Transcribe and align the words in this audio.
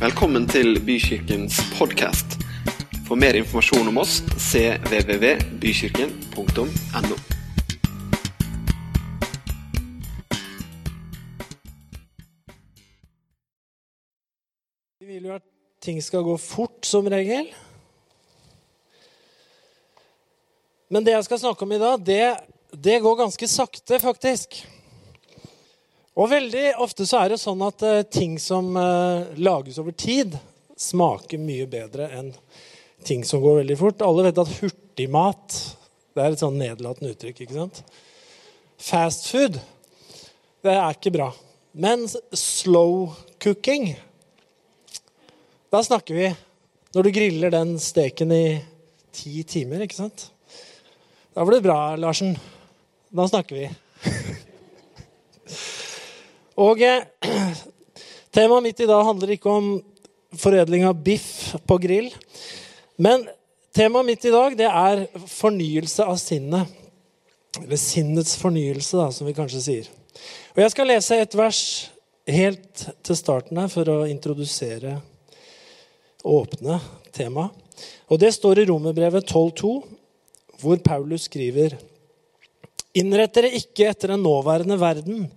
Velkommen 0.00 0.46
til 0.48 0.78
Bykirkens 0.80 1.58
podkast. 1.76 2.40
For 3.04 3.20
mer 3.20 3.36
informasjon 3.36 3.84
om 3.90 3.98
oss 4.00 4.22
cvvvbykirken.no. 4.32 7.16
Vi 14.96 15.04
vil 15.04 15.28
jo 15.28 15.36
at 15.36 15.44
ting 15.84 16.00
skal 16.00 16.24
gå 16.24 16.40
fort, 16.40 16.80
som 16.88 17.04
regel. 17.04 17.52
Men 20.88 21.04
det 21.04 21.12
jeg 21.18 21.28
skal 21.28 21.44
snakke 21.44 21.68
om 21.68 21.76
i 21.76 21.84
dag, 21.84 22.00
det, 22.00 22.40
det 22.72 23.04
går 23.04 23.20
ganske 23.20 23.44
sakte, 23.52 24.00
faktisk. 24.00 24.64
Og 26.18 26.30
veldig 26.30 26.64
ofte 26.82 27.06
så 27.06 27.22
er 27.22 27.32
det 27.32 27.40
sånn 27.42 27.60
at 27.66 27.84
uh, 27.86 28.00
ting 28.02 28.38
som 28.42 28.72
uh, 28.76 29.30
lages 29.38 29.78
over 29.82 29.94
tid, 29.94 30.34
smaker 30.80 31.38
mye 31.38 31.66
bedre 31.70 32.08
enn 32.16 32.32
ting 33.06 33.22
som 33.24 33.42
går 33.44 33.60
veldig 33.62 33.76
fort. 33.78 34.02
Alle 34.04 34.26
vet 34.26 34.40
at 34.40 34.54
hurtigmat 34.60 35.58
det 36.16 36.24
er 36.24 36.34
et 36.34 36.42
sånn 36.42 36.58
nedlatende 36.58 37.12
uttrykk. 37.14 37.44
ikke 37.44 37.56
sant? 37.56 37.82
Fast 38.80 39.28
food 39.30 39.60
det 40.64 40.74
er 40.74 40.96
ikke 40.96 41.12
bra. 41.14 41.30
Men 41.72 42.08
slow 42.34 43.12
cooking 43.40 43.92
da 45.70 45.84
snakker 45.86 46.16
vi 46.16 46.30
når 46.90 47.06
du 47.06 47.10
griller 47.14 47.52
den 47.54 47.76
steken 47.78 48.32
i 48.34 48.44
ti 49.14 49.44
timer, 49.46 49.84
ikke 49.84 50.00
sant? 50.00 50.24
Da 51.30 51.44
blir 51.46 51.60
det 51.60 51.66
bra, 51.68 51.94
Larsen. 51.94 52.32
Da 53.14 53.28
snakker 53.30 53.54
vi. 53.54 53.68
Og 56.60 56.82
eh, 56.84 57.06
temaet 58.36 58.66
mitt 58.66 58.80
i 58.82 58.88
dag 58.88 59.04
handler 59.06 59.32
ikke 59.34 59.52
om 59.52 59.70
foredling 60.40 60.84
av 60.88 60.98
biff 61.00 61.54
på 61.66 61.78
grill. 61.80 62.10
Men 63.00 63.24
temaet 63.76 64.08
mitt 64.10 64.26
i 64.28 64.34
dag 64.34 64.56
det 64.58 64.68
er 64.68 65.06
fornyelse 65.30 66.04
av 66.04 66.20
sinnet. 66.20 66.76
Eller 67.58 67.80
sinnets 67.80 68.36
fornyelse, 68.38 68.94
da, 68.94 69.08
som 69.10 69.26
vi 69.26 69.34
kanskje 69.34 69.64
sier. 69.64 69.88
Og 70.54 70.60
Jeg 70.62 70.74
skal 70.74 70.90
lese 70.90 71.16
et 71.18 71.34
vers 71.38 71.62
helt 72.30 72.84
til 73.02 73.18
starten 73.18 73.58
her 73.58 73.70
for 73.72 73.88
å 73.90 74.04
introdusere 74.06 74.98
åpne 76.22 76.76
temaet. 77.16 77.56
Og 78.12 78.20
Det 78.20 78.34
står 78.36 78.60
i 78.60 78.66
Romerbrevet 78.68 79.24
12,2, 79.24 79.70
hvor 80.60 80.82
Paulus 80.84 81.24
skriver 81.30 81.78
Innrett 83.00 83.32
dere 83.32 83.52
ikke 83.54 83.86
etter 83.86 84.12
den 84.12 84.24
nåværende 84.26 84.76
verden, 84.76 85.28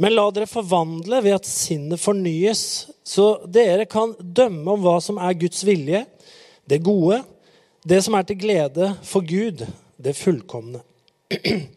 men 0.00 0.14
la 0.16 0.24
dere 0.32 0.48
forvandle 0.48 1.18
ved 1.20 1.36
at 1.36 1.48
sinnet 1.48 2.00
fornyes, 2.00 2.62
så 3.04 3.34
dere 3.44 3.84
kan 3.90 4.14
dømme 4.20 4.72
om 4.72 4.80
hva 4.84 4.96
som 5.04 5.20
er 5.20 5.36
Guds 5.36 5.60
vilje, 5.66 6.06
det 6.64 6.80
gode, 6.86 7.18
det 7.84 7.98
som 8.06 8.16
er 8.16 8.24
til 8.24 8.38
glede 8.40 8.94
for 9.04 9.24
Gud, 9.26 9.66
det 10.00 10.16
fullkomne. 10.18 10.82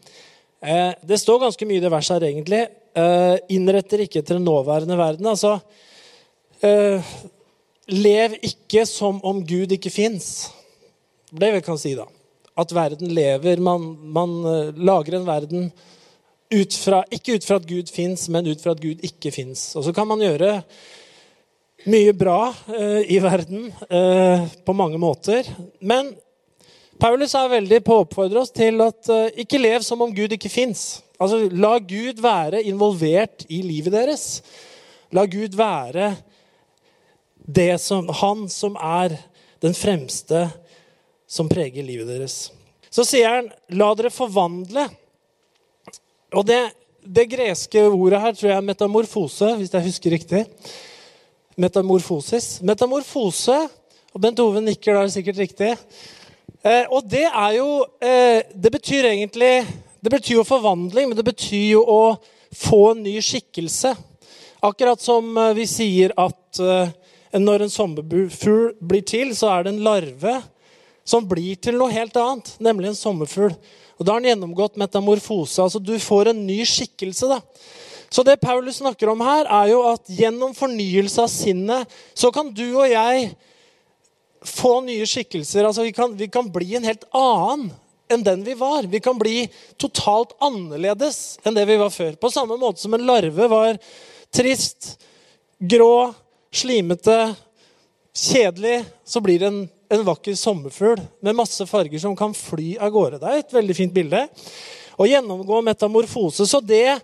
Eh, 0.63 0.93
det 1.03 1.17
står 1.19 1.41
ganske 1.41 1.65
mye 1.67 1.75
i 1.75 1.83
det 1.83 1.89
verset 1.91 2.13
her, 2.15 2.23
egentlig. 2.29 2.61
Eh, 2.95 3.33
innretter 3.51 3.99
ikke 3.99 4.21
til 4.21 4.37
den 4.37 4.45
nåværende 4.47 4.95
verden. 4.95 5.27
Altså 5.27 5.57
eh, 6.63 7.09
Lev 7.91 8.37
ikke 8.39 8.85
som 8.87 9.19
om 9.27 9.41
Gud 9.43 9.75
ikke 9.75 9.91
fins. 9.91 10.29
Det 11.27 11.49
vi 11.57 11.59
kan 11.65 11.75
si, 11.81 11.91
da. 11.99 12.05
At 12.55 12.71
verden 12.71 13.11
lever. 13.11 13.59
Man, 13.59 13.89
man 14.15 14.37
lager 14.79 15.17
en 15.19 15.27
verden 15.27 15.67
ut 16.53 16.75
fra, 16.77 17.03
ikke 17.13 17.37
ut 17.37 17.45
fra 17.47 17.57
at 17.59 17.69
Gud 17.69 17.89
fins, 17.91 18.27
men 18.31 18.47
ut 18.47 18.61
fra 18.61 18.75
at 18.75 18.81
Gud 18.83 19.01
ikke 19.05 19.31
fins. 19.33 19.71
Og 19.77 19.87
så 19.87 19.93
kan 19.95 20.07
man 20.09 20.21
gjøre 20.23 20.59
mye 21.89 22.13
bra 22.15 22.53
eh, 22.71 23.01
i 23.11 23.19
verden 23.23 23.67
eh, 23.89 24.45
på 24.65 24.75
mange 24.77 24.99
måter. 25.01 25.47
Men 25.83 26.13
Paulus 26.99 27.33
er 27.35 27.51
veldig 27.51 27.81
på 27.83 27.97
å 27.97 28.03
oppfordre 28.05 28.43
oss 28.43 28.53
til 28.55 28.79
at 28.85 29.09
eh, 29.11 29.41
ikke 29.43 29.61
lev 29.61 29.83
som 29.83 30.03
om 30.05 30.13
Gud 30.15 30.35
ikke 30.35 30.51
fins. 30.51 31.01
Altså, 31.19 31.45
la 31.51 31.75
Gud 31.79 32.21
være 32.23 32.63
involvert 32.69 33.45
i 33.51 33.61
livet 33.65 33.95
deres. 33.95 34.27
La 35.13 35.25
Gud 35.29 35.57
være 35.57 36.13
som, 37.81 38.07
han 38.07 38.47
som 38.49 38.77
er 38.79 39.17
den 39.63 39.75
fremste 39.75 40.45
som 41.27 41.49
preger 41.51 41.83
livet 41.83 42.07
deres. 42.07 42.51
Så 42.93 43.05
sier 43.07 43.39
han, 43.39 43.49
la 43.73 43.89
dere 43.97 44.13
forvandle. 44.13 44.85
Og 46.33 46.45
det, 46.47 46.59
det 47.05 47.29
greske 47.29 47.85
ordet 47.85 48.21
her 48.23 48.33
tror 48.33 48.49
jeg 48.49 48.57
er 48.57 48.65
metamorfose, 48.65 49.51
hvis 49.59 49.73
jeg 49.73 49.85
husker 49.85 50.15
riktig. 50.15 50.43
Metamorfosis. 51.59 52.57
Metamorfose, 52.65 53.57
og 54.13 54.21
Bent 54.21 54.41
Ove 54.41 54.61
nikker 54.61 54.97
der 54.97 55.11
sikkert 55.13 55.41
riktig. 55.43 55.73
Eh, 56.63 56.85
og 56.89 57.05
det 57.09 57.25
er 57.27 57.51
jo 57.57 57.83
eh, 57.99 58.39
Det 58.55 58.69
betyr 58.71 59.09
egentlig 59.09 59.65
Det 59.99 60.11
betyr 60.13 60.37
jo 60.37 60.45
forvandling, 60.47 61.09
men 61.09 61.17
det 61.17 61.25
betyr 61.27 61.73
jo 61.73 61.81
å 61.83 62.01
få 62.53 62.93
en 62.93 63.03
ny 63.03 63.17
skikkelse. 63.23 63.91
Akkurat 64.63 65.01
som 65.01 65.35
eh, 65.37 65.53
vi 65.57 65.67
sier 65.69 66.13
at 66.17 66.61
eh, 66.61 66.93
når 67.41 67.65
en 67.65 67.73
sommerfugl 67.73 68.73
blir 68.81 69.05
til, 69.05 69.33
så 69.35 69.49
er 69.53 69.65
det 69.65 69.73
en 69.73 69.83
larve 69.85 70.37
som 71.05 71.25
blir 71.27 71.55
til 71.59 71.77
noe 71.79 71.91
helt 71.91 72.15
annet, 72.19 72.53
nemlig 72.63 72.91
en 72.91 72.99
sommerfugl. 72.99 73.55
Og 73.99 74.05
Da 74.05 74.13
har 74.13 74.21
den 74.21 74.31
gjennomgått 74.33 74.79
metamorfose. 74.79 75.61
altså 75.61 75.79
Du 75.79 75.97
får 75.99 76.29
en 76.29 76.45
ny 76.47 76.63
skikkelse. 76.65 77.27
da. 77.27 77.41
Så 78.09 78.23
det 78.23 78.41
Paulus 78.41 78.77
snakker 78.77 79.09
om 79.09 79.21
her, 79.21 79.45
er 79.45 79.71
jo 79.71 79.81
at 79.89 80.05
gjennom 80.05 80.53
fornyelse 80.53 81.21
av 81.21 81.27
sinnet 81.27 81.89
så 82.13 82.31
kan 82.33 82.51
du 82.53 82.75
og 82.75 82.89
jeg 82.89 83.35
få 84.43 84.81
nye 84.85 85.05
skikkelser. 85.07 85.65
Altså, 85.65 85.83
vi 85.87 85.91
kan, 85.91 86.13
vi 86.15 86.27
kan 86.27 86.51
bli 86.51 86.75
en 86.75 86.83
helt 86.83 87.07
annen 87.09 87.71
enn 88.11 88.23
den 88.23 88.43
vi 88.45 88.53
var. 88.53 88.85
Vi 88.85 88.99
kan 88.99 89.17
bli 89.17 89.47
totalt 89.81 90.35
annerledes 90.43 91.39
enn 91.43 91.55
det 91.57 91.65
vi 91.65 91.79
var 91.79 91.89
før. 91.89 92.13
På 92.19 92.29
samme 92.29 92.57
måte 92.59 92.83
som 92.83 92.93
en 92.93 93.05
larve 93.07 93.47
var 93.49 93.79
trist, 94.33 94.97
grå, 95.57 96.13
slimete, 96.53 97.17
kjedelig, 98.13 98.83
så 99.05 99.21
blir 99.25 99.41
det 99.41 99.49
en, 99.49 99.63
en 99.93 100.05
vakker 100.07 100.37
sommerfugl 100.37 101.01
med 101.23 101.37
masse 101.37 101.65
farger 101.69 102.01
som 102.01 102.15
kan 102.17 102.33
fly 102.33 102.75
av 102.81 102.93
gårde. 102.93 103.19
Det 103.21 103.29
er 103.29 103.43
et 103.43 103.57
veldig 103.57 103.75
fint 103.77 103.93
bilde. 103.93 104.23
Å 104.97 105.09
gjennomgå 105.09 105.61
metamorfose. 105.65 106.47
Så 106.49 106.61
det 106.65 106.99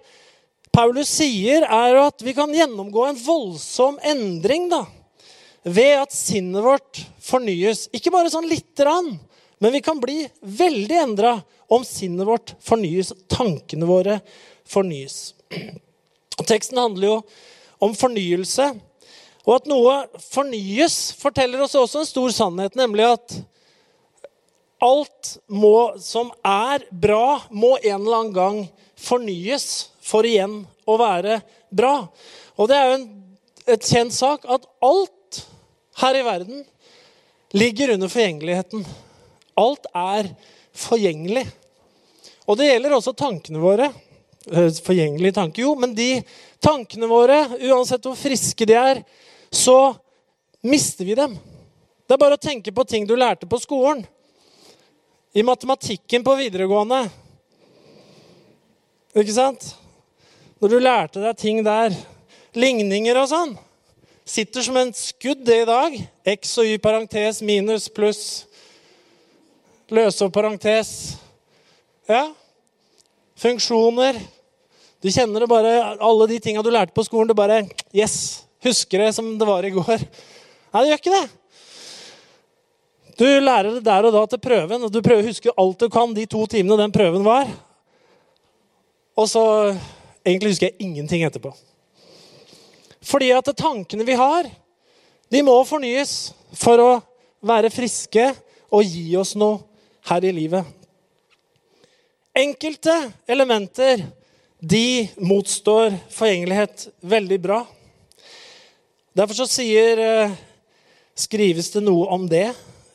Paulus 0.74 1.10
sier, 1.10 1.66
er 1.66 1.98
at 2.04 2.22
vi 2.22 2.36
kan 2.38 2.54
gjennomgå 2.54 3.08
en 3.08 3.22
voldsom 3.24 3.98
endring. 4.06 4.70
da 4.70 4.86
ved 5.64 6.00
at 6.00 6.16
sinnet 6.16 6.64
vårt 6.64 7.02
fornyes. 7.24 7.88
Ikke 7.96 8.12
bare 8.14 8.32
sånn 8.32 8.48
lite 8.50 8.84
grann, 8.84 9.16
men 9.60 9.74
vi 9.76 9.82
kan 9.84 10.00
bli 10.00 10.24
veldig 10.40 11.00
endra 11.04 11.36
om 11.70 11.84
sinnet 11.86 12.28
vårt 12.28 12.56
fornyes, 12.64 13.12
tankene 13.32 13.90
våre 13.90 14.20
fornyes. 14.70 15.36
Teksten 16.50 16.80
handler 16.80 17.08
jo 17.10 17.18
om 17.84 17.96
fornyelse. 17.96 18.72
Og 19.50 19.56
at 19.56 19.70
noe 19.70 19.94
fornyes, 20.22 20.96
forteller 21.18 21.64
oss 21.66 21.74
også 21.74 22.04
en 22.04 22.10
stor 22.10 22.34
sannhet, 22.36 22.76
nemlig 22.78 23.08
at 23.10 23.40
alt 24.86 25.32
må, 25.50 25.98
som 25.98 26.30
er 26.46 26.86
bra, 26.94 27.42
må 27.50 27.74
en 27.82 27.96
eller 27.98 28.20
annen 28.20 28.36
gang 28.36 28.60
fornyes 29.00 29.90
for 30.06 30.28
igjen 30.28 30.62
å 30.86 30.98
være 31.02 31.40
bra. 31.74 31.96
Og 32.62 32.70
det 32.70 32.78
er 32.78 32.92
jo 32.92 33.00
en, 33.00 33.08
et 33.74 33.90
kjent 33.90 34.14
sak 34.14 34.46
at 34.46 34.68
alt 34.86 35.42
her 36.04 36.20
i 36.20 36.26
verden 36.28 36.62
ligger 37.58 37.96
under 37.96 38.12
forgjengeligheten. 38.12 38.86
Alt 39.58 39.90
er 39.98 40.30
forgjengelig. 40.78 41.48
Og 42.46 42.60
det 42.60 42.70
gjelder 42.70 42.96
også 43.00 43.16
tankene 43.18 43.62
våre. 43.66 43.90
Eh, 44.50 44.70
forgjengelige 44.86 45.36
tanker, 45.42 45.66
jo, 45.66 45.74
men 45.78 45.98
de 45.98 46.22
tankene 46.64 47.10
våre, 47.10 47.42
uansett 47.70 48.06
hvor 48.06 48.18
friske 48.18 48.70
de 48.70 48.78
er, 48.78 49.02
så 49.52 49.96
mister 50.62 51.06
vi 51.06 51.18
dem. 51.18 51.38
Det 52.08 52.16
er 52.16 52.22
bare 52.22 52.38
å 52.38 52.42
tenke 52.42 52.74
på 52.74 52.86
ting 52.88 53.08
du 53.08 53.16
lærte 53.18 53.50
på 53.50 53.60
skolen. 53.62 54.04
I 55.34 55.46
matematikken 55.46 56.26
på 56.26 56.36
videregående. 56.40 57.04
Ikke 59.18 59.36
sant? 59.36 59.72
Når 60.60 60.74
du 60.74 60.80
lærte 60.82 61.24
deg 61.24 61.38
ting 61.38 61.64
der, 61.66 61.94
ligninger 62.58 63.18
og 63.22 63.30
sånn 63.30 63.58
sitter 64.30 64.62
som 64.62 64.78
en 64.78 64.92
skudd 64.94 65.42
det 65.46 65.64
i 65.64 65.68
dag. 65.68 65.96
X 66.38 66.58
og 66.62 66.70
Y 66.70 66.78
parentes, 66.82 67.42
minus, 67.42 67.90
pluss. 67.90 68.46
Løse 69.90 70.30
parentes. 70.30 70.92
Ja. 72.10 72.28
Funksjoner. 73.40 74.20
Du 75.02 75.10
kjenner 75.10 75.42
det 75.42 75.50
bare, 75.50 75.74
alle 75.96 76.28
de 76.30 76.40
tinga 76.44 76.62
du 76.62 76.70
lærte 76.74 76.94
på 76.94 77.06
skolen. 77.08 77.32
Det 77.32 77.38
bare 77.38 77.64
Yes! 77.96 78.46
Husker 78.64 79.06
det 79.06 79.14
som 79.16 79.30
det 79.40 79.48
var 79.48 79.66
i 79.66 79.72
går. 79.72 80.02
Nei, 80.74 80.82
det 80.82 80.90
gjør 80.90 81.02
ikke 81.02 81.16
det. 81.16 81.28
Du 83.20 83.26
lærer 83.28 83.74
det 83.76 83.84
der 83.84 84.08
og 84.08 84.16
da 84.16 84.26
til 84.32 84.40
prøven, 84.40 84.84
og 84.84 84.92
du 84.92 85.02
prøver 85.04 85.26
å 85.26 85.28
huske 85.28 85.54
alt 85.60 85.82
du 85.82 85.90
kan 85.92 86.14
de 86.16 86.24
to 86.30 86.46
timene 86.48 86.78
den 86.80 86.94
prøven 86.96 87.26
var. 87.28 87.50
Og 89.20 89.28
så 89.28 89.46
Egentlig 90.28 90.52
husker 90.52 90.68
jeg 90.68 90.84
ingenting 90.84 91.24
etterpå. 91.24 91.50
Fordi 93.08 93.30
at 93.34 93.48
tankene 93.58 94.06
vi 94.06 94.18
har, 94.20 94.50
De 95.32 95.40
må 95.46 95.54
fornyes 95.64 96.34
for 96.58 96.82
å 96.82 96.92
være 97.46 97.70
friske 97.70 98.24
og 98.74 98.82
gi 98.84 99.14
oss 99.18 99.36
noe 99.38 99.62
her 100.10 100.26
i 100.26 100.32
livet. 100.34 100.66
Enkelte 102.34 102.96
elementer 103.30 104.02
de 104.60 105.06
motstår 105.22 105.94
forgjengelighet 106.14 106.88
veldig 107.14 107.40
bra. 107.46 107.60
Derfor 109.20 109.50
sier, 109.52 110.00
eh, 110.00 110.32
skrives 111.16 111.72
det 111.74 111.82
noe 111.84 112.06
om 112.08 112.28
det 112.30 112.54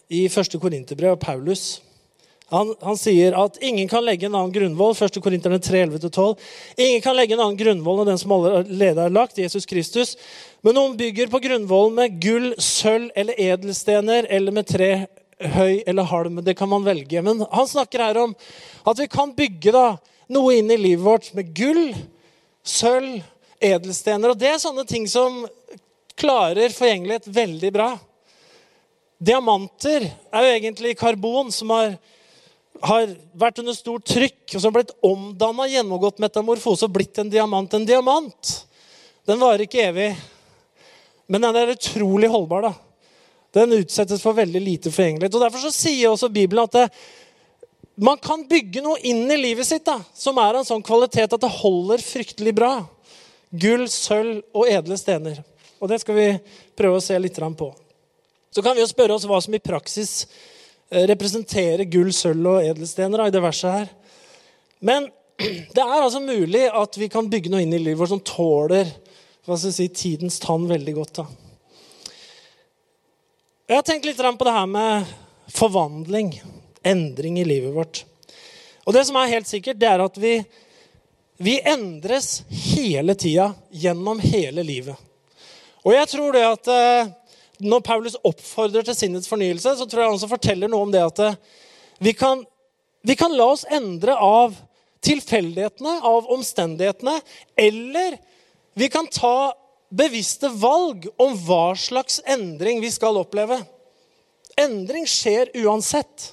i 0.09 0.25
1. 0.25 0.57
Korinterbrev 0.61 1.11
av 1.13 1.19
Paulus. 1.21 1.83
Han, 2.49 2.71
han, 2.81 2.97
sier 2.97 3.35
at 3.37 3.59
ingen 3.61 3.89
kan 3.89 4.05
legge 4.05 4.31
en 4.31 4.37
annen 4.39 4.53
grunnvoll 4.55 4.95
1. 4.97 5.19
Korinterne 5.21 5.59
3.11-12. 5.61 6.39
Ingen 6.81 7.03
kan 7.05 7.17
legge 7.19 7.37
en 7.37 7.43
annen 7.45 7.59
grunnvoll 7.61 8.01
enn 8.01 8.13
den 8.15 8.21
som 8.23 8.33
allerede 8.33 9.05
er 9.05 9.13
lagt, 9.13 9.41
Jesus 9.43 9.69
Kristus. 9.69 10.15
Men 10.65 10.79
noen 10.79 10.95
bygger 10.97 11.29
på 11.29 11.43
grunnvollen 11.45 11.99
med 11.99 12.17
gull, 12.23 12.55
sølv 12.57 13.11
eller 13.13 13.37
edelstener 13.51 14.31
eller 14.33 14.57
med 14.57 14.71
tre, 14.71 14.91
høy 15.59 15.83
eller 15.85 16.09
halm. 16.09 16.41
Det 16.47 16.57
kan 16.57 16.73
man 16.73 16.89
velge. 16.89 17.21
Men 17.27 17.45
han 17.53 17.69
snakker 17.69 18.07
her 18.07 18.23
om 18.23 18.33
at 18.89 19.03
vi 19.03 19.11
kan 19.13 19.37
bygge 19.37 19.77
da, 19.77 19.87
noe 20.33 20.57
inn 20.57 20.73
i 20.73 20.81
livet 20.81 21.05
vårt 21.05 21.31
med 21.37 21.53
gull, 21.53 21.91
sølv, 22.65 23.21
edelstener. 23.65 24.33
Og 24.33 24.41
det 24.41 24.55
er 24.55 24.63
sånne 24.63 24.89
ting 24.89 25.05
som 25.11 25.45
klarer 26.19 26.75
forgjengelighet 26.75 27.27
veldig 27.27 27.71
bra. 27.75 27.93
Diamanter 29.25 30.05
er 30.05 30.45
jo 30.45 30.57
egentlig 30.59 30.99
karbon 30.99 31.53
som 31.55 31.73
har 31.75 31.97
har 32.83 33.11
vært 33.39 33.61
under 33.63 33.75
stort 33.77 34.07
trykk 34.09 34.55
og 34.55 34.61
som 34.61 34.69
har 34.69 34.77
blitt 34.81 34.95
omdanna, 35.07 35.67
gjennomgått 35.71 36.21
metamorfose 36.23 36.89
og 36.89 36.95
blitt 36.97 37.21
en 37.23 37.31
diamant. 37.33 37.75
En 37.75 37.87
diamant 37.87 38.55
den 39.25 39.41
varer 39.41 39.65
ikke 39.65 39.87
evig, 39.87 40.11
men 41.31 41.47
den 41.47 41.57
er 41.57 41.73
utrolig 41.73 42.29
holdbar. 42.29 42.69
da. 42.69 42.73
Den 43.55 43.77
utsettes 43.79 44.23
for 44.23 44.37
veldig 44.37 44.61
lite 44.61 44.93
forgjengelighet. 44.93 45.35
Og 45.35 45.45
Derfor 45.47 45.65
så 45.65 45.73
sier 45.73 46.11
også 46.11 46.29
Bibelen 46.29 46.67
at 46.67 46.77
det, 46.77 46.89
man 47.97 48.19
kan 48.19 48.43
bygge 48.51 48.83
noe 48.83 48.99
inn 49.07 49.23
i 49.31 49.39
livet 49.39 49.69
sitt 49.69 49.87
da, 49.87 50.01
som 50.19 50.37
er 50.43 50.51
av 50.51 50.61
en 50.61 50.69
sånn 50.69 50.85
kvalitet 50.85 51.33
at 51.33 51.41
det 51.41 51.53
holder 51.61 52.03
fryktelig 52.03 52.53
bra. 52.59 52.73
Gull, 53.55 53.87
sølv 53.89 54.43
og 54.53 54.69
edle 54.69 54.99
stener. 54.99 55.39
Og 55.85 55.93
Det 55.93 56.01
skal 56.01 56.17
vi 56.17 56.27
prøve 56.73 56.97
å 56.97 57.05
se 57.05 57.19
litt 57.21 57.37
på. 57.37 57.69
Så 58.49 58.63
kan 58.65 58.73
vi 58.73 58.81
jo 58.81 58.89
spørre 58.89 59.19
oss 59.19 59.29
hva 59.29 59.43
som 59.45 59.55
i 59.55 59.61
praksis 59.61 60.25
Eh, 60.95 61.07
representerer 61.09 61.85
gull, 61.91 62.13
sølv 62.13 62.51
og 62.53 62.65
edelstener 62.65 63.27
i 63.27 63.33
det 63.35 63.43
verset 63.43 63.73
her. 63.73 63.89
Men 64.85 65.09
det 65.75 65.83
er 65.83 65.97
altså 65.97 66.21
mulig 66.23 66.67
at 66.69 66.99
vi 67.01 67.09
kan 67.13 67.31
bygge 67.31 67.53
noe 67.53 67.65
inn 67.65 67.75
i 67.75 67.81
livet 67.81 67.99
vårt 68.03 68.13
som 68.13 68.23
tåler 68.23 68.93
si, 69.59 69.89
tidens 69.89 70.39
tann 70.43 70.69
veldig 70.69 70.95
godt. 70.95 71.23
Da. 71.23 71.27
Jeg 73.69 73.81
har 73.81 73.87
tenkt 73.89 74.07
litt 74.07 74.21
på 74.21 74.47
det 74.47 74.55
her 74.55 74.69
med 74.69 75.09
forvandling, 75.53 76.35
endring 76.85 77.41
i 77.41 77.49
livet 77.49 77.75
vårt. 77.75 78.05
Og 78.85 78.93
det 78.95 79.07
som 79.09 79.17
er 79.17 79.33
helt 79.33 79.49
sikkert, 79.49 79.81
det 79.81 79.89
er 79.89 80.05
at 80.05 80.17
vi, 80.21 80.37
vi 81.41 81.57
endres 81.65 82.43
hele 82.77 83.17
tida 83.17 83.51
gjennom 83.73 84.21
hele 84.21 84.63
livet. 84.63 85.01
Og 85.85 85.93
jeg 85.93 86.11
tror 86.15 86.33
det 86.35 86.45
at 86.49 86.71
eh, 86.73 87.11
når 87.65 87.85
Paulus 87.85 88.17
oppfordrer 88.25 88.87
til 88.87 88.97
sinnets 88.97 89.29
fornyelse, 89.31 89.77
så 89.77 89.87
tror 89.87 90.03
jeg 90.03 90.11
han 90.11 90.17
også 90.19 90.31
forteller 90.33 90.71
noe 90.71 90.87
om 90.87 90.95
det 90.95 91.03
at 91.05 91.21
eh, 91.23 91.41
vi 92.05 92.15
kan, 92.17 92.43
vi 93.05 93.17
kan 93.19 93.35
la 93.37 93.51
oss 93.53 93.67
endre 93.71 94.17
av 94.17 94.57
tilfeldighetene, 95.05 95.99
av 96.01 96.31
omstendighetene, 96.33 97.19
eller 97.61 98.17
vi 98.75 98.89
kan 98.91 99.07
ta 99.13 99.53
bevisste 99.95 100.49
valg 100.49 101.07
om 101.21 101.37
hva 101.47 101.75
slags 101.79 102.19
endring 102.27 102.81
vi 102.83 102.91
skal 102.91 103.21
oppleve. 103.21 103.61
Endring 104.59 105.07
skjer 105.07 105.53
uansett. 105.63 106.33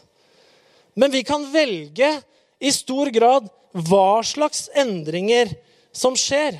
Men 0.95 1.11
vi 1.11 1.23
kan 1.27 1.45
velge 1.51 2.15
i 2.59 2.71
stor 2.73 3.11
grad 3.13 3.49
hva 3.71 4.21
slags 4.25 4.67
endringer 4.75 5.51
som 5.95 6.15
skjer. 6.17 6.57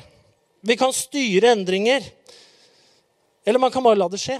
Vi 0.62 0.76
kan 0.78 0.94
styre 0.94 1.52
endringer. 1.56 2.04
Eller 3.44 3.58
man 3.58 3.70
kan 3.74 3.82
bare 3.82 3.98
la 3.98 4.08
det 4.08 4.20
skje. 4.22 4.38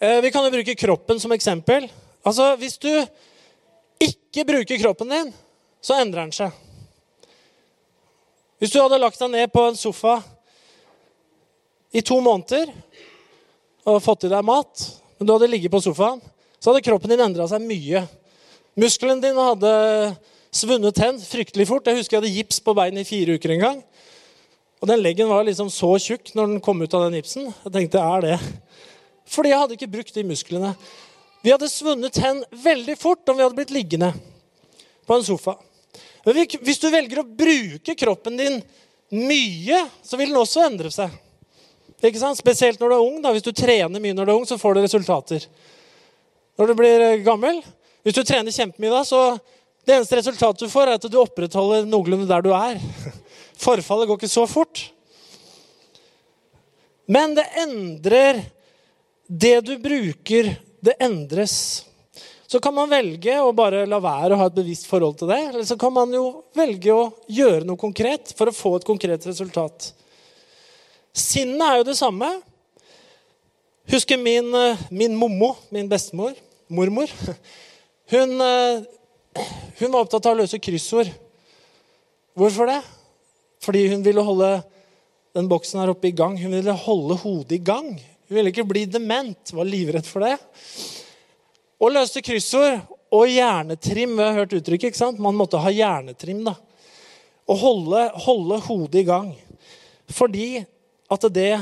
Eh, 0.00 0.20
vi 0.20 0.30
kan 0.32 0.44
jo 0.44 0.52
bruke 0.52 0.74
kroppen 0.74 1.20
som 1.20 1.32
eksempel. 1.32 1.88
Altså, 2.24 2.56
Hvis 2.56 2.78
du 2.78 2.90
ikke 4.00 4.44
bruker 4.48 4.80
kroppen 4.80 5.08
din, 5.08 5.32
så 5.80 5.96
endrer 6.00 6.24
den 6.24 6.32
seg. 6.32 6.52
Hvis 8.60 8.72
du 8.72 8.80
hadde 8.80 9.00
lagt 9.00 9.20
deg 9.20 9.30
ned 9.32 9.52
på 9.52 9.62
en 9.68 9.76
sofa 9.76 10.18
i 11.92 12.02
to 12.04 12.18
måneder 12.20 12.68
og 13.88 14.02
fått 14.04 14.26
i 14.28 14.32
deg 14.32 14.44
mat, 14.44 14.82
men 15.16 15.26
du 15.26 15.32
hadde 15.32 15.48
ligget 15.48 15.72
på 15.72 15.80
sofaen, 15.80 16.20
så 16.60 16.70
hadde 16.70 16.84
kroppen 16.84 17.12
din 17.12 17.22
endra 17.24 17.46
seg 17.48 17.64
mye. 17.64 18.04
Muskelen 18.76 19.22
din 19.24 19.36
hadde 19.40 19.72
svunnet 20.52 21.00
hen 21.00 21.20
fryktelig 21.24 21.66
fort. 21.68 21.88
Jeg 21.88 22.00
husker 22.00 22.16
jeg 22.18 22.22
hadde 22.22 22.36
gips 22.36 22.60
på 22.64 22.74
beinet 22.76 23.04
i 23.04 23.08
fire 23.08 23.36
uker 23.40 23.56
en 23.56 23.64
gang. 23.64 23.80
Og 24.80 24.88
den 24.88 25.02
leggen 25.04 25.28
var 25.28 25.44
liksom 25.44 25.68
så 25.72 25.92
tjukk 26.00 26.32
når 26.36 26.54
den 26.54 26.60
kom 26.64 26.80
ut 26.80 26.94
av 26.96 27.04
den 27.06 27.18
gipsen. 27.18 27.50
Jeg 27.66 27.72
tenkte, 27.74 28.00
er 28.00 28.24
det? 28.24 28.36
Fordi 29.30 29.52
jeg 29.52 29.62
hadde 29.62 29.76
ikke 29.76 29.92
brukt 29.92 30.14
de 30.16 30.24
musklene. 30.26 30.74
Vi 31.44 31.52
hadde 31.52 31.68
svunnet 31.72 32.16
hen 32.20 32.42
veldig 32.64 32.96
fort 33.00 33.28
om 33.28 33.36
vi 33.36 33.44
hadde 33.44 33.58
blitt 33.58 33.74
liggende 33.74 34.12
på 35.06 35.16
en 35.16 35.24
sofa. 35.24 35.56
Men 36.24 36.40
hvis 36.64 36.80
du 36.80 36.88
velger 36.92 37.22
å 37.22 37.28
bruke 37.28 37.96
kroppen 37.96 38.36
din 38.40 38.58
mye, 39.12 39.84
så 40.04 40.18
vil 40.20 40.32
den 40.32 40.40
også 40.40 40.64
endre 40.66 40.92
seg. 40.92 41.12
Ikke 42.00 42.20
sant? 42.20 42.40
Spesielt 42.40 42.80
når 42.80 42.92
du 42.92 42.96
er 42.96 43.04
ung. 43.04 43.20
Da. 43.24 43.32
Hvis 43.36 43.44
du 43.44 43.52
trener 43.56 44.00
mye 44.00 44.16
når 44.16 44.28
du 44.28 44.32
er 44.32 44.38
ung, 44.38 44.48
så 44.48 44.58
får 44.60 44.76
du 44.76 44.82
resultater. 44.84 45.44
Når 46.60 46.70
du 46.70 46.76
blir 46.76 47.04
eh, 47.04 47.22
gammel 47.24 47.62
Hvis 48.04 48.16
du 48.16 48.22
trener 48.24 48.52
kjempemye 48.52 48.92
da, 48.92 49.00
så 49.04 49.36
det 49.84 49.92
eneste 49.92 50.16
resultatet 50.16 50.64
du 50.64 50.72
får, 50.72 50.88
er 50.88 50.96
at 50.96 51.04
du 51.04 51.18
opprettholder 51.20 51.84
noenlunde 51.88 52.28
der 52.28 52.44
du 52.44 52.52
er. 52.56 52.80
Forfallet 53.60 54.08
går 54.08 54.20
ikke 54.20 54.32
så 54.32 54.46
fort. 54.48 54.86
Men 57.10 57.34
det 57.34 57.46
endrer 57.58 58.44
Det 59.30 59.60
du 59.62 59.76
bruker, 59.78 60.56
det 60.82 60.96
endres. 60.98 61.84
Så 62.50 62.58
kan 62.58 62.74
man 62.74 62.90
velge 62.90 63.36
å 63.38 63.52
bare 63.54 63.84
la 63.86 64.00
være 64.02 64.34
å 64.34 64.40
ha 64.40 64.48
et 64.50 64.56
bevisst 64.56 64.88
forhold 64.90 65.20
til 65.20 65.30
det. 65.30 65.38
Eller 65.52 65.66
så 65.68 65.76
kan 65.78 65.94
man 65.94 66.10
jo 66.10 66.42
velge 66.58 66.90
å 66.90 67.12
gjøre 67.30 67.62
noe 67.68 67.78
konkret 67.78 68.32
for 68.34 68.50
å 68.50 68.54
få 68.56 68.72
et 68.80 68.86
konkret 68.88 69.22
resultat. 69.28 69.92
Sinnet 71.14 71.62
er 71.62 71.78
jo 71.78 71.86
det 71.86 71.94
samme. 72.00 72.32
Husker 73.90 74.18
min, 74.18 74.50
eh, 74.54 74.82
min 74.90 75.14
mommo, 75.14 75.52
min 75.70 75.86
bestemor, 75.88 76.34
mormor. 76.66 77.10
Hun, 78.10 78.40
eh, 78.42 78.82
hun 79.78 79.92
var 79.92 80.00
opptatt 80.00 80.26
av 80.26 80.34
å 80.34 80.40
løse 80.42 80.58
kryssord. 80.58 81.06
Hvorfor 82.34 82.66
det? 82.66 82.80
Fordi 83.60 83.86
hun 83.92 84.04
ville 84.04 84.24
holde 84.24 84.52
den 85.36 85.48
boksen 85.50 85.82
her 85.82 85.92
oppe 85.92 86.08
i 86.10 86.16
gang. 86.16 86.38
Hun 86.40 86.54
ville 86.56 86.76
holde 86.86 87.18
hodet 87.22 87.58
i 87.58 87.62
gang. 87.64 87.92
Hun 88.28 88.38
ville 88.38 88.52
ikke 88.52 88.66
bli 88.68 88.86
dement. 88.88 89.52
Var 89.52 89.68
livredd 89.68 90.08
for 90.08 90.24
det. 90.24 90.36
Og 91.80 91.92
løste 91.94 92.22
kryssord 92.24 92.80
og 93.12 93.28
hjernetrim. 93.28 94.16
Vi 94.16 94.24
har 94.24 94.40
hørt 94.40 94.56
uttrykket. 94.56 94.90
ikke 94.90 95.02
sant? 95.02 95.20
Man 95.22 95.38
måtte 95.38 95.60
ha 95.60 95.72
hjernetrim. 95.74 96.44
da. 96.44 96.56
Og 97.50 97.58
holde, 97.58 98.06
holde 98.26 98.60
hodet 98.66 99.02
i 99.02 99.08
gang. 99.08 99.34
Fordi 100.10 100.64
at 101.10 101.28
det 101.34 101.52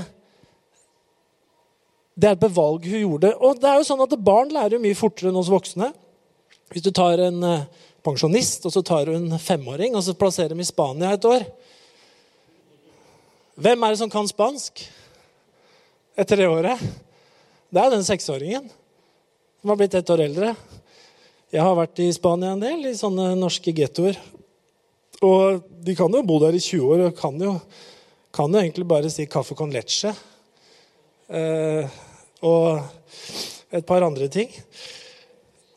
det 2.19 2.27
er 2.27 2.35
et 2.35 2.43
bevalg 2.43 2.87
hun 2.89 2.99
gjorde. 2.99 3.31
Og 3.39 3.61
det 3.63 3.69
er 3.71 3.79
jo 3.79 3.87
sånn 3.87 4.03
at 4.03 4.17
Barn 4.27 4.51
lærer 4.51 4.83
mye 4.83 4.99
fortere 4.99 5.31
enn 5.31 5.39
oss 5.39 5.51
voksne. 5.53 5.93
Hvis 6.73 6.83
du 6.83 6.91
tar 6.91 7.21
en 7.23 7.45
eh, 7.47 7.69
pensjonist 8.05 8.67
og 8.67 8.75
så 8.75 8.83
tar 8.83 9.07
du 9.07 9.15
en 9.15 9.39
femåring 9.39 9.95
og 9.95 10.03
så 10.05 10.17
plasserer 10.19 10.51
dem 10.53 10.65
i 10.65 10.67
Spania 10.67 11.13
et 11.15 11.29
år, 11.29 11.47
hvem 13.59 13.83
er 13.83 13.91
det 13.91 13.99
som 13.99 14.11
kan 14.11 14.29
spansk 14.31 14.85
etter 16.19 16.39
det 16.39 16.47
året? 16.47 16.79
Det 17.75 17.81
er 17.83 17.91
den 17.91 18.05
seksåringen 18.07 18.69
som 19.59 19.73
har 19.73 19.79
blitt 19.81 19.97
ett 19.99 20.11
år 20.15 20.23
eldre. 20.29 20.53
Jeg 21.51 21.65
har 21.65 21.75
vært 21.75 21.99
i 22.05 22.07
Spania 22.15 22.53
en 22.55 22.63
del, 22.63 22.87
i 22.87 22.95
sånne 22.95 23.33
norske 23.35 23.73
gettoer. 23.75 24.19
Og 25.27 25.65
de 25.83 25.97
kan 25.99 26.13
jo 26.15 26.23
bo 26.23 26.37
der 26.39 26.55
i 26.55 26.63
20 26.63 26.85
år 26.87 27.03
og 27.09 27.17
kan 27.19 27.41
jo, 27.43 27.57
kan 28.31 28.55
jo 28.55 28.61
egentlig 28.63 28.87
bare 28.87 29.11
si 29.11 29.27
'kaffe 29.27 29.57
con 29.59 29.73
leche'. 29.75 30.15
Eh, 31.29 31.89
og 32.43 32.79
et 33.73 33.87
par 33.87 34.03
andre 34.03 34.29
ting. 34.29 34.49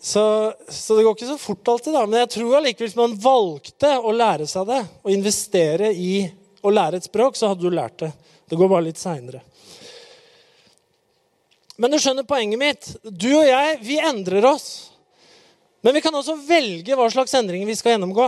Så, 0.02 0.54
så, 0.70 0.96
det 0.96 1.04
går 1.04 1.16
ikke 1.16 1.34
så 1.34 1.38
fort 1.38 1.68
alltid, 1.68 1.94
da. 1.94 2.06
Men 2.06 2.20
jeg 2.20 2.30
tror 2.30 2.56
allikevel 2.58 2.90
hvis 2.90 2.98
man 2.98 3.18
valgte 3.18 3.98
å 3.98 4.14
lære 4.14 4.48
seg 4.50 4.68
det, 4.70 4.86
og 5.04 5.12
investere 5.12 5.92
i 5.94 6.30
å 6.62 6.74
lære 6.74 7.00
et 7.00 7.08
språk, 7.08 7.38
så 7.38 7.51
hadde 7.51 7.65
du 7.65 7.74
lært 7.74 8.00
det. 8.03 8.12
Det 8.50 8.60
går 8.60 8.70
bare 8.72 8.88
litt 8.89 9.00
seinere. 9.01 9.41
Men 11.82 11.94
du 11.94 11.98
skjønner 11.98 12.27
poenget 12.27 12.60
mitt. 12.62 12.89
Du 13.03 13.32
og 13.34 13.48
jeg, 13.48 13.77
vi 13.82 13.98
endrer 13.98 14.46
oss. 14.46 14.91
Men 15.82 15.96
vi 15.98 16.01
kan 16.03 16.13
også 16.13 16.36
velge 16.46 16.98
hva 16.98 17.08
slags 17.10 17.34
endringer 17.39 17.70
vi 17.70 17.77
skal 17.80 17.96
gjennomgå. 17.96 18.27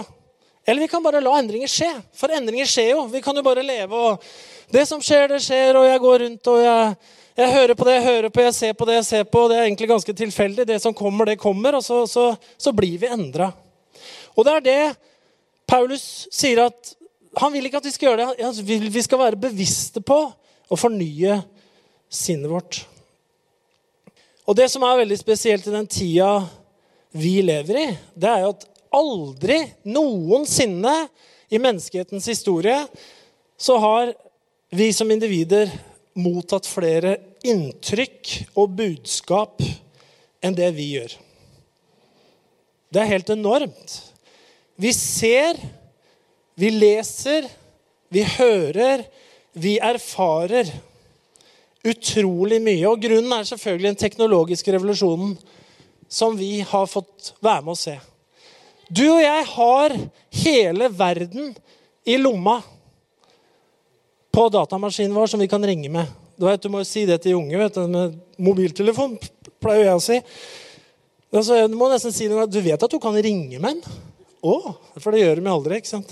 Eller 0.66 0.82
vi 0.82 0.88
kan 0.88 1.04
bare 1.04 1.22
la 1.22 1.36
endringer 1.38 1.70
skje. 1.70 1.92
For 2.18 2.34
endringer 2.34 2.70
skjer 2.70 2.94
jo. 2.94 3.04
Vi 3.12 3.22
kan 3.22 3.38
jo 3.38 3.44
bare 3.46 3.66
leve, 3.66 4.00
og 4.00 4.74
det 4.74 4.88
som 4.90 5.04
skjer, 5.04 5.28
det 5.36 5.42
skjer, 5.44 5.78
og 5.78 5.86
jeg 5.86 6.02
går 6.02 6.24
rundt 6.24 6.50
og 6.50 6.63
jeg, 6.63 6.96
jeg 7.38 7.54
hører 7.54 7.78
på 7.78 7.86
det 7.88 7.98
jeg 7.98 8.06
hører 8.08 8.34
på, 8.34 8.42
jeg 8.46 8.56
ser 8.58 8.74
på 8.78 8.88
det 8.90 8.96
jeg 8.96 9.06
ser 9.10 9.24
på. 9.28 9.44
og 9.44 9.52
Det 9.52 9.60
er 9.60 9.68
egentlig 9.68 9.92
ganske 9.92 10.18
tilfeldig. 10.24 10.68
Det 10.70 10.80
som 10.82 10.96
kommer, 10.98 11.30
det 11.30 11.42
kommer, 11.42 11.78
og 11.78 11.86
så, 11.86 12.04
så, 12.10 12.32
så 12.58 12.74
blir 12.74 12.98
vi 13.04 13.12
endra. 13.12 13.52
Og 14.34 14.48
det 14.48 14.54
er 14.54 14.66
det 14.66 14.82
Paulus 15.70 16.28
sier 16.34 16.66
at 16.66 16.96
han 17.40 17.54
vil 17.54 17.68
ikke 17.68 17.80
at 17.82 17.88
vi 17.88 17.94
skal 17.94 18.12
gjøre 18.12 18.34
det. 18.38 18.90
Vi 18.94 19.04
skal 19.06 19.22
være 19.22 19.40
bevisste 19.48 20.04
på 20.06 20.20
å 20.70 20.80
fornye 20.80 21.40
sinnet 22.13 22.52
vårt. 22.52 22.84
Og 24.44 24.58
det 24.58 24.68
som 24.72 24.84
er 24.86 25.00
veldig 25.02 25.18
spesielt 25.18 25.68
i 25.68 25.74
den 25.74 25.88
tida 25.90 26.44
vi 27.16 27.38
lever 27.46 27.80
i, 27.80 27.88
det 28.20 28.30
er 28.30 28.44
jo 28.44 28.54
at 28.54 28.68
aldri 28.94 29.60
noensinne 29.90 30.94
i 31.54 31.62
menneskehetens 31.62 32.28
historie 32.30 32.78
så 33.58 33.78
har 33.82 34.13
vi 34.74 34.90
som 34.94 35.12
individer 35.13 35.72
mottatt 36.20 36.68
flere 36.70 37.16
inntrykk 37.46 38.34
og 38.60 38.74
budskap 38.78 39.62
enn 40.44 40.58
det 40.58 40.70
vi 40.75 40.90
gjør. 40.98 41.13
Det 42.94 43.02
er 43.02 43.10
helt 43.10 43.32
enormt. 43.34 43.96
Vi 44.78 44.92
ser, 44.94 45.58
vi 46.56 46.70
leser, 46.72 47.48
vi 48.14 48.24
hører, 48.38 49.06
vi 49.54 49.78
erfarer 49.82 50.70
utrolig 51.84 52.62
mye. 52.64 52.86
Og 52.90 53.02
grunnen 53.04 53.36
er 53.36 53.48
selvfølgelig 53.48 53.94
den 53.94 54.02
teknologiske 54.04 54.76
revolusjonen 54.76 55.36
som 56.14 56.38
vi 56.38 56.60
har 56.62 56.90
fått 56.90 57.34
være 57.44 57.66
med 57.66 57.74
å 57.74 57.80
se. 57.80 57.98
Du 58.94 59.06
og 59.08 59.22
jeg 59.24 59.46
har 59.56 59.96
hele 60.44 60.90
verden 60.94 61.54
i 62.06 62.20
lomma 62.20 62.60
på 64.34 64.50
datamaskinen 64.54 65.16
vår 65.16 65.32
som 65.32 65.42
vi 65.42 65.50
kan 65.50 65.66
ringe 65.66 65.90
med. 65.94 66.10
Du, 66.38 66.46
vet, 66.46 66.62
du 66.62 66.70
må 66.74 66.82
jo 66.82 66.90
si 66.90 67.06
det 67.10 67.20
til 67.24 67.38
unge. 67.38 67.58
vet 67.58 67.76
du, 67.78 67.86
med 67.88 68.18
Mobiltelefon, 68.42 69.16
pleier 69.62 69.88
jeg 69.88 69.98
å 69.98 70.04
si. 70.04 70.18
Altså, 71.34 71.64
du 71.70 71.78
må 71.78 71.90
nesten 71.90 72.14
si 72.14 72.28
noe, 72.30 72.46
du 72.50 72.60
vet 72.62 72.82
at 72.82 72.92
du 72.92 73.00
kan 73.02 73.18
ringe 73.18 73.62
med 73.62 73.78
en? 73.78 74.02
Å, 74.44 74.56
for 75.00 75.16
det 75.16 75.24
gjør 75.24 75.40
de 75.40 75.52
aldri. 75.52 75.80
ikke 75.80 75.94
sant? 75.94 76.12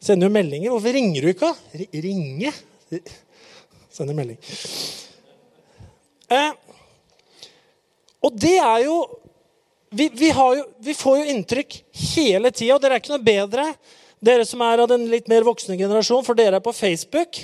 Sender 0.00 0.30
jo 0.30 0.32
meldinger. 0.32 0.72
Hvorfor 0.72 0.96
ringer 0.96 1.26
du 1.26 1.32
ikke? 1.34 1.52
Ringe? 1.92 2.52
Sender 3.92 4.16
melding. 4.16 4.38
Eh, 6.32 6.52
og 8.24 8.34
det 8.36 8.56
er 8.60 8.84
jo 8.86 8.98
vi, 9.90 10.08
vi, 10.12 10.28
jo 10.32 10.64
vi, 10.84 10.94
får 10.96 11.20
jo 11.20 11.30
inntrykk 11.32 11.78
hele 12.12 12.50
tida, 12.52 12.74
og 12.76 12.82
dere 12.82 12.98
er 12.98 13.02
ikke 13.02 13.14
noe 13.14 13.24
bedre 13.24 13.70
dere 14.20 14.44
som 14.48 14.60
er 14.66 14.82
av 14.82 14.90
den 14.90 15.06
litt 15.08 15.28
mer 15.30 15.46
voksne 15.46 15.78
generasjon, 15.78 16.24
for 16.26 16.36
dere 16.36 16.58
er 16.58 16.64
på 16.64 16.74
Facebook. 16.74 17.38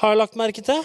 Har 0.00 0.14
jeg 0.14 0.22
lagt 0.22 0.38
merke 0.40 0.64
til? 0.64 0.80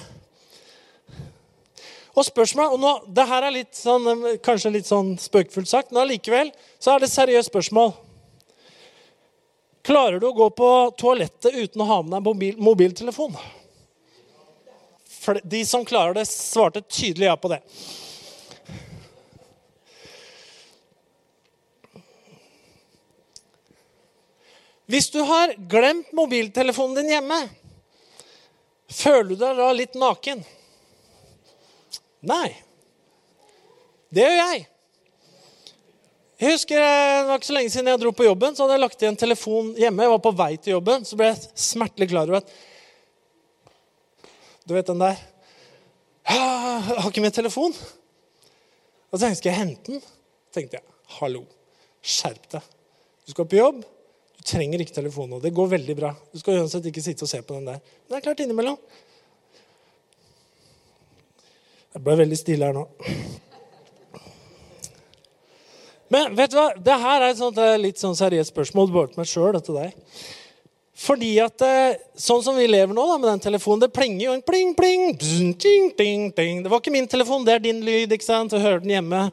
Og 2.17 2.25
spørsmålet, 2.25 2.73
og 2.73 2.81
nå, 2.81 2.91
det 3.13 3.27
her 3.29 3.45
er 3.45 3.53
litt 3.53 3.77
sånn, 3.77 4.07
kanskje 4.41 4.73
litt 4.73 4.87
sånn 4.89 5.13
spøkefullt 5.21 5.69
sagt, 5.69 5.91
men 5.91 6.01
allikevel 6.01 6.49
så 6.81 6.95
er 6.95 7.03
det 7.03 7.11
et 7.11 7.13
seriøst 7.13 7.51
spørsmål. 7.51 7.93
Klarer 9.85 10.17
du 10.19 10.25
å 10.31 10.33
gå 10.35 10.49
på 10.57 10.71
toalettet 10.97 11.53
uten 11.53 11.85
å 11.85 11.87
ha 11.91 11.99
med 12.01 12.17
deg 12.17 12.25
mobil, 12.25 12.57
mobiltelefon? 12.57 13.37
De 15.43 15.61
som 15.67 15.85
klarer 15.85 16.17
det, 16.17 16.25
svarte 16.31 16.81
tydelig 16.81 17.29
ja 17.29 17.37
på 17.37 17.53
det. 17.53 17.61
Hvis 24.87 25.11
du 25.13 25.19
har 25.27 25.53
glemt 25.69 26.13
mobiltelefonen 26.15 26.97
din 26.97 27.13
hjemme, 27.13 27.41
føler 28.89 29.35
du 29.35 29.41
deg 29.41 29.57
da 29.59 29.73
litt 29.75 29.97
naken? 29.99 30.47
Nei. 32.27 32.49
Det 34.13 34.23
gjør 34.23 34.39
jeg. 34.39 34.65
Jeg 36.37 36.53
husker 36.53 36.77
eh, 36.77 37.19
Det 37.21 37.29
var 37.29 37.39
ikke 37.39 37.49
så 37.49 37.55
lenge 37.55 37.73
siden 37.73 37.89
jeg 37.91 38.01
dro 38.01 38.11
på 38.13 38.27
jobben, 38.27 38.53
så 38.55 38.65
hadde 38.65 38.75
jeg 38.77 38.83
lagt 38.83 39.03
igjen 39.03 39.19
telefon 39.19 39.71
hjemme. 39.79 40.05
Jeg 40.05 40.13
var 40.13 40.23
på 40.25 40.33
vei 40.37 40.51
til 40.57 40.75
jobben, 40.75 41.05
så 41.07 41.17
ble 41.17 41.31
jeg 41.31 41.63
smertelig 41.67 42.09
klar 42.11 42.29
over 42.29 42.43
at 42.43 42.51
Du 44.67 44.75
vet 44.75 44.89
den 44.91 45.01
der 45.01 45.17
Jeg 46.27 47.01
har 47.01 47.09
ikke 47.09 47.23
med 47.23 47.33
telefon. 47.33 47.73
Og 49.07 49.15
så 49.15 49.23
tenkte 49.23 49.33
jeg 49.33 49.41
skal 49.41 49.53
jeg 49.53 49.61
hente 49.61 49.93
den. 49.93 50.07
Tenkte 50.53 50.79
jeg 50.81 50.85
hallo, 51.17 51.45
skjerp 52.03 52.49
deg. 52.51 52.73
Du 53.25 53.33
skal 53.33 53.47
på 53.47 53.57
jobb 53.59 53.79
Du 53.81 54.43
trenger 54.45 54.83
ikke 54.83 54.95
telefon 54.99 55.31
nå. 55.31 55.41
Det 55.43 55.55
går 55.55 55.73
veldig 55.73 55.95
bra. 55.97 56.13
Du 56.31 56.37
skal 56.39 56.59
uansett 56.61 56.85
ikke 56.91 57.03
sitte 57.03 57.25
og 57.25 57.31
se 57.31 57.41
på 57.41 57.57
den 57.57 57.71
der. 57.71 57.81
Men 57.81 58.13
det 58.13 58.19
er 58.19 58.27
klart 58.29 58.43
innimellom. 58.43 58.77
Jeg 61.95 62.03
ble 62.03 62.17
veldig 62.19 62.39
stille 62.39 62.67
her 62.67 62.75
nå. 62.75 62.85
Men 66.13 66.35
vet 66.37 66.51
du 66.51 66.57
hva? 66.59 66.69
Det 66.79 66.97
her 67.03 67.21
er 67.21 67.31
et 67.31 67.39
sånt, 67.39 67.57
litt 67.81 67.99
sånn 67.99 68.15
seriøst 68.15 68.53
spørsmål 68.53 68.91
både 68.93 69.13
til 69.13 69.21
meg 69.21 69.31
sjøl 69.31 69.57
og 69.59 69.63
til 69.65 69.79
deg. 69.79 69.95
Fordi 70.97 71.31
at 71.43 71.61
eh, 71.61 71.97
Sånn 72.17 72.41
som 72.41 72.55
vi 72.57 72.65
lever 72.65 72.95
nå 72.95 73.03
da, 73.05 73.17
med 73.21 73.29
den 73.29 73.43
telefonen, 73.43 73.83
det 73.83 73.93
plinger 73.93 74.23
jo 74.23 74.33
en 74.33 74.45
pling, 74.45 74.71
pling, 74.77 75.11
bzz, 75.19 75.51
ting, 75.61 75.91
ting, 75.97 76.31
ting. 76.33 76.63
Det 76.63 76.71
var 76.71 76.81
ikke 76.81 76.95
min 76.95 77.09
telefon, 77.09 77.45
det 77.45 77.53
er 77.53 77.61
din 77.67 77.83
lyd. 77.85 78.15
ikke 78.15 78.25
sant? 78.25 78.49
Du 78.49 78.57
hører 78.57 78.81
den 78.81 78.95
hjemme. 78.95 79.27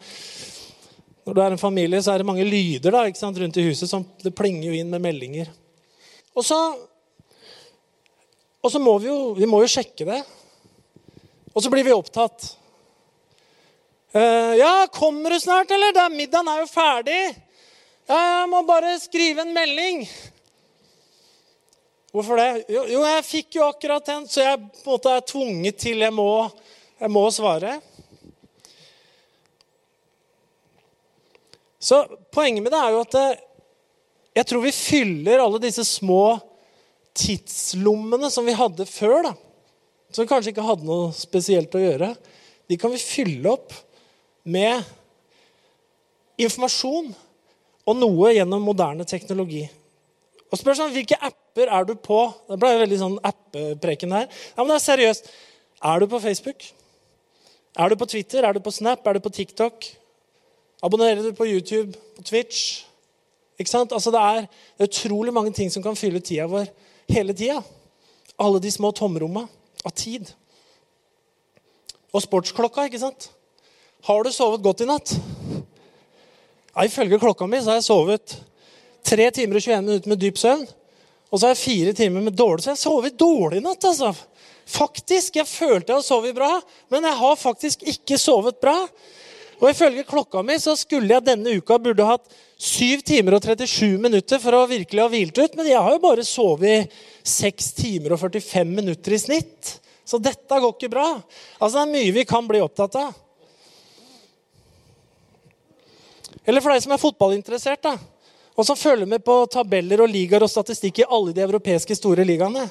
Når 1.25 1.37
du 1.37 1.41
er 1.41 1.55
en 1.55 1.63
familie, 1.63 2.03
så 2.05 2.13
er 2.13 2.21
det 2.21 2.29
mange 2.29 2.45
lyder 2.45 2.93
da, 2.93 3.07
ikke 3.09 3.23
sant, 3.23 3.39
rundt 3.41 3.57
i 3.57 3.65
huset. 3.65 3.89
som 3.89 4.05
Det 4.21 4.35
plinger 4.37 4.69
jo 4.69 4.77
inn 4.77 4.93
med 4.93 5.07
meldinger. 5.07 5.49
Og 6.37 6.45
så, 6.45 6.59
og 8.61 8.73
så 8.75 8.83
må 8.83 8.99
vi 9.01 9.09
jo, 9.09 9.33
vi 9.39 9.49
må 9.49 9.63
jo 9.65 9.71
sjekke 9.71 10.05
det. 10.11 10.21
Og 11.55 11.63
så 11.63 11.71
blir 11.71 11.87
vi 11.87 11.95
opptatt. 11.95 12.57
Uh, 14.15 14.55
'Ja, 14.59 14.87
kommer 14.93 15.31
du 15.31 15.41
snart, 15.41 15.71
eller? 15.71 15.93
Da, 15.95 16.09
middagen 16.09 16.49
er 16.49 16.61
jo 16.61 16.67
ferdig.' 16.71 17.35
'Ja, 18.07 18.19
jeg 18.41 18.49
må 18.51 18.63
bare 18.63 18.99
skrive 19.01 19.43
en 19.43 19.55
melding.' 19.55 20.07
Hvorfor 22.15 22.39
det? 22.39 22.65
Jo, 22.71 22.85
jo 22.87 23.01
jeg 23.03 23.25
fikk 23.27 23.57
jo 23.57 23.65
akkurat 23.67 24.07
den, 24.07 24.29
så 24.31 24.45
jeg 24.45 24.59
på 24.61 24.85
en 24.85 24.93
måte 24.93 25.11
er 25.11 25.25
tvunget 25.27 25.81
til 25.83 25.99
jeg 25.99 26.15
må, 26.15 26.47
jeg 27.01 27.11
må 27.11 27.25
svare. 27.35 27.81
Så 31.83 32.05
poenget 32.31 32.63
med 32.63 32.71
det 32.71 32.79
er 32.79 32.95
jo 32.95 33.01
at 33.03 33.17
eh, 33.19 33.43
jeg 34.39 34.47
tror 34.47 34.63
vi 34.63 34.71
fyller 34.71 35.43
alle 35.43 35.59
disse 35.67 35.83
små 35.85 36.39
tidslommene 37.19 38.31
som 38.31 38.47
vi 38.47 38.55
hadde 38.57 38.87
før, 38.87 39.19
da, 39.27 39.35
som 40.13 40.29
kanskje 40.29 40.53
ikke 40.53 40.67
hadde 40.67 40.87
noe 40.89 41.13
spesielt 41.17 41.75
å 41.75 41.83
gjøre, 41.83 42.13
de 42.69 42.79
kan 42.81 42.93
vi 42.93 43.01
fylle 43.01 43.51
opp 43.53 43.73
med 44.45 44.85
informasjon 46.41 47.11
og 47.85 47.99
noe 47.99 48.33
gjennom 48.35 48.65
moderne 48.65 49.07
teknologi. 49.09 49.65
Og 50.51 50.61
spørsmålet 50.61 50.95
hvilke 50.95 51.19
apper 51.19 51.71
er 51.73 51.87
du 51.89 51.95
på? 51.99 52.21
Det 52.49 52.59
ble 52.61 52.73
veldig 52.85 53.01
sånn 53.01 53.19
appepreken 53.27 54.15
her. 54.15 54.31
Ja, 54.55 54.63
men 54.63 54.73
det 54.73 54.79
er 54.79 54.87
seriøst. 54.87 55.31
Er 55.85 56.01
du 56.01 56.09
på 56.09 56.21
Facebook? 56.23 56.65
Er 57.75 57.91
du 57.91 57.99
på 57.99 58.09
Twitter? 58.09 58.47
Er 58.47 58.55
du 58.55 58.63
på 58.63 58.73
Snap? 58.73 59.07
Er 59.07 59.19
du 59.19 59.25
på 59.25 59.33
TikTok? 59.35 59.89
Abonnerer 60.85 61.25
du 61.25 61.33
på 61.37 61.49
YouTube, 61.49 61.99
på 62.17 62.23
Twitch? 62.23 62.85
Ikke 63.59 63.71
sant? 63.71 63.93
Altså 63.93 64.13
det, 64.15 64.21
er, 64.21 64.47
utrolig 64.87 65.35
mange 65.35 65.53
ting 65.53 65.73
som 65.73 65.83
kan 65.83 65.97
fylle 65.99 66.23
tida 66.23 66.47
vår 66.51 66.71
hele 67.11 67.35
tida. 67.37 67.61
Alle 68.39 68.63
de 68.63 68.71
små 68.73 68.91
tomromma 68.95 69.47
av 69.83 69.95
tid. 69.97 70.31
Og 72.15 72.23
sportsklokka, 72.23 72.87
ikke 72.87 73.03
sant? 73.03 73.31
Har 74.07 74.23
du 74.23 74.31
sovet 74.33 74.63
godt 74.63 74.85
i 74.85 74.89
natt? 74.89 75.15
Ja, 76.75 76.85
ifølge 76.85 77.19
klokka 77.23 77.47
mi 77.49 77.61
så 77.63 77.73
har 77.73 77.81
jeg 77.81 77.89
sovet 77.89 78.37
3 79.07 79.31
timer 79.35 79.59
og 79.59 79.65
21 79.65 79.85
minutter 79.87 80.13
med 80.13 80.21
dyp 80.23 80.39
søvn. 80.41 80.65
Og 81.31 81.41
så 81.41 81.49
har 81.49 81.55
jeg 81.55 81.65
fire 81.65 81.93
timer 81.99 82.23
med 82.23 82.37
dårlig 82.39 82.63
Så 82.63 82.71
jeg 82.71 82.83
sovet 82.85 83.19
dårlig 83.19 83.59
i 83.59 83.65
natt. 83.65 83.85
altså. 83.85 84.13
Faktisk, 84.67 85.37
Jeg 85.37 85.47
følte 85.47 85.93
jeg 85.93 85.97
hadde 85.97 86.07
sovet 86.07 86.35
bra, 86.35 86.61
men 86.89 87.05
jeg 87.05 87.17
har 87.19 87.37
faktisk 87.37 87.83
ikke 87.83 88.19
sovet 88.19 88.61
bra. 88.61 88.87
Og 89.65 89.71
ifølge 89.73 90.05
klokka 90.05 90.43
mi 90.45 90.59
så 90.61 90.75
skulle 90.77 91.09
jeg 91.15 91.25
denne 91.25 91.55
uka 91.57 91.79
burde 91.81 92.05
hatt 92.05 92.27
7 92.61 93.01
timer 93.01 93.39
og 93.39 93.47
37 93.47 93.97
minutter 93.97 94.43
for 94.43 94.59
å 94.59 94.67
virkelig 94.69 95.01
ha 95.01 95.09
hvilt 95.09 95.41
ut. 95.41 95.57
Men 95.57 95.71
jeg 95.71 95.81
har 95.81 95.95
jo 95.95 96.03
bare 96.03 96.27
sovet 96.29 96.93
6 97.25 97.71
timer 97.79 98.13
og 98.13 98.21
45 98.21 98.75
minutter 98.77 99.17
i 99.17 99.23
snitt. 99.23 99.79
Så 100.05 100.21
dette 100.21 100.61
går 100.61 100.77
ikke 100.77 100.93
bra. 100.93 101.07
Altså 101.57 101.79
Det 101.79 101.87
er 101.87 101.93
mye 101.95 102.13
vi 102.13 102.27
kan 102.29 102.45
bli 102.45 102.61
opptatt 102.61 103.01
av. 103.01 103.17
Eller 106.45 106.61
for 106.61 106.75
deg 106.75 106.85
som 106.85 106.93
er 106.93 107.01
fotballinteressert, 107.01 107.81
da, 107.87 107.97
og 108.53 108.67
som 108.69 108.77
følger 108.77 109.09
med 109.09 109.23
på 109.25 109.39
tabeller 109.49 110.03
og 110.05 110.11
ligaer 110.13 110.45
og 110.45 110.51
statistikk 110.53 111.01
i 111.01 111.07
alle 111.09 111.33
de 111.33 111.41
europeiske 111.41 111.97
store 111.97 112.27
ligaene. 112.29 112.67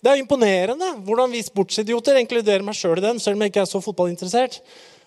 Det 0.00 0.14
er 0.14 0.22
imponerende 0.22 0.94
hvordan 1.04 1.28
vi 1.34 1.44
sportsidioter 1.44 2.16
inkluderer 2.22 2.64
meg 2.64 2.78
sjøl 2.78 3.02
i 3.02 3.04
den, 3.04 3.20
selv 3.20 3.36
om 3.36 3.44
jeg 3.44 3.52
ikke 3.52 3.66
er 3.66 3.68
så 3.68 3.82
fotballinteressert 3.84 4.62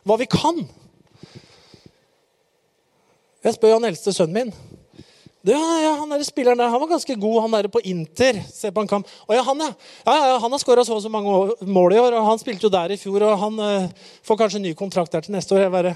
hva 0.08 0.18
vi 0.22 0.28
kan. 0.30 0.64
Jeg 3.42 3.58
spør 3.58 3.78
han 3.78 3.90
eldste 3.90 4.14
sønnen 4.14 4.38
min. 4.38 4.54
Du, 5.42 5.50
ja, 5.56 5.96
han 5.98 6.12
der 6.14 6.22
spilleren 6.22 6.60
der, 6.62 6.70
han 6.70 6.82
var 6.84 6.92
ganske 6.92 7.16
god, 7.18 7.40
han 7.42 7.56
der 7.56 7.70
på 7.74 7.82
Inter. 7.90 8.38
Se 8.46 8.70
på 8.70 8.84
en 8.84 8.90
kamp. 8.90 9.08
Å 9.26 9.34
ja, 9.34 9.42
han, 9.48 9.64
ja. 9.64 9.72
ja, 10.06 10.18
ja 10.30 10.36
han 10.44 10.54
har 10.54 10.62
skåra 10.62 10.84
så 10.86 11.00
og 11.00 11.02
så 11.02 11.10
mange 11.10 11.56
mål 11.66 11.96
i 11.96 12.02
år, 12.02 12.14
og 12.20 12.28
han 12.28 12.42
spilte 12.42 12.68
jo 12.68 12.74
der 12.74 12.94
i 12.94 13.00
fjor, 13.02 13.26
og 13.26 13.42
han 13.42 13.58
uh, 13.58 14.12
får 14.28 14.38
kanskje 14.44 14.62
ny 14.62 14.76
kontrakt 14.78 15.16
der 15.16 15.26
til 15.26 15.34
neste 15.34 15.58
år. 15.58 15.64
Jeg 15.66 15.74
bare, 15.74 15.96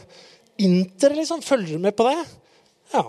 Inter, 0.66 1.14
liksom? 1.14 1.46
Følger 1.46 1.78
du 1.78 1.86
med 1.86 1.94
på 1.94 2.08
det? 2.10 2.18
Ja. 2.96 3.06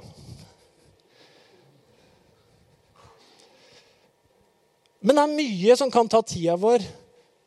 Men 5.01 5.17
det 5.17 5.25
er 5.25 5.37
mye 5.41 5.81
som 5.81 5.93
kan 5.95 6.09
ta 6.11 6.21
tida 6.27 6.59
vår 6.61 6.85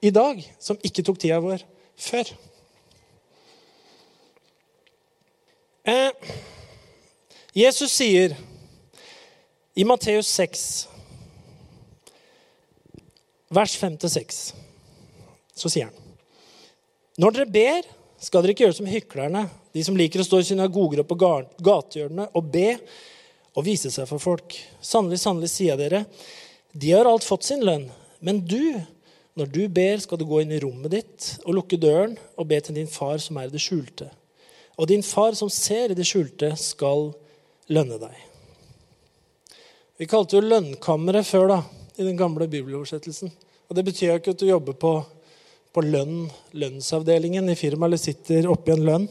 i 0.02 0.10
dag, 0.16 0.42
som 0.58 0.80
ikke 0.82 1.06
tok 1.06 1.22
tida 1.22 1.38
vår 1.44 1.62
før. 2.00 2.34
Eh, 5.84 6.12
Jesus 7.54 7.94
sier 7.94 8.36
i 9.74 9.86
Matteus 9.88 10.28
6, 10.28 10.88
vers 13.50 13.78
5-6, 13.80 14.42
så 15.56 15.72
sier 15.72 15.88
han 15.88 15.96
Når 17.20 17.38
dere 17.38 17.54
ber, 17.54 17.88
skal 18.20 18.44
dere 18.44 18.52
ikke 18.56 18.66
gjøre 18.68 18.78
som 18.82 18.92
hyklerne, 18.92 19.46
de 19.72 19.86
som 19.86 19.96
liker 19.96 20.20
å 20.20 20.28
stå 20.28 20.42
i 20.42 20.50
synagoger 20.52 21.02
og 21.04 21.08
på 21.08 21.20
gatehjørnene 21.64 22.28
og 22.36 22.52
be 22.52 22.74
og 23.56 23.64
vise 23.66 23.92
seg 23.92 24.08
for 24.10 24.20
folk. 24.20 24.56
Sannelig, 24.84 25.22
sannelig, 25.24 25.54
sier 25.54 25.74
jeg 25.74 25.84
dere, 25.86 26.04
de 26.76 26.92
har 26.92 27.08
alt 27.08 27.28
fått 27.28 27.48
sin 27.48 27.64
lønn. 27.66 27.88
Men 28.20 28.44
du, 28.44 28.76
når 29.40 29.52
du 29.56 29.62
ber, 29.72 30.04
skal 30.04 30.20
du 30.20 30.28
gå 30.28 30.44
inn 30.44 30.52
i 30.52 30.60
rommet 30.60 30.92
ditt 30.92 31.34
og 31.46 31.56
lukke 31.56 31.80
døren 31.80 32.18
og 32.36 32.50
be 32.52 32.60
til 32.64 32.76
din 32.76 32.92
far 32.92 33.24
som 33.24 33.40
er 33.40 33.48
i 33.48 33.56
det 33.56 33.64
skjulte. 33.64 34.12
Og 34.80 34.88
din 34.88 35.04
far 35.04 35.36
som 35.36 35.52
ser 35.52 35.92
i 35.92 35.98
det 35.98 36.08
skjulte, 36.08 36.54
skal 36.56 37.10
lønne 37.68 38.00
deg. 38.00 38.16
Vi 40.00 40.08
kalte 40.08 40.38
jo 40.38 40.46
lønnkammeret 40.46 41.28
før, 41.28 41.50
da, 41.52 41.60
i 42.00 42.06
den 42.08 42.16
gamle 42.20 42.48
bibeloversettelsen. 42.48 43.32
Og 43.68 43.76
Det 43.76 43.84
betyr 43.86 44.14
jo 44.14 44.20
ikke 44.22 44.34
at 44.34 44.40
du 44.40 44.48
jobber 44.48 44.78
på, 44.80 44.94
på 45.76 45.84
lønn, 45.84 46.30
lønnsavdelingen 46.56 47.52
i 47.52 47.58
firmaet 47.60 47.90
eller 47.90 48.02
sitter 48.02 48.48
oppi 48.50 48.72
en 48.74 48.86
lønn. 48.88 49.10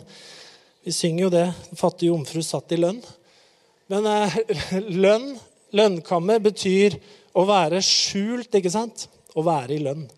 Vi 0.89 0.95
synger 0.97 1.27
jo 1.27 1.31
det. 1.35 1.45
Den 1.69 1.81
fattige 1.83 2.15
jomfru 2.15 2.41
satt 2.43 2.73
i 2.73 2.81
lønn. 2.81 3.03
Men 3.93 4.09
eh, 4.09 4.39
lønn, 5.05 5.35
lønnkammer, 5.77 6.41
betyr 6.49 6.97
å 7.37 7.45
være 7.49 7.85
skjult, 7.85 8.49
ikke 8.57 8.73
sant? 8.73 9.05
Å 9.37 9.45
være 9.45 9.77
i 9.77 9.83
lønn. 9.85 10.09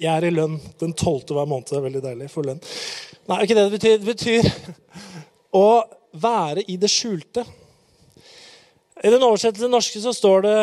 Jeg 0.00 0.10
er 0.10 0.26
i 0.26 0.32
lønn 0.34 0.56
den 0.80 0.94
tolvte 0.98 1.36
hver 1.36 1.46
måned. 1.48 1.68
Det 1.70 1.78
er 1.78 1.86
veldig 1.86 2.02
deilig 2.04 2.30
for 2.32 2.46
lønn. 2.46 2.62
Nei, 3.30 3.42
ikke 3.44 3.56
det 3.56 3.66
det 3.68 3.76
betyr. 3.76 3.98
Det 4.00 4.08
betyr 4.10 4.48
å 5.54 5.68
være 6.20 6.64
i 6.70 6.76
det 6.80 6.90
skjulte. 6.90 7.44
I 9.04 9.12
den 9.12 9.22
oversettelsen 9.22 9.72
norske 9.72 10.00
så 10.00 10.12
står 10.14 10.42
det 10.42 10.58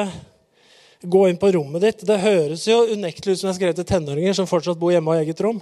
'gå 1.02 1.30
inn 1.30 1.38
på 1.38 1.52
rommet 1.52 1.82
ditt'. 1.82 2.06
Det 2.06 2.20
høres 2.20 2.68
jo 2.68 2.86
unektelig 2.94 3.34
ut 3.34 3.40
som 3.40 3.50
jeg 3.50 3.56
skrev 3.56 3.76
til 3.76 3.86
tenåringer 3.86 4.34
som 4.34 4.48
fortsatt 4.48 4.80
bor 4.80 4.92
hjemme 4.92 5.12
og 5.12 5.16
har 5.16 5.24
eget 5.24 5.42
rom. 5.42 5.62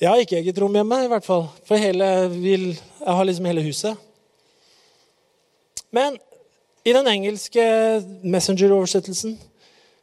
Jeg 0.00 0.08
har 0.08 0.20
ikke 0.20 0.36
eget 0.36 0.58
rom 0.58 0.74
hjemme, 0.74 1.04
i 1.04 1.08
hvert 1.08 1.24
fall. 1.24 1.48
For 1.64 1.76
hele, 1.76 2.28
vil, 2.28 2.66
jeg 3.00 3.14
har 3.16 3.24
liksom 3.24 3.44
hele 3.48 3.62
huset. 3.62 3.96
Men 5.90 6.18
i 6.84 6.92
den 6.92 7.06
engelske 7.06 7.62
Messenger-oversettelsen 8.22 9.38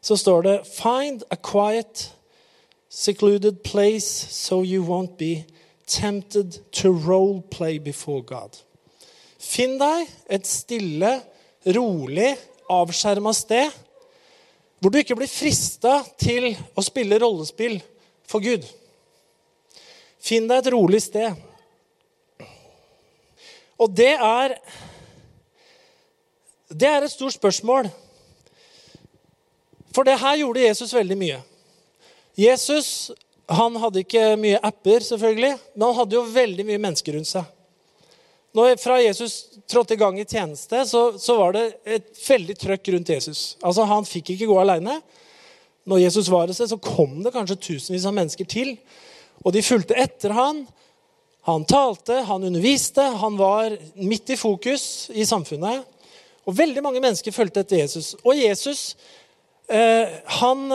så 0.01 0.17
står 0.17 0.41
det 0.43 0.65
'Find 0.65 1.23
a 1.29 1.35
quiet, 1.35 2.11
secluded 2.93 3.63
place 3.63 4.05
so 4.29 4.61
you 4.61 4.83
won't 4.83 5.17
be 5.17 5.45
tempted 5.87 6.59
to 6.71 6.91
role 6.91 7.41
play 7.41 7.79
before 7.79 8.21
God'. 8.21 8.61
Finn 9.39 9.79
deg 9.79 10.07
et 10.29 10.45
stille 10.47 11.09
rolig, 11.65 12.37
avskjerma 12.69 13.33
sted 13.33 13.73
hvor 14.79 14.91
du 14.91 14.99
ikke 14.99 15.15
blir 15.15 15.31
frista 15.31 16.01
til 16.19 16.49
å 16.75 16.83
spille 16.83 17.17
rollespill 17.19 17.77
for 18.27 18.43
Gud. 18.43 18.65
Finn 20.19 20.47
deg 20.49 20.59
et 20.59 20.73
rolig 20.75 20.99
sted. 21.01 21.39
Og 23.79 23.89
det 23.95 24.13
er 24.13 24.59
Det 26.73 26.87
er 26.89 27.03
et 27.03 27.11
stort 27.11 27.33
spørsmål. 27.33 27.85
For 29.93 30.03
det 30.03 30.19
her 30.19 30.35
gjorde 30.41 30.63
Jesus 30.63 30.93
veldig 30.93 31.17
mye. 31.17 31.41
Jesus 32.39 33.11
han 33.51 33.75
hadde 33.75 34.03
ikke 34.03 34.37
mye 34.39 34.59
apper, 34.63 35.03
selvfølgelig, 35.03 35.57
men 35.75 35.85
han 35.85 35.97
hadde 35.97 36.15
jo 36.15 36.23
veldig 36.33 36.65
mye 36.67 36.81
mennesker 36.81 37.17
rundt 37.17 37.29
seg. 37.29 37.49
Når 38.53 38.77
fra 38.81 38.99
Jesus 39.01 39.35
trådte 39.69 39.95
i 39.95 39.99
gang 39.99 40.19
i 40.21 40.25
tjeneste, 40.29 40.83
så, 40.85 41.01
så 41.17 41.35
var 41.39 41.55
det 41.55 41.63
et 41.83 42.11
veldig 42.27 42.55
trøkk 42.61 42.91
rundt 42.93 43.09
Jesus. 43.09 43.41
Altså, 43.65 43.85
Han 43.89 44.05
fikk 44.05 44.35
ikke 44.35 44.47
gå 44.51 44.59
aleine. 44.61 44.99
Når 45.89 46.03
Jesus 46.05 46.29
var 46.31 46.47
et 46.47 46.55
sted, 46.55 46.69
så 46.69 46.77
kom 46.77 47.17
det 47.25 47.33
kanskje 47.33 47.59
tusenvis 47.59 48.05
av 48.07 48.15
mennesker 48.15 48.47
til. 48.47 48.75
Og 49.43 49.55
de 49.55 49.65
fulgte 49.65 49.97
etter 49.99 50.35
han. 50.37 50.63
Han 51.49 51.65
talte, 51.67 52.21
han 52.23 52.45
underviste, 52.47 53.03
han 53.19 53.35
var 53.41 53.73
midt 53.99 54.31
i 54.31 54.39
fokus 54.39 55.09
i 55.11 55.25
samfunnet. 55.27 55.83
Og 56.47 56.55
veldig 56.55 56.83
mange 56.85 57.01
mennesker 57.03 57.35
fulgte 57.35 57.65
etter 57.65 57.81
Jesus. 57.81 58.13
Og 58.23 58.37
Jesus 58.37 58.93
eh, 59.67 60.13
han, 60.39 60.69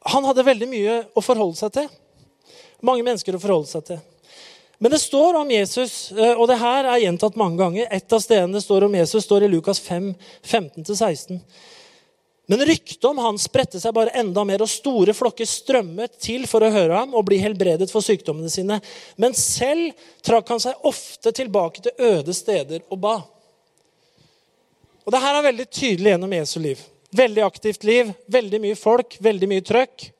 han 0.00 0.24
hadde 0.24 0.46
veldig 0.46 0.68
mye 0.70 0.96
å 1.12 1.24
forholde 1.24 1.58
seg 1.60 1.74
til. 1.74 1.90
Mange 2.80 3.04
mennesker 3.04 3.36
å 3.36 3.42
forholde 3.42 3.68
seg 3.68 3.84
til. 3.90 4.00
Men 4.80 4.94
det 4.94 5.02
står 5.02 5.36
om 5.36 5.50
Jesus, 5.52 6.12
eh, 6.12 6.32
og 6.32 6.46
det 6.48 6.56
her 6.56 6.86
er 6.88 7.02
gjentatt 7.02 7.36
mange 7.36 7.60
ganger. 7.60 7.88
Et 7.92 8.12
av 8.16 8.22
stedene 8.24 8.56
det 8.56 8.64
står 8.64 8.86
om 8.86 8.94
Jesus, 8.96 9.26
står 9.26 9.44
i 9.44 9.50
Lukas 9.52 9.80
5, 9.84 10.14
15-16. 10.40 11.42
Men 12.48 12.64
ryktet 12.66 13.04
om 13.04 13.18
han 13.20 13.36
spredte 13.38 13.78
seg 13.78 13.92
bare 13.94 14.14
enda 14.16 14.42
mer, 14.48 14.64
og 14.64 14.72
store 14.72 15.12
flokker 15.14 15.46
strømmet 15.46 16.16
til 16.18 16.48
for 16.48 16.64
å 16.64 16.72
høre 16.72 16.96
ham 16.96 17.12
og 17.14 17.26
bli 17.28 17.36
helbredet 17.38 17.86
for 17.92 18.02
sykdommene 18.02 18.48
sine. 18.50 18.80
Men 19.20 19.36
selv 19.38 19.92
trakk 20.26 20.48
han 20.50 20.64
seg 20.64 20.88
ofte 20.88 21.30
tilbake 21.36 21.84
til 21.84 22.08
øde 22.08 22.34
steder 22.34 22.82
og 22.88 22.98
ba. 23.04 23.12
Og 25.04 25.12
det 25.14 25.20
her 25.22 25.36
er 25.36 25.46
veldig 25.46 25.68
tydelig 25.68 26.14
gjennom 26.14 26.34
Jesu 26.40 26.56
liv. 26.64 26.82
Veldig 27.16 27.42
aktivt 27.42 27.84
liv, 27.84 28.12
veldig 28.30 28.60
mye 28.62 28.78
folk, 28.78 29.16
veldig 29.20 29.48
mye 29.50 29.64
trøkk. 29.66 30.10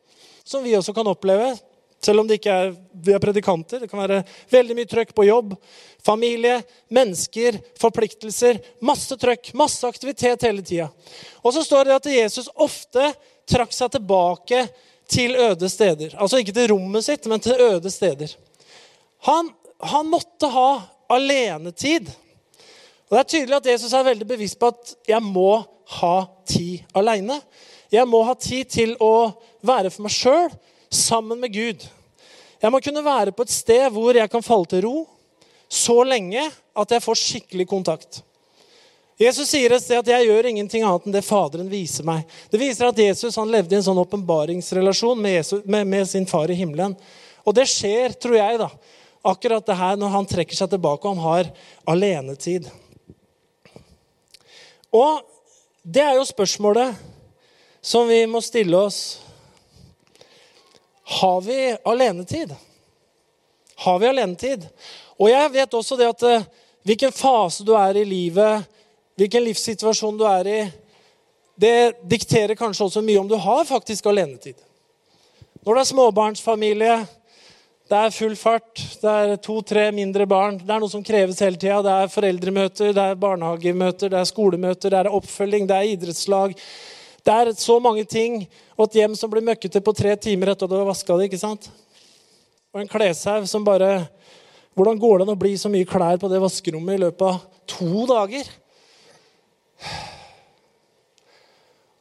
Som 0.45 0.65
vi 0.67 0.75
også 0.77 0.95
kan 0.97 1.07
oppleve 1.07 1.53
selv 2.01 2.23
om 2.23 2.29
det 2.29 2.39
ikke 2.41 2.53
er, 2.53 2.71
vi 2.93 3.13
er 3.13 3.21
predikanter. 3.21 3.83
Det 3.83 3.91
kan 3.91 4.01
være 4.01 4.23
veldig 4.51 4.77
mye 4.79 4.89
trøkk 4.89 5.13
på 5.17 5.27
jobb, 5.29 5.53
familie, 6.05 6.57
mennesker, 6.89 7.59
forpliktelser. 7.81 8.61
Masse 8.89 9.19
trøkk, 9.21 9.53
masse 9.59 9.85
aktivitet 9.89 10.47
hele 10.49 10.65
tida. 10.65 10.89
Og 11.45 11.53
så 11.55 11.65
står 11.67 11.91
det 11.91 11.99
at 11.99 12.09
Jesus 12.15 12.49
ofte 12.57 13.11
trakk 13.51 13.75
seg 13.77 13.93
tilbake 13.93 14.65
til 15.11 15.37
øde 15.37 15.69
steder. 15.69 16.17
Altså 16.17 16.41
ikke 16.41 16.57
til 16.57 16.71
rommet 16.73 17.05
sitt, 17.05 17.29
men 17.29 17.43
til 17.45 17.61
øde 17.61 17.93
steder. 17.93 18.33
Han, 19.29 19.51
han 19.93 20.09
måtte 20.09 20.49
ha 20.49 20.71
alenetid. 21.11 22.09
Og 23.11 23.17
Det 23.17 23.21
er 23.21 23.31
tydelig 23.35 23.59
at 23.59 23.71
Jesus 23.75 23.93
er 23.93 24.07
veldig 24.07 24.29
bevisst 24.29 24.57
på 24.61 24.71
at 24.73 24.95
jeg 25.11 25.21
må 25.21 25.61
ha 25.99 26.17
tid 26.47 26.85
aleine. 26.95 27.41
Jeg 27.91 28.07
må 28.07 28.23
ha 28.27 28.37
tid 28.39 28.71
til 28.71 28.95
å 29.03 29.33
være 29.67 29.91
for 29.91 30.07
meg 30.07 30.15
sjøl 30.15 30.51
sammen 30.91 31.41
med 31.43 31.55
Gud. 31.55 31.87
Jeg 32.61 32.73
må 32.73 32.81
kunne 32.85 33.05
være 33.05 33.35
på 33.35 33.47
et 33.47 33.55
sted 33.55 33.87
hvor 33.95 34.15
jeg 34.15 34.31
kan 34.31 34.45
falle 34.45 34.69
til 34.71 34.85
ro 34.87 34.97
så 35.71 36.03
lenge 36.05 36.43
at 36.51 36.93
jeg 36.93 37.03
får 37.03 37.19
skikkelig 37.19 37.67
kontakt. 37.71 38.21
Jesus 39.21 39.51
sier 39.53 39.73
et 39.75 39.83
sted 39.83 39.99
at 40.01 40.07
'jeg 40.09 40.27
gjør 40.27 40.47
ingenting 40.49 40.83
annet 40.83 41.07
enn 41.07 41.13
det 41.13 41.25
Faderen 41.25 41.69
viser 41.69 42.05
meg'. 42.05 42.25
Det 42.51 42.59
viser 42.59 42.89
at 42.89 42.99
Jesus 42.99 43.37
han 43.37 43.51
levde 43.51 43.75
i 43.75 43.77
en 43.77 43.85
sånn 43.85 44.01
åpenbaringsrelasjon 44.01 45.21
med, 45.21 45.45
med, 45.67 45.87
med, 45.87 46.09
sin 46.09 46.27
far 46.27 46.51
i 46.51 46.57
himmelen. 46.57 46.97
Og 47.45 47.55
det 47.55 47.69
skjer, 47.69 48.17
tror 48.17 48.37
jeg, 48.37 48.59
da, 48.59 48.71
akkurat 49.25 49.67
det 49.67 49.77
her 49.77 49.97
når 49.97 50.09
han 50.09 50.27
trekker 50.27 50.57
seg 50.57 50.71
tilbake 50.71 51.05
og 51.05 51.17
han 51.17 51.25
har 51.25 51.53
alenetid. 51.87 52.71
Og 54.91 55.21
det 55.83 56.03
er 56.05 56.15
jo 56.19 56.25
spørsmålet 56.29 56.95
som 57.81 58.09
vi 58.09 58.25
må 58.29 58.43
stille 58.45 58.77
oss 58.77 59.21
har 61.11 61.41
vi 61.41 61.77
alenetid? 61.85 62.53
Har 63.75 63.99
vi 63.99 64.07
alenetid? 64.07 64.67
Og 65.19 65.31
jeg 65.31 65.53
vet 65.53 65.75
også 65.75 65.97
det 65.99 66.07
at 66.07 66.23
eh, 66.23 66.45
hvilken 66.87 67.13
fase 67.13 67.65
du 67.67 67.73
er 67.75 67.99
i 67.99 68.05
livet, 68.07 68.69
hvilken 69.19 69.43
livssituasjon 69.49 70.21
du 70.21 70.23
er 70.29 70.47
i, 70.47 70.61
det 71.61 71.97
dikterer 72.09 72.55
kanskje 72.55 72.87
også 72.87 73.03
mye 73.03 73.19
om 73.19 73.29
du 73.29 73.35
har 73.41 73.65
faktisk 73.67 74.07
alenetid. 74.07 74.55
Når 75.67 75.75
det 75.75 75.83
er 75.83 75.91
småbarnsfamilie, 75.91 76.95
det 77.91 77.99
er 77.99 78.13
full 78.15 78.37
fart, 78.39 78.79
det 79.03 79.11
er 79.11 79.33
to-tre 79.43 79.89
mindre 79.91 80.23
barn, 80.31 80.61
det 80.63 80.71
er 80.71 80.79
noe 80.79 80.93
som 80.93 81.03
kreves 81.03 81.41
hele 81.43 81.59
tida. 81.59 81.81
Det 81.83 81.91
er 81.91 82.13
foreldremøter, 82.13 82.93
det 82.95 83.03
er 83.03 83.19
barnehagemøter, 83.19 84.13
det 84.13 84.21
er 84.21 84.29
skolemøter, 84.31 84.93
det 84.93 85.01
er 85.01 85.11
oppfølging, 85.19 85.67
det 85.67 85.75
er 85.75 85.89
idrettslag. 85.97 86.55
Det 87.27 87.35
er 87.35 87.51
så 87.59 87.81
mange 87.83 88.05
ting. 88.07 88.45
Og 88.79 88.87
et 88.87 89.01
hjem 89.01 89.19
som 89.19 89.33
blir 89.33 89.43
møkkete 89.45 89.83
på 89.83 89.97
tre 89.99 90.15
timer 90.23 90.53
etter 90.53 90.71
at 90.71 90.73
du 90.73 90.79
har 90.79 90.87
vaska 90.87 91.19
det. 91.19 91.27
ikke 91.27 91.43
sant? 91.43 91.67
Og 92.71 92.85
en 92.85 92.93
kleshaug 92.95 93.51
som 93.51 93.67
bare 93.67 94.07
Hvordan 94.79 95.01
går 95.03 95.19
det 95.19 95.25
an 95.27 95.33
å 95.33 95.41
bli 95.41 95.57
så 95.59 95.69
mye 95.69 95.85
klær 95.85 96.17
på 96.23 96.29
det 96.31 96.39
vaskerommet 96.41 96.95
i 96.95 97.01
løpet 97.03 97.25
av 97.27 97.41
to 97.69 98.05
dager? 98.07 98.47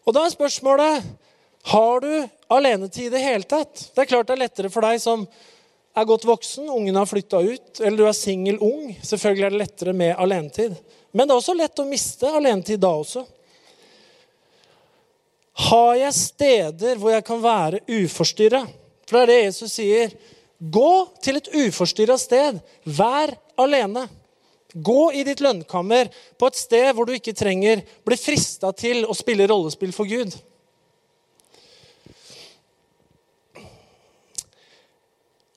Og 0.06 0.14
da 0.14 0.22
er 0.22 0.36
spørsmålet 0.38 1.08
har 1.74 2.06
du 2.06 2.12
alenetid 2.54 3.08
i 3.08 3.16
det 3.16 3.24
hele 3.26 3.50
tatt. 3.50 3.90
Det 3.90 4.06
er 4.06 4.12
klart 4.14 4.30
det 4.30 4.38
er 4.38 4.44
lettere 4.46 4.72
for 4.72 4.86
deg 4.86 5.02
som 5.02 5.26
er 6.00 6.08
godt 6.10 6.28
voksen, 6.28 6.70
ungene 6.72 7.02
har 7.02 7.10
flytta 7.10 7.42
ut, 7.44 7.80
eller 7.80 7.98
du 7.98 8.08
er 8.08 8.16
singel 8.18 8.60
ung. 8.64 8.94
Selvfølgelig 9.06 9.46
er 9.48 9.54
det 9.54 9.62
lettere 9.64 9.94
med 9.96 10.16
alenetid. 10.18 10.76
Men 11.12 11.28
det 11.28 11.34
er 11.34 11.42
også 11.42 11.58
lett 11.58 11.82
å 11.82 11.88
miste 11.90 12.30
alenetid 12.40 12.82
da 12.84 12.92
også. 13.00 13.26
Har 15.70 15.96
jeg 16.00 16.16
steder 16.16 17.00
hvor 17.00 17.12
jeg 17.12 17.26
kan 17.28 17.42
være 17.44 17.82
uforstyrra? 17.90 18.64
For 19.10 19.18
det 19.18 19.24
er 19.24 19.32
det 19.32 19.40
Jesus 19.50 19.74
sier. 19.76 20.14
Gå 20.60 20.92
til 21.24 21.40
et 21.40 21.50
uforstyrra 21.56 22.16
sted. 22.20 22.60
Vær 22.86 23.34
alene. 23.60 24.06
Gå 24.74 25.12
i 25.18 25.24
ditt 25.26 25.42
lønnkammer 25.42 26.12
på 26.38 26.48
et 26.48 26.60
sted 26.60 26.92
hvor 26.94 27.10
du 27.10 27.16
ikke 27.16 27.34
trenger 27.36 27.82
bli 28.06 28.18
frista 28.20 28.70
til 28.78 29.02
å 29.10 29.18
spille 29.18 29.48
rollespill 29.50 29.96
for 29.96 30.08
Gud. 30.08 30.36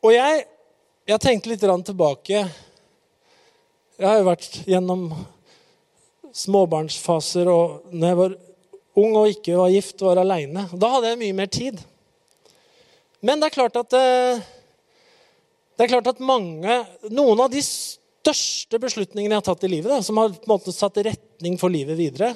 Og 0.03 0.11
jeg, 0.11 0.47
jeg 1.07 1.23
tenkte 1.23 1.53
litt 1.53 1.62
tilbake. 1.87 2.41
Jeg 3.95 4.07
har 4.09 4.17
jo 4.19 4.27
vært 4.27 4.57
gjennom 4.67 5.05
småbarnsfaser 6.35 7.47
og 7.53 7.93
når 7.93 8.09
jeg 8.09 8.19
var 8.19 8.35
ung 8.99 9.15
og 9.21 9.29
ikke 9.31 9.55
var 9.61 9.71
gift, 9.71 10.03
og 10.03 10.11
var 10.11 10.21
aleine. 10.25 10.65
Da 10.75 10.91
hadde 10.97 11.12
jeg 11.12 11.21
mye 11.21 11.37
mer 11.38 11.53
tid. 11.55 11.79
Men 13.23 13.38
det 13.38 13.49
er 13.49 13.55
klart 13.55 13.79
at 13.79 13.95
eh, 13.95 14.43
det 15.79 15.87
er 15.87 15.93
klart 15.95 16.11
at 16.11 16.25
mange, 16.25 16.81
Noen 17.15 17.45
av 17.45 17.53
de 17.53 17.62
største 17.62 18.83
beslutningene 18.83 19.37
jeg 19.37 19.38
har 19.38 19.47
tatt 19.53 19.69
i 19.69 19.71
livet, 19.71 19.93
da, 19.93 20.01
som 20.03 20.19
har 20.19 20.35
på 20.35 20.49
en 20.49 20.55
måte 20.57 20.75
satt 20.75 20.99
retning 21.07 21.55
for 21.62 21.71
livet 21.73 21.95
videre, 21.99 22.35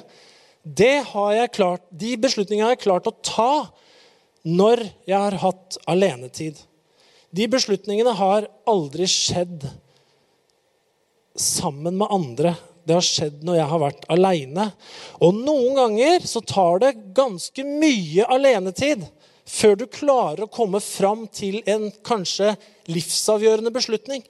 klart, 1.51 1.83
de 1.91 2.15
beslutningene 2.19 2.65
har 2.67 2.77
jeg 2.77 2.85
klart 2.87 3.11
å 3.11 3.15
ta 3.19 3.51
når 4.47 4.87
jeg 5.07 5.19
har 5.19 5.37
hatt 5.43 5.77
alenetid. 5.87 6.63
De 7.37 7.45
beslutningene 7.51 8.15
har 8.17 8.47
aldri 8.65 9.05
skjedd 9.09 9.67
sammen 11.37 11.99
med 11.99 12.09
andre. 12.09 12.55
Det 12.87 12.95
har 12.97 13.05
skjedd 13.05 13.43
når 13.45 13.59
jeg 13.59 13.69
har 13.71 13.81
vært 13.83 14.07
aleine. 14.13 14.65
Og 15.21 15.35
noen 15.37 15.75
ganger 15.77 16.25
så 16.25 16.41
tar 16.41 16.81
det 16.81 16.95
ganske 17.17 17.65
mye 17.67 18.25
alenetid 18.33 19.05
før 19.47 19.77
du 19.79 19.85
klarer 19.91 20.43
å 20.43 20.51
komme 20.51 20.81
fram 20.83 21.27
til 21.31 21.61
en 21.69 21.87
kanskje 22.05 22.55
livsavgjørende 22.91 23.71
beslutning. 23.75 24.25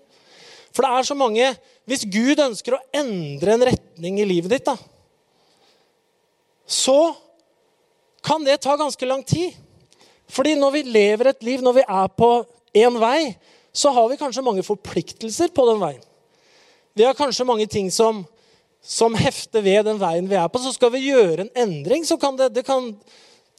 For 0.76 0.86
det 0.86 0.92
er 0.94 1.08
så 1.08 1.18
mange 1.18 1.56
Hvis 1.88 2.04
Gud 2.12 2.42
ønsker 2.44 2.76
å 2.76 2.84
endre 3.00 3.54
en 3.54 3.62
retning 3.64 4.18
i 4.20 4.26
livet 4.28 4.52
ditt, 4.52 4.66
da, 4.68 4.74
så 6.68 7.16
kan 8.20 8.44
det 8.44 8.58
ta 8.60 8.74
ganske 8.76 9.08
lang 9.08 9.22
tid. 9.24 9.56
Fordi 10.28 10.58
når 10.60 10.74
vi 10.76 10.82
lever 10.98 11.30
et 11.32 11.46
liv, 11.48 11.64
når 11.64 11.78
vi 11.78 11.86
er 11.88 12.10
på 12.12 12.32
én 12.74 13.00
vei, 13.00 13.38
så 13.72 13.92
har 13.94 14.10
vi 14.10 14.18
kanskje 14.18 14.44
mange 14.46 14.66
forpliktelser 14.66 15.54
på 15.54 15.66
den 15.70 15.80
veien. 15.82 16.04
Vi 16.98 17.06
har 17.06 17.14
kanskje 17.14 17.46
mange 17.46 17.68
ting 17.70 17.92
som, 17.94 18.24
som 18.82 19.16
hefter 19.16 19.62
ved 19.62 19.86
den 19.86 20.00
veien 20.02 20.28
vi 20.30 20.38
er 20.40 20.50
på. 20.50 20.60
Så 20.64 20.74
skal 20.74 20.92
vi 20.96 21.06
gjøre 21.12 21.46
en 21.46 21.52
endring, 21.68 22.06
så 22.06 22.18
kan 22.18 22.40
det, 22.40 22.50
det, 22.56 22.64
kan, 22.66 22.90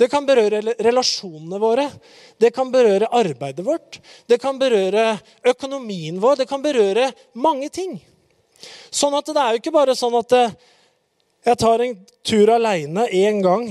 det 0.01 0.09
kan 0.11 0.27
berøre 0.27 0.75
relasjonene 0.83 1.61
våre. 1.63 1.87
Det 2.39 2.51
kan 2.57 2.73
berøre 2.75 3.11
arbeidet 3.15 3.67
vårt. 3.67 4.01
Det 4.27 4.41
kan 4.43 4.59
berøre 4.59 5.13
økonomien 5.47 6.19
vår. 6.19 6.43
Det 6.43 6.49
kan 6.51 6.65
berøre 6.65 7.13
mange 7.39 7.71
ting. 7.71 8.01
Sånn 8.91 9.15
at 9.15 9.31
det 9.31 9.39
er 9.39 9.55
jo 9.55 9.63
ikke 9.63 9.77
bare 9.77 9.95
sånn 9.95 10.17
at 10.19 10.35
eh, 10.35 10.59
jeg 11.47 11.61
tar 11.63 11.85
en 11.85 11.95
tur 12.27 12.51
aleine 12.51 13.07
én 13.15 13.39
gang, 13.45 13.69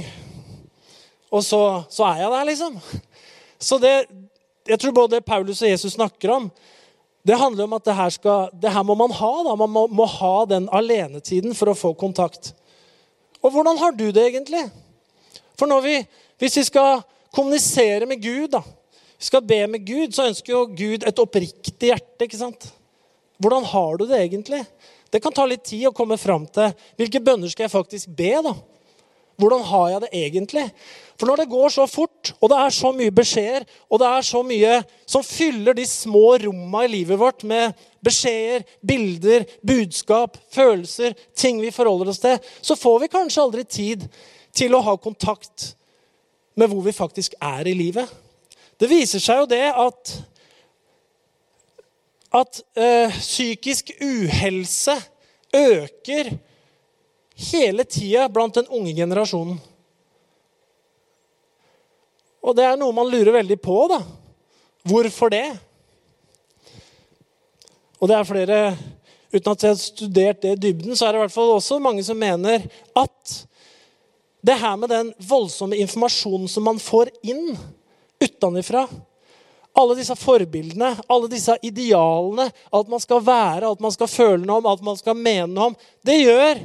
og 1.27 1.43
så, 1.43 1.83
så, 1.91 2.07
er 2.07 2.23
jeg 2.23 2.31
der, 2.31 2.45
liksom. 2.47 2.77
Så 3.59 3.77
det, 3.83 3.91
jeg 4.67 4.79
tror 4.81 4.95
både 4.95 5.21
Paulus 5.25 5.61
og 5.63 5.69
Jesus 5.71 5.95
snakker 5.95 6.33
om, 6.35 6.49
det 7.27 7.35
handler 7.35 7.67
om 7.67 7.75
at 7.75 7.83
det 7.83 7.95
her, 7.95 8.11
skal, 8.13 8.51
det 8.55 8.71
her 8.71 8.83
må 8.87 8.95
man 8.95 9.11
ha. 9.11 9.31
Da. 9.43 9.55
Man 9.59 9.71
må, 9.73 9.83
må, 9.91 10.05
ha 10.07 10.45
den 10.47 10.69
alenetiden 10.71 11.55
for 11.57 11.71
å 11.71 11.75
få 11.75 11.91
kontakt. 11.99 12.53
Og 13.43 13.51
hvordan 13.51 13.79
har 13.81 13.95
du 13.95 14.05
det 14.15 14.29
egentlig? 14.29 14.63
For 15.59 15.71
vi, 15.83 15.97
hvis 16.39 16.55
vi 16.61 16.63
skal 16.69 17.01
kommunisere 17.35 18.07
med 18.07 18.21
Gud, 18.23 18.53
da, 18.55 18.61
vi 19.17 19.27
skal 19.27 19.43
be 19.43 19.59
med 19.67 19.83
Gud, 19.83 20.15
så 20.15 20.29
ønsker 20.29 20.53
jo 20.53 20.63
Gud 20.71 21.03
et 21.03 21.19
oppriktig 21.19 21.91
hjerte. 21.91 22.23
ikke 22.23 22.39
sant? 22.39 22.69
Hvordan 23.41 23.65
har 23.73 23.99
du 23.99 24.05
det 24.07 24.21
egentlig? 24.23 24.63
Det 25.11 25.19
kan 25.23 25.35
ta 25.35 25.45
litt 25.47 25.65
tid 25.67 25.87
å 25.89 25.95
komme 25.95 26.17
fram 26.19 26.45
til 26.53 26.71
hvilke 26.99 27.21
bønner 27.23 27.51
skal 27.51 27.67
jeg 27.67 27.75
faktisk 27.75 28.13
be. 28.15 28.33
da? 28.45 28.55
Hvordan 29.37 29.63
har 29.69 29.89
jeg 29.89 30.01
det 30.01 30.09
egentlig? 30.17 30.65
For 31.17 31.29
når 31.29 31.41
det 31.41 31.49
går 31.49 31.69
så 31.73 31.85
fort, 31.89 32.33
og 32.41 32.49
det 32.49 32.57
er 32.57 32.73
så 32.73 32.91
mye 32.93 33.13
beskjeder, 33.13 33.65
og 33.89 33.99
det 34.01 34.07
er 34.09 34.25
så 34.25 34.41
mye 34.45 34.73
som 35.09 35.25
fyller 35.25 35.77
de 35.77 35.85
små 35.89 36.37
romma 36.41 36.83
i 36.85 36.91
livet 36.91 37.19
vårt 37.21 37.45
med 37.45 37.73
beskjeder, 38.05 38.65
bilder, 38.85 39.45
budskap, 39.65 40.37
følelser, 40.53 41.13
ting 41.35 41.61
vi 41.61 41.73
forholder 41.73 42.13
oss 42.13 42.21
til, 42.21 42.37
så 42.61 42.77
får 42.77 42.99
vi 43.03 43.11
kanskje 43.13 43.43
aldri 43.43 43.65
tid 43.65 44.07
til 44.57 44.73
å 44.73 44.81
ha 44.85 44.97
kontakt 44.97 45.71
med 46.57 46.71
hvor 46.71 46.81
vi 46.85 46.95
faktisk 46.97 47.37
er 47.41 47.69
i 47.69 47.77
livet. 47.77 48.09
Det 48.77 48.89
viser 48.89 49.21
seg 49.21 49.43
jo 49.43 49.51
det 49.53 49.65
at 49.73 50.17
at 52.37 52.61
øh, 52.77 53.19
psykisk 53.19 53.91
uhelse 54.03 54.91
øker 55.55 56.31
hele 57.37 57.85
tida 57.85 58.27
blant 58.29 58.57
den 58.57 58.69
unge 58.73 58.93
generasjonen. 58.97 59.59
Og 62.41 62.55
det 62.55 62.65
er 62.65 62.77
noe 62.79 62.95
man 62.95 63.09
lurer 63.11 63.35
veldig 63.35 63.57
på. 63.61 63.77
da. 63.91 64.01
Hvorfor 64.87 65.31
det? 65.33 65.47
Og 67.99 68.07
det 68.07 68.15
er 68.17 68.29
flere 68.29 68.61
Uten 69.27 69.51
at 69.51 69.63
jeg 69.65 69.73
har 69.73 69.79
studert 69.81 70.37
det 70.39 70.51
i 70.55 70.59
dybden, 70.69 70.95
så 70.95 71.03
er 71.03 71.11
det 71.11 71.17
i 71.19 71.21
hvert 71.25 71.33
fall 71.33 71.49
også 71.51 71.81
mange 71.83 71.99
som 72.07 72.15
mener 72.15 72.63
at 72.95 73.33
det 74.39 74.55
her 74.55 74.77
med 74.79 74.87
den 74.87 75.09
voldsomme 75.19 75.75
informasjonen 75.83 76.47
som 76.47 76.63
man 76.63 76.79
får 76.79 77.11
inn 77.27 77.49
utenfra 78.23 78.85
alle 79.77 79.97
disse 79.99 80.15
forbildene, 80.17 80.95
alle 81.07 81.27
disse 81.29 81.53
idealene, 81.61 82.47
alt 82.73 82.89
man 82.89 83.01
skal 83.03 83.21
være, 83.21 83.67
alt 83.67 83.83
man 83.83 83.93
skal 83.93 84.09
føle 84.09 84.41
noe 84.41 84.61
om, 84.61 84.69
alt 84.71 84.81
man 84.85 84.97
skal 84.97 85.17
mene 85.19 85.51
noe 85.51 85.71
om, 85.71 85.75
det 86.07 86.15
gjør 86.23 86.63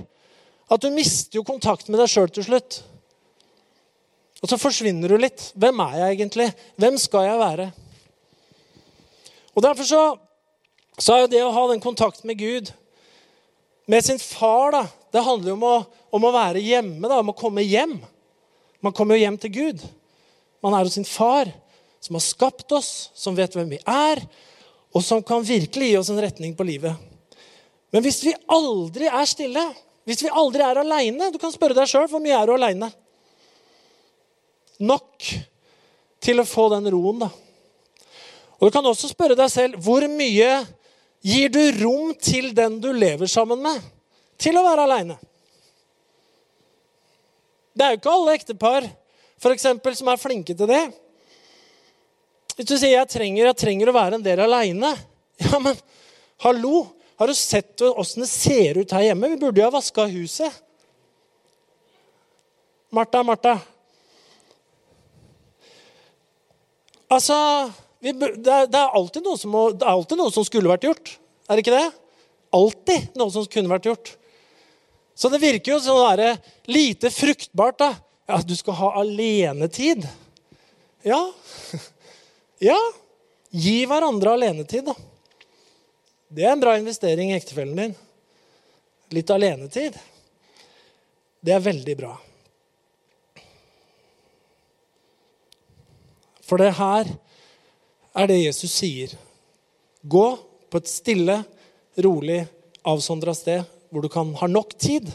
at 0.72 0.80
du 0.80 0.88
mister 0.94 1.36
jo 1.36 1.44
kontakt 1.44 1.90
med 1.90 2.00
deg 2.00 2.10
sjøl 2.10 2.30
til 2.32 2.46
slutt. 2.46 2.80
Og 4.42 4.50
så 4.50 4.58
forsvinner 4.58 5.12
du 5.12 5.20
litt. 5.20 5.50
Hvem 5.54 5.80
er 5.84 5.96
jeg 6.00 6.16
egentlig? 6.16 6.48
Hvem 6.80 6.98
skal 6.98 7.28
jeg 7.28 7.40
være? 7.40 7.66
Og 9.52 9.64
Derfor 9.64 9.86
så, 9.86 10.02
så 10.96 11.14
er 11.14 11.24
jo 11.24 11.32
det 11.34 11.42
å 11.44 11.52
ha 11.52 11.66
den 11.70 11.82
kontakten 11.82 12.30
med 12.30 12.40
Gud, 12.40 12.72
med 13.90 14.04
sin 14.06 14.20
far, 14.22 14.72
da, 14.72 14.82
det 15.12 15.24
handler 15.26 15.52
jo 15.52 15.56
om 15.58 15.64
å, 15.66 15.76
om 16.14 16.24
å 16.24 16.32
være 16.32 16.62
hjemme, 16.62 17.02
da, 17.04 17.18
om 17.20 17.32
å 17.32 17.36
komme 17.36 17.64
hjem. 17.66 17.98
Man 18.82 18.94
kommer 18.96 19.18
jo 19.18 19.26
hjem 19.26 19.36
til 19.42 19.52
Gud. 19.52 19.82
Man 20.64 20.74
er 20.78 20.86
hos 20.86 20.96
sin 20.96 21.06
far, 21.06 21.50
som 22.00 22.16
har 22.16 22.24
skapt 22.24 22.72
oss, 22.72 23.10
som 23.14 23.36
vet 23.36 23.52
hvem 23.54 23.74
vi 23.74 23.80
er, 23.82 24.22
og 24.94 25.04
som 25.04 25.22
kan 25.26 25.44
virkelig 25.44 25.90
gi 25.90 25.98
oss 25.98 26.10
en 26.14 26.22
retning 26.22 26.54
på 26.56 26.66
livet. 26.66 26.94
Men 27.92 28.06
hvis 28.06 28.22
vi 28.24 28.32
aldri 28.50 29.10
er 29.10 29.28
stille, 29.28 29.66
hvis 30.08 30.24
vi 30.24 30.32
aldri 30.34 30.64
er 30.66 30.80
aleine 30.82 31.30
Du 31.30 31.38
kan 31.38 31.52
spørre 31.54 31.76
deg 31.76 31.86
sjøl 31.90 32.08
hvor 32.10 32.22
mye 32.22 32.34
er 32.34 32.48
du 32.48 32.54
aleine. 32.56 32.88
Nok 34.82 35.28
til 36.22 36.42
å 36.42 36.46
få 36.46 36.68
den 36.72 36.88
roen, 36.90 37.22
da. 37.22 37.28
Og 38.58 38.68
Du 38.68 38.74
kan 38.74 38.86
også 38.86 39.10
spørre 39.10 39.38
deg 39.38 39.50
selv 39.50 39.78
hvor 39.82 40.06
mye 40.10 40.50
gir 41.22 41.52
du 41.54 41.62
rom 41.82 42.14
til 42.18 42.50
den 42.54 42.80
du 42.82 42.90
lever 42.94 43.30
sammen 43.30 43.62
med, 43.62 43.78
til 44.38 44.58
å 44.58 44.64
være 44.66 44.86
aleine. 44.88 45.18
Det 47.72 47.84
er 47.84 47.94
jo 47.94 48.00
ikke 48.00 48.14
alle 48.16 48.34
ektepar 48.36 48.88
for 49.42 49.54
eksempel, 49.54 49.94
som 49.98 50.10
er 50.10 50.20
flinke 50.20 50.54
til 50.54 50.68
det. 50.70 50.82
Hvis 52.56 52.68
du 52.68 52.74
sier 52.76 52.98
jeg 52.98 53.10
trenger, 53.10 53.48
jeg 53.48 53.58
trenger 53.58 53.90
å 53.90 53.96
være 53.96 54.18
en 54.18 54.24
del 54.24 54.42
aleine 54.44 54.92
Ja, 55.42 55.58
men 55.58 55.78
hallo! 56.44 56.84
Har 57.22 57.26
du 57.30 57.34
sett 57.34 57.80
åssen 57.80 58.24
det 58.24 58.26
ser 58.26 58.78
ut 58.78 58.92
her 58.92 59.02
hjemme? 59.02 59.28
Vi 59.28 59.36
burde 59.36 59.60
jo 59.60 59.66
ha 59.68 59.70
vaska 59.70 60.08
huset. 60.10 60.56
Martha, 62.90 63.20
Martha. 63.22 63.52
Altså 67.06 67.36
det 68.02 68.10
er, 68.10 68.34
det, 68.34 68.50
er 68.50 69.36
som 69.38 69.54
det 69.70 69.86
er 69.86 69.92
alltid 69.92 70.18
noe 70.18 70.34
som 70.34 70.48
skulle 70.48 70.72
vært 70.72 70.88
gjort. 70.88 71.12
Er 71.46 71.54
det 71.54 71.62
ikke 71.62 71.76
det? 71.76 71.92
Alltid 72.58 73.14
noe 73.22 73.30
som 73.36 73.46
kunne 73.54 73.70
vært 73.70 73.86
gjort. 73.92 74.12
Så 75.14 75.30
det 75.30 75.44
virker 75.46 75.76
jo 75.76 75.78
sånn 75.86 76.42
lite 76.74 77.14
fruktbart. 77.14 77.78
da. 77.78 77.92
Ja, 78.26 78.42
du 78.42 78.56
skal 78.58 78.80
ha 78.82 78.90
alenetid. 79.04 80.10
Ja. 81.06 81.22
Ja. 82.62 82.78
Gi 83.50 83.80
hverandre 83.86 84.34
alenetid, 84.34 84.90
da. 84.90 85.11
Det 86.32 86.46
er 86.46 86.54
en 86.54 86.60
bra 86.60 86.78
investering 86.78 87.30
i 87.30 87.36
ektefellen 87.36 87.76
din. 87.76 87.94
Litt 89.12 89.30
alenetid. 89.30 89.98
Det 91.44 91.52
er 91.52 91.60
veldig 91.60 91.96
bra. 91.98 92.12
For 96.40 96.62
det 96.62 96.70
her 96.78 97.10
er 98.16 98.30
det 98.30 98.38
Jesus 98.38 98.72
sier. 98.72 99.12
Gå 100.00 100.24
på 100.72 100.80
et 100.80 100.88
stille, 100.88 101.36
rolig, 102.00 102.38
avsondra 102.88 103.34
sted 103.36 103.66
hvor 103.92 104.00
du 104.00 104.08
kan 104.08 104.30
ha 104.40 104.48
nok 104.48 104.72
tid 104.80 105.10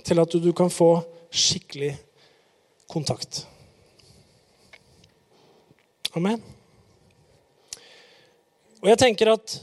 til 0.00 0.22
at 0.22 0.32
du 0.32 0.48
kan 0.56 0.72
få 0.72 0.94
skikkelig 1.28 1.90
kontakt. 2.88 3.42
Amen. 6.16 6.40
Og 8.80 8.88
jeg 8.88 9.00
tenker 9.04 9.34
at 9.34 9.58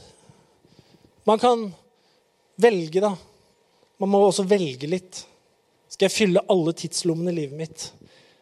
man 1.24 1.38
kan 1.38 1.72
velge, 2.56 3.00
da. 3.00 3.16
Man 4.00 4.08
må 4.08 4.22
også 4.24 4.46
velge 4.48 4.88
litt. 4.88 5.24
Skal 5.90 6.06
jeg 6.08 6.14
fylle 6.14 6.44
alle 6.48 6.72
tidslommene 6.76 7.32
i 7.32 7.38
livet 7.42 7.58
mitt 7.58 7.86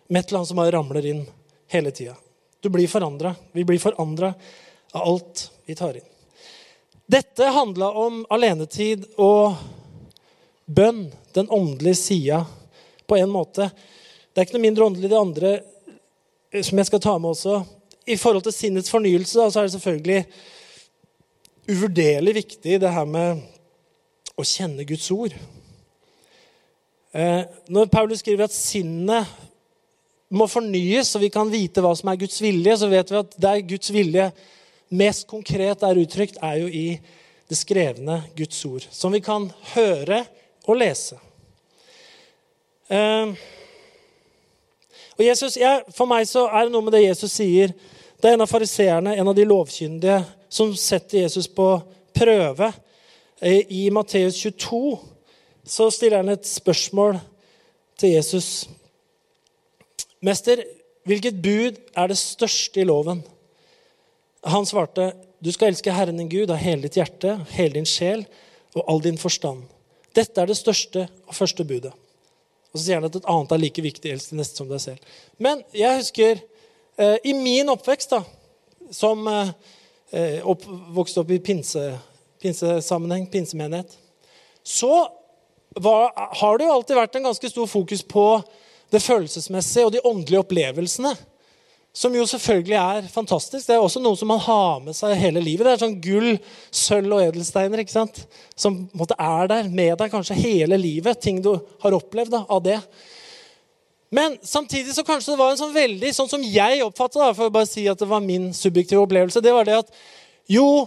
med 0.08 0.20
et 0.20 0.28
eller 0.28 0.40
annet 0.40 0.50
som 0.50 0.60
bare 0.60 0.74
ramler 0.74 1.06
inn 1.10 1.24
hele 1.72 1.90
tida? 1.94 2.14
Du 2.60 2.68
blir 2.68 2.88
forandra. 2.90 3.34
Vi 3.52 3.64
blir 3.64 3.78
forandra 3.82 4.32
av 4.92 5.02
alt 5.02 5.50
vi 5.66 5.74
tar 5.78 5.98
inn. 5.98 6.06
Dette 7.08 7.44
handla 7.54 7.90
om 7.96 8.26
alenetid 8.30 9.06
og 9.16 9.56
bønn, 10.68 11.06
den 11.32 11.48
åndelige 11.50 11.94
sida, 11.94 12.42
på 13.06 13.16
en 13.16 13.30
måte. 13.32 13.70
Det 14.32 14.42
er 14.42 14.46
ikke 14.46 14.58
noe 14.58 14.66
mindre 14.66 14.84
åndelig 14.84 15.08
det 15.10 15.18
andre 15.18 15.52
eh, 15.56 16.62
som 16.62 16.78
jeg 16.78 16.88
skal 16.90 17.00
ta 17.00 17.14
med 17.18 17.32
også. 17.32 17.62
I 18.04 18.18
forhold 18.20 18.44
til 18.44 18.56
sinnets 18.56 18.92
fornyelse 18.92 19.48
så 19.48 19.60
er 19.60 19.68
det 19.68 19.74
selvfølgelig 19.78 20.20
uvurderlig 21.68 22.34
viktig 22.34 22.78
det 22.80 22.92
her 22.92 23.08
med 23.08 23.42
å 24.38 24.44
kjenne 24.46 24.86
Guds 24.88 25.08
ord. 25.12 25.34
Eh, 27.12 27.42
når 27.68 27.90
Paulus 27.92 28.22
skriver 28.22 28.46
at 28.46 28.54
sinnet 28.54 29.28
må 30.28 30.46
fornyes, 30.48 31.08
så 31.08 31.20
vi 31.20 31.30
kan 31.32 31.48
vite 31.52 31.82
hva 31.84 31.94
som 31.96 32.10
er 32.12 32.20
Guds 32.20 32.40
vilje, 32.44 32.76
så 32.80 32.88
vet 32.90 33.12
vi 33.12 33.20
at 33.20 33.36
der 33.40 33.62
Guds 33.68 33.92
vilje 33.92 34.28
mest 34.88 35.26
konkret 35.28 35.84
er 35.84 36.00
uttrykt, 36.00 36.40
er 36.44 36.62
jo 36.62 36.68
i 36.68 36.86
det 37.48 37.56
skrevne 37.56 38.22
Guds 38.36 38.60
ord, 38.68 38.84
som 38.92 39.12
vi 39.12 39.22
kan 39.24 39.48
høre 39.74 40.22
og 40.68 40.80
lese. 40.80 41.16
Eh, 42.88 43.36
og 45.18 45.24
Jesus, 45.24 45.56
jeg, 45.58 45.82
For 45.92 46.08
meg 46.08 46.28
så 46.30 46.46
er 46.46 46.66
det 46.66 46.72
noe 46.72 46.84
med 46.86 46.94
det 46.94 47.08
Jesus 47.08 47.34
sier. 47.34 47.72
Det 48.18 48.26
er 48.26 48.34
en 48.34 48.42
av 48.42 48.50
fariseerne, 48.50 49.14
en 49.14 49.30
av 49.30 49.36
de 49.36 49.44
lovkyndige, 49.46 50.18
som 50.50 50.72
setter 50.74 51.22
Jesus 51.22 51.46
på 51.46 51.68
prøve. 52.16 52.72
Eh, 53.38 53.62
I 53.70 53.84
Matteus 53.94 54.40
22 54.42 54.98
så 55.68 55.86
stiller 55.94 56.24
han 56.24 56.32
et 56.32 56.48
spørsmål 56.48 57.20
til 58.00 58.16
Jesus. 58.16 58.66
Mester, 60.24 60.64
hvilket 61.06 61.38
bud 61.44 61.78
er 61.94 62.10
det 62.10 62.18
største 62.18 62.82
i 62.82 62.88
loven? 62.88 63.22
Han 64.50 64.66
svarte, 64.66 65.12
du 65.38 65.52
skal 65.54 65.70
elske 65.70 65.94
Herren 65.94 66.18
din 66.18 66.30
Gud 66.32 66.50
av 66.50 66.58
hele 66.58 66.88
ditt 66.88 66.98
hjerte, 66.98 67.38
hele 67.54 67.78
din 67.78 67.86
sjel 67.86 68.26
og 68.74 68.82
all 68.82 69.02
din 69.04 69.18
forstand. 69.20 69.62
Dette 70.16 70.42
er 70.42 70.50
det 70.50 70.58
største 70.58 71.06
og 71.28 71.36
første 71.38 71.62
budet. 71.62 71.94
Og 72.72 72.80
så 72.80 72.88
sier 72.88 72.98
han 72.98 73.06
at 73.06 73.14
et 73.14 73.30
annet 73.30 73.54
er 73.54 73.62
like 73.62 73.82
viktig, 73.84 74.10
det 74.10 74.38
neste 74.38 74.58
som 74.58 74.70
deg 74.70 74.82
selv. 74.82 75.12
Men 75.38 75.62
jeg 75.76 76.02
husker 76.02 76.42
i 77.24 77.34
min 77.34 77.68
oppvekst, 77.68 78.10
da, 78.10 78.22
som 78.90 79.26
eh, 79.28 79.50
eh 80.10 80.46
opp, 80.48 80.64
vokste 80.96 81.20
opp 81.20 81.30
i 81.30 81.38
pinse, 81.38 81.82
pinsesammenheng, 82.42 83.26
pinsemenighet, 83.30 83.98
så 84.62 85.08
var, 85.76 86.12
har 86.16 86.58
det 86.58 86.66
jo 86.66 86.74
alltid 86.74 86.96
vært 86.96 87.18
en 87.18 87.28
ganske 87.30 87.50
stor 87.50 87.66
fokus 87.70 88.02
på 88.02 88.28
det 88.92 89.02
følelsesmessige 89.04 89.86
og 89.86 89.92
de 89.92 90.04
åndelige 90.04 90.40
opplevelsene. 90.42 91.12
Som 91.98 92.14
jo 92.14 92.26
selvfølgelig 92.28 92.76
er 92.78 93.06
fantastisk. 93.10 93.66
Det 93.66 93.74
er 93.74 93.82
også 93.82 94.00
noe 94.00 94.16
som 94.16 94.28
man 94.30 94.40
har 94.44 94.80
med 94.84 94.96
seg 94.96 95.16
hele 95.18 95.40
livet. 95.42 95.66
Det 95.66 95.72
er 95.72 95.82
sånn 95.82 95.96
gull, 96.04 96.34
sølv 96.70 97.16
og 97.16 97.22
edelsteiner 97.24 97.82
ikke 97.82 97.94
sant? 97.94 98.20
som 98.58 98.84
måte, 98.96 99.16
er 99.18 99.48
der 99.50 99.70
med 99.72 99.96
deg 99.98 100.12
kanskje 100.12 100.36
hele 100.38 100.78
livet. 100.78 101.18
Ting 101.22 101.40
du 101.42 101.54
har 101.82 101.96
opplevd 101.96 102.36
da, 102.36 102.44
av 102.48 102.62
det. 102.64 102.78
Men 104.10 104.38
samtidig 104.42 104.94
så 104.94 105.04
kanskje 105.04 105.34
det 105.34 105.40
var 105.40 105.52
en 105.52 105.60
sånn 105.60 105.74
veldig, 105.74 106.12
sånn 106.16 106.30
som 106.30 106.44
jeg 106.44 106.80
oppfatta 106.84 107.32
for 107.36 107.48
å 107.48 107.52
bare 107.52 107.68
si 107.68 107.84
at 107.90 108.00
det 108.00 108.08
var 108.08 108.24
min 108.24 108.50
subjektive 108.56 109.02
opplevelse, 109.04 109.42
det 109.44 109.52
var 109.52 109.68
det 109.68 109.76
at 109.82 109.92
jo, 110.48 110.86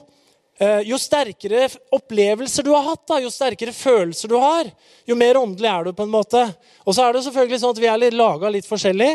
eh, 0.58 0.82
jo 0.90 0.98
sterkere 0.98 1.68
opplevelser 1.94 2.66
du 2.66 2.72
har 2.74 2.88
hatt, 2.88 3.04
da, 3.06 3.20
jo 3.22 3.30
sterkere 3.30 3.76
følelser 3.78 4.32
du 4.32 4.40
har, 4.42 4.72
jo 5.06 5.18
mer 5.20 5.38
åndelig 5.38 5.70
er 5.70 5.86
du. 5.86 5.94
på 5.94 6.08
en 6.08 6.16
måte. 6.18 6.42
Og 6.82 6.98
så 6.98 7.06
er 7.06 7.14
det 7.14 7.24
selvfølgelig 7.28 7.62
sånn 7.62 7.76
at 7.78 7.84
vi 7.84 7.92
er 7.92 8.18
laga 8.18 8.50
litt 8.50 8.66
forskjellig. 8.66 9.14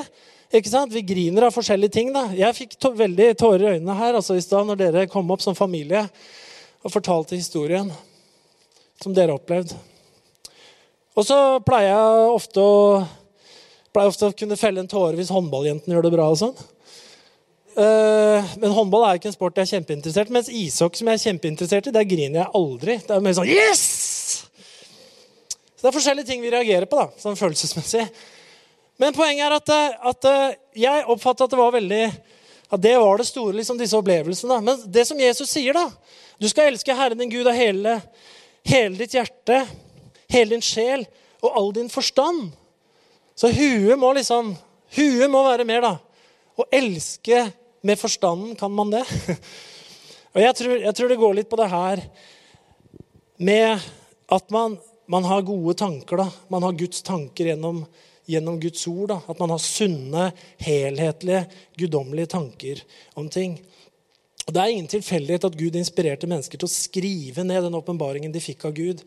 Ikke 0.55 0.71
sant? 0.71 0.95
Vi 0.95 1.03
griner 1.03 1.49
av 1.49 1.55
forskjellige 1.57 1.93
ting. 1.93 2.13
da. 2.15 2.29
Jeg 2.31 2.55
fikk 2.55 2.79
veldig 2.95 3.33
tårer 3.35 3.65
i 3.65 3.73
øynene 3.77 3.99
her 3.99 4.15
altså 4.15 4.37
i 4.39 4.45
stad 4.45 4.67
når 4.67 4.79
dere 4.79 5.07
kom 5.11 5.31
opp 5.35 5.43
som 5.43 5.59
familie 5.59 6.07
og 6.85 6.93
fortalte 6.93 7.35
historien 7.35 7.91
som 9.03 9.13
dere 9.15 9.35
har 9.35 9.41
opplevd. 9.41 9.75
Og 11.17 11.25
så 11.27 11.37
pleier 11.67 11.91
jeg 11.91 12.35
ofte 12.37 12.63
å, 12.63 12.77
pleier 13.97 14.13
ofte 14.13 14.29
å 14.29 14.37
kunne 14.37 14.59
felle 14.61 14.83
en 14.83 14.91
tåre 14.91 15.17
hvis 15.17 15.33
håndballjentene 15.33 15.97
gjør 15.97 16.07
det 16.07 16.15
bra. 16.15 16.29
og 16.31 16.41
sånn. 16.43 16.57
Uh, 17.77 18.41
men 18.57 18.73
håndball 18.73 19.03
er 19.05 19.17
jo 19.17 19.21
ikke 19.21 19.29
en 19.29 19.35
sport 19.35 19.59
jeg 19.59 19.67
er 19.67 19.73
kjempeinteressert 19.75 20.31
i. 20.31 20.35
Mens 20.37 20.49
ishockey, 20.49 21.01
som 21.01 21.11
jeg 21.11 21.19
er 21.19 21.25
kjempeinteressert 21.27 21.91
i, 21.91 21.93
der 21.93 22.09
griner 22.09 22.41
jeg 22.45 22.53
aldri. 22.61 22.97
Det 23.05 23.13
er 23.17 23.25
mer 23.25 23.37
sånn 23.37 23.51
Yes! 23.51 23.83
Så 25.77 25.85
det 25.85 25.91
er 25.91 25.97
forskjellige 25.99 26.29
ting 26.31 26.41
vi 26.41 26.53
reagerer 26.55 26.89
på, 26.89 26.97
da, 26.97 27.11
sånn 27.21 27.37
følelsesmessig. 27.37 28.07
Men 28.97 29.13
poenget 29.13 29.45
er 29.45 29.57
at, 29.59 29.73
eh, 29.75 29.99
at 30.09 30.29
eh, 30.31 30.55
jeg 30.87 31.05
oppfatta 31.13 31.45
at 31.45 31.53
det 31.53 31.61
var 31.61 31.75
veldig 31.75 32.05
at 32.67 32.83
det 32.83 32.95
var 32.99 33.21
det 33.21 33.29
store, 33.29 33.53
liksom, 33.59 33.77
disse 33.79 33.99
opplevelsene. 33.99 34.57
Men 34.65 34.81
det 34.91 35.05
som 35.07 35.21
Jesus 35.21 35.53
sier, 35.53 35.77
da 35.77 35.91
Du 36.41 36.49
skal 36.49 36.69
elske 36.69 36.93
Herren 36.93 37.17
din 37.21 37.31
Gud 37.33 37.47
av 37.49 37.55
hele, 37.57 37.95
hele 38.69 38.99
ditt 38.99 39.15
hjerte, 39.17 39.63
hele 40.29 40.51
din 40.51 40.65
sjel 40.65 41.07
og 41.41 41.53
all 41.57 41.71
din 41.73 41.89
forstand. 41.89 42.51
Så 43.37 43.53
huet 43.53 43.99
må 44.01 44.13
liksom 44.17 44.55
Huet 44.97 45.29
må 45.29 45.41
være 45.43 45.65
mer, 45.67 45.83
da. 45.83 45.97
Å 46.57 46.65
elske 46.73 47.41
med 47.85 47.99
forstanden, 47.99 48.55
kan 48.57 48.71
man 48.73 48.93
det? 48.95 49.03
Og 50.37 50.39
jeg 50.41 50.57
tror, 50.61 50.75
jeg 50.79 50.95
tror 50.97 51.11
det 51.11 51.19
går 51.19 51.35
litt 51.37 51.51
på 51.51 51.59
det 51.59 51.67
her 51.73 52.05
med 53.43 53.83
at 54.33 54.55
man, 54.55 54.77
man 55.11 55.27
har 55.27 55.43
gode 55.45 55.75
tanker. 55.77 56.23
da. 56.23 56.29
Man 56.55 56.65
har 56.65 56.79
Guds 56.79 57.03
tanker 57.05 57.51
gjennom 57.51 57.83
gjennom 58.27 58.61
Guds 58.61 58.87
ord. 58.87 59.09
Da. 59.09 59.21
At 59.27 59.39
man 59.39 59.55
har 59.55 59.63
sunne, 59.63 60.31
helhetlige, 60.59 61.45
guddommelige 61.79 62.33
tanker 62.35 62.83
om 63.15 63.31
ting. 63.33 63.59
Og 64.47 64.55
Det 64.55 64.63
er 64.63 64.75
ingen 64.75 64.91
tilfeldighet 64.91 65.49
at 65.49 65.59
Gud 65.59 65.77
inspirerte 65.79 66.29
mennesker 66.31 66.59
til 66.59 66.69
å 66.69 66.71
skrive 66.71 67.45
ned 67.47 67.65
den 67.67 67.79
åpenbaringen 67.79 68.35
de 68.35 68.43
fikk 68.43 68.69
av 68.69 68.77
Gud. 68.77 69.03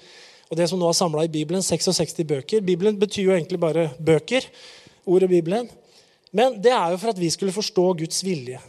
Og 0.50 0.58
det 0.58 0.66
som 0.70 0.80
nå 0.82 0.88
er 0.90 0.98
samla 0.98 1.28
i 1.28 1.32
Bibelen, 1.32 1.62
66 1.62 2.24
bøker. 2.26 2.66
Bibelen 2.66 2.98
betyr 3.00 3.28
jo 3.28 3.36
egentlig 3.36 3.60
bare 3.62 3.90
bøker. 4.00 4.46
ordet 5.06 5.30
Bibelen. 5.30 5.70
Men 6.32 6.62
det 6.62 6.72
er 6.72 6.92
jo 6.92 6.98
for 6.98 7.10
at 7.10 7.20
vi 7.20 7.30
skulle 7.30 7.52
forstå 7.52 7.94
Guds 7.94 8.24
vilje. 8.24 8.60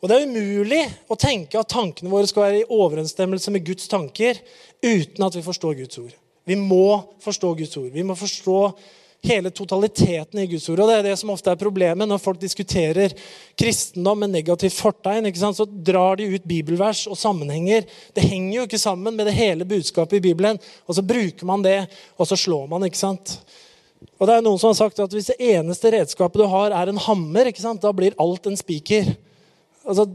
Og 0.00 0.08
Det 0.08 0.16
er 0.16 0.26
umulig 0.26 0.80
å 1.08 1.16
tenke 1.16 1.60
at 1.60 1.68
tankene 1.68 2.10
våre 2.10 2.28
skal 2.28 2.42
være 2.42 2.60
i 2.62 2.68
overensstemmelse 2.68 3.52
med 3.52 3.64
Guds 3.64 3.88
tanker 3.88 4.38
uten 4.82 5.24
at 5.24 5.36
vi 5.36 5.42
forstår 5.44 5.76
Guds 5.76 5.98
ord. 5.98 6.14
Vi 6.48 6.56
må 6.56 7.02
forstå 7.20 7.52
Guds 7.54 7.76
ord. 7.76 7.90
Vi 7.92 8.02
må 8.02 8.16
forstå 8.16 8.60
hele 9.22 9.50
totaliteten 9.50 10.40
i 10.40 10.46
Guds 10.46 10.68
ord. 10.68 10.80
Og 10.80 10.90
det 10.90 10.96
er 10.98 11.08
det 11.10 11.16
som 11.20 11.32
ofte 11.32 11.52
er 11.52 11.60
problemet 11.60 12.08
når 12.08 12.22
folk 12.22 12.40
diskuterer 12.40 13.12
kristendom 13.58 14.22
med 14.24 14.32
negativt 14.32 14.76
fortegn. 14.78 15.28
Så 15.36 15.66
drar 15.68 16.16
de 16.20 16.30
ut 16.34 16.46
bibelvers 16.48 17.06
og 17.10 17.18
sammenhenger. 17.18 17.84
Det 18.14 18.24
henger 18.24 18.56
jo 18.56 18.68
ikke 18.68 18.80
sammen 18.80 19.16
med 19.16 19.28
det 19.28 19.36
hele 19.36 19.68
budskapet 19.68 20.18
i 20.18 20.24
Bibelen. 20.30 20.60
Og 20.86 20.96
så 20.96 21.04
bruker 21.04 21.46
man 21.46 21.64
det, 21.64 21.84
og 22.16 22.28
så 22.28 22.38
slår 22.38 22.66
man. 22.70 22.88
ikke 22.88 23.00
sant? 23.00 23.38
Og 24.16 24.28
det 24.28 24.36
er 24.36 24.44
noen 24.44 24.60
som 24.60 24.70
har 24.70 24.78
sagt 24.78 25.00
at 25.02 25.12
Hvis 25.12 25.32
det 25.32 25.40
eneste 25.52 25.92
redskapet 25.92 26.40
du 26.40 26.46
har, 26.48 26.72
er 26.72 26.88
en 26.88 27.04
hammer, 27.08 27.50
ikke 27.50 27.64
sant? 27.64 27.82
da 27.82 27.92
blir 27.92 28.16
alt 28.20 28.48
en 28.48 28.56
spiker. 28.56 29.12
Altså, 29.84 30.06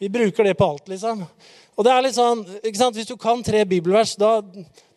vi 0.00 0.08
bruker 0.12 0.44
det 0.44 0.56
på 0.58 0.66
alt, 0.66 0.88
liksom. 0.90 1.22
Og 1.72 1.86
det 1.86 1.92
er 1.92 2.04
litt 2.04 2.16
sånn, 2.16 2.42
ikke 2.60 2.78
sant? 2.78 2.96
Hvis 2.98 3.08
du 3.08 3.16
kan 3.20 3.40
tre 3.44 3.62
bibelvers, 3.68 4.12
da, 4.20 4.42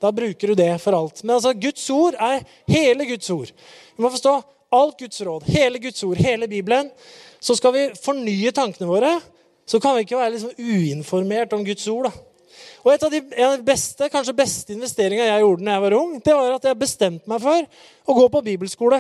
da 0.02 0.12
bruker 0.16 0.52
du 0.52 0.60
det 0.60 0.74
for 0.84 0.98
alt. 0.98 1.24
Men 1.24 1.38
altså, 1.38 1.54
Guds 1.56 1.86
ord 1.94 2.18
er 2.20 2.44
hele 2.68 3.08
Guds 3.08 3.30
ord. 3.32 3.54
Vi 3.96 4.04
må 4.04 4.12
forstå 4.12 4.36
alt 4.76 5.00
Guds 5.00 5.22
råd, 5.24 5.48
hele 5.56 5.80
Guds 5.80 6.04
ord, 6.04 6.20
hele 6.20 6.50
Bibelen. 6.52 6.92
Så 7.40 7.56
skal 7.56 7.74
vi 7.76 7.88
fornye 8.02 8.52
tankene 8.56 8.90
våre, 8.90 9.14
så 9.66 9.80
kan 9.82 9.96
vi 9.96 10.06
ikke 10.06 10.20
være 10.20 10.36
liksom 10.36 10.56
uinformert 10.60 11.54
om 11.56 11.64
Guds 11.66 11.88
ord. 11.88 12.10
da. 12.10 12.36
Og 12.86 12.94
Et 12.94 13.04
av 13.04 13.12
de, 13.12 13.22
beste 13.66 14.10
kanskje 14.14 14.36
beste 14.38 14.76
investeringene 14.76 15.32
jeg 15.32 15.42
gjorde 15.42 15.66
da 15.66 15.78
jeg 15.78 15.84
var 15.88 15.96
ung, 15.98 16.12
det 16.22 16.36
var 16.38 16.58
at 16.58 16.68
jeg 16.70 16.82
bestemte 16.82 17.30
meg 17.32 17.42
for 17.42 17.66
å 18.06 18.18
gå 18.20 18.26
på 18.36 18.44
bibelskole. 18.46 19.00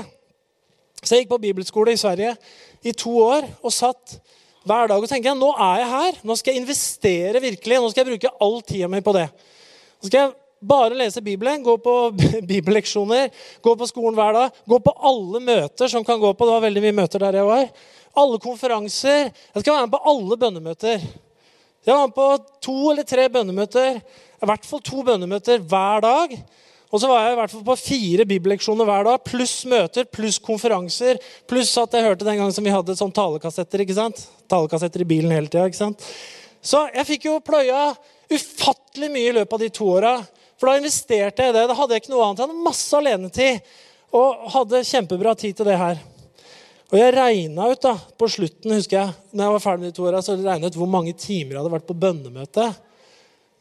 Så 1.03 1.13
jeg 1.13 1.25
gikk 1.25 1.35
på 1.35 1.43
bibelskole 1.43 1.93
i 1.93 1.99
Sverige 2.01 2.33
i 2.81 2.95
to 2.97 3.13
år 3.21 3.45
og 3.61 3.73
satt 3.73 4.17
hver 4.65 4.89
dag 4.89 5.04
og 5.04 5.10
tenker 5.10 5.30
jeg, 5.30 5.38
nå 5.38 5.51
er 5.62 5.82
jeg 5.84 5.89
her. 5.91 6.17
Nå 6.25 6.36
skal 6.39 6.54
jeg 6.54 6.63
investere 6.63 7.41
virkelig. 7.43 7.78
Nå 7.82 7.91
skal 7.91 8.01
jeg 8.01 8.15
bruke 8.15 8.34
all 8.41 8.58
tida 8.65 8.89
mi 8.89 9.01
på 9.06 9.13
det. 9.13 9.28
Nå 10.01 10.10
skal 10.10 10.19
jeg 10.23 10.34
bare 10.65 10.97
lese 10.97 11.21
Bibelen, 11.21 11.62
gå 11.63 11.75
på 11.78 11.93
bibelleksjoner, 12.51 13.30
gå 13.62 13.75
på 13.78 13.89
skolen 13.89 14.17
hver 14.17 14.34
dag. 14.34 14.58
Gå 14.65 14.80
på 14.82 14.95
alle 15.12 15.41
møter 15.43 15.91
som 15.91 16.06
kan 16.08 16.19
gå 16.21 16.34
på. 16.34 16.47
Det 16.47 16.58
var 16.58 16.65
veldig 16.65 16.84
mye 16.88 16.97
møter 17.04 17.21
der 17.28 17.39
jeg 17.41 17.49
var. 17.51 17.69
Alle 18.15 18.41
konferanser. 18.41 19.30
Jeg 19.30 19.62
skal 19.62 19.75
være 19.75 19.86
med 19.86 19.93
på 19.93 20.04
alle 20.12 20.39
bønnemøter. 20.41 21.08
Jeg 21.86 21.93
var 21.93 22.08
med 22.08 22.17
på 22.17 22.30
to 22.65 22.78
eller 22.91 23.06
tre 23.06 23.30
bønnemøter. 23.30 23.99
I 24.41 24.49
hvert 24.49 24.65
fall 24.65 24.82
to 24.82 25.06
bønnemøter 25.06 25.62
hver 25.62 26.06
dag. 26.06 26.38
Og 26.95 27.01
så 27.03 27.10
var 27.12 27.25
jeg 27.25 27.34
i 27.34 27.39
hvert 27.41 27.51
fall 27.51 27.63
på 27.67 27.75
fire 27.75 28.25
bibelleksjoner 28.29 28.88
hver 28.88 29.03
dag, 29.03 29.23
pluss 29.27 29.55
møter, 29.67 30.05
pluss 30.08 30.38
konferanser. 30.39 31.19
Pluss 31.43 31.73
at 31.81 31.97
jeg 31.97 32.05
hørte 32.05 32.23
den 32.23 32.39
gangen 32.39 32.55
som 32.55 32.63
vi 32.63 32.71
hadde 32.71 32.95
sånn 32.95 33.12
talekassetter 33.12 33.84
ikke 33.84 33.97
sant? 33.97 34.21
Talekassetter 34.47 35.03
i 35.03 35.10
bilen 35.10 35.34
hele 35.36 35.51
tida. 35.51 35.89
Så 36.63 36.86
jeg 36.95 37.08
fikk 37.10 37.27
jo 37.27 37.41
pløya 37.43 37.89
ufattelig 38.31 39.12
mye 39.12 39.34
i 39.34 39.36
løpet 39.36 39.58
av 39.58 39.65
de 39.65 39.69
to 39.75 39.89
åra. 39.91 40.15
For 40.55 40.71
da 40.71 40.79
investerte 40.79 41.43
jeg 41.43 41.51
i 41.51 41.58
det. 41.58 41.65
Da 41.67 41.75
hadde 41.75 41.97
jeg 41.97 42.05
ikke 42.05 42.15
noe 42.15 42.29
annet. 42.29 42.39
Jeg 42.39 42.47
hadde 42.47 42.67
masse 42.69 43.01
alenetid 43.01 43.75
og 44.15 44.49
hadde 44.55 44.86
kjempebra 44.88 45.36
tid 45.36 45.60
til 45.60 45.67
det 45.67 45.77
her. 45.81 45.99
Og 46.93 46.99
jeg 47.01 47.15
regna 47.17 47.69
ut 47.73 47.81
da, 47.84 47.95
på 48.15 48.29
slutten, 48.31 48.71
husker 48.77 49.01
jeg, 49.01 49.15
når 49.34 49.49
jeg 49.49 49.55
var 49.58 49.63
ferdig 49.67 49.84
med 49.84 49.91
de 49.91 49.97
to 49.97 50.05
åra, 50.08 50.23
så 50.23 50.39
regna 50.39 50.69
ut 50.69 50.77
hvor 50.79 50.88
mange 50.95 51.12
timer 51.17 51.58
jeg 51.58 51.60
hadde 51.60 51.75
vært 51.75 51.89
på 51.89 51.97
bønnemøte. 52.05 52.69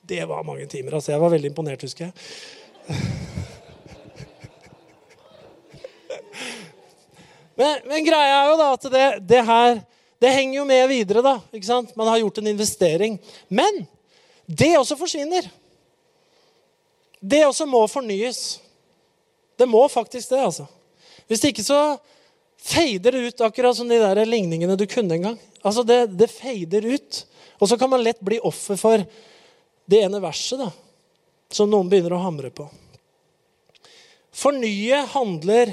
Det 0.04 0.20
var 0.28 0.46
mange 0.46 0.68
timer. 0.70 1.00
altså 1.00 1.16
Jeg 1.16 1.22
var 1.24 1.32
veldig 1.34 1.50
imponert, 1.50 1.82
husker 1.82 2.06
jeg. 2.06 2.28
Men, 7.54 7.80
men, 7.86 8.02
greia 8.02 8.40
er 8.40 8.48
jo 8.50 8.56
da 8.58 8.68
at 8.74 8.86
det, 8.90 9.02
det, 9.30 9.42
her 9.46 9.76
det 10.22 10.30
henger 10.34 10.58
jo 10.58 10.64
med 10.66 10.88
videre. 10.90 11.22
da, 11.22 11.36
ikke 11.54 11.68
sant? 11.68 11.92
Man 11.96 12.08
har 12.10 12.18
gjort 12.22 12.40
en 12.40 12.50
investering. 12.50 13.18
Men 13.48 13.86
det 14.46 14.72
også 14.78 14.98
forsvinner. 14.98 15.46
Det 17.20 17.44
også 17.46 17.66
må 17.70 17.86
fornyes. 17.88 18.60
Det 19.56 19.68
må 19.70 19.84
faktisk 19.88 20.34
det, 20.34 20.42
altså. 20.42 20.66
Hvis 21.30 21.44
ikke 21.46 21.64
så 21.64 21.96
feider 22.64 23.14
det 23.14 23.28
ut, 23.28 23.44
akkurat 23.46 23.76
som 23.76 23.88
de 23.88 24.00
der 24.00 24.24
ligningene 24.26 24.76
du 24.76 24.86
kunne 24.90 25.14
en 25.14 25.28
gang. 25.30 25.38
Altså, 25.62 25.86
det, 25.86 26.18
det 26.18 26.32
feider 26.32 26.84
ut. 26.90 27.22
Og 27.62 27.70
så 27.70 27.78
kan 27.78 27.90
man 27.92 28.02
lett 28.02 28.20
bli 28.24 28.40
offer 28.42 28.76
for 28.80 29.04
det 29.88 30.00
ene 30.02 30.20
verset 30.20 30.58
da, 30.58 30.70
som 31.54 31.70
noen 31.70 31.90
begynner 31.90 32.16
å 32.16 32.24
hamre 32.24 32.50
på. 32.54 32.66
Fornye 34.34 35.04
handler 35.12 35.70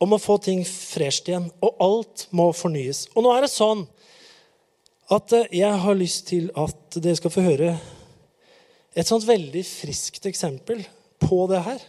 om 0.00 0.16
å 0.16 0.20
få 0.20 0.38
ting 0.40 0.62
fresht 0.64 1.28
igjen, 1.28 1.50
og 1.60 1.82
alt 1.84 2.24
må 2.32 2.48
fornyes. 2.56 3.04
Og 3.12 3.26
nå 3.26 3.34
er 3.34 3.44
det 3.44 3.52
sånn 3.52 3.84
at 5.12 5.34
eh, 5.36 5.50
jeg 5.60 5.80
har 5.84 5.98
lyst 5.98 6.30
til 6.30 6.48
at 6.58 6.96
dere 6.96 7.18
skal 7.18 7.34
få 7.34 7.44
høre 7.44 7.74
et 8.96 9.06
sånt 9.06 9.26
veldig 9.28 9.62
friskt 9.66 10.24
eksempel 10.26 10.80
på 11.20 11.44
det 11.50 11.60
her, 11.66 11.84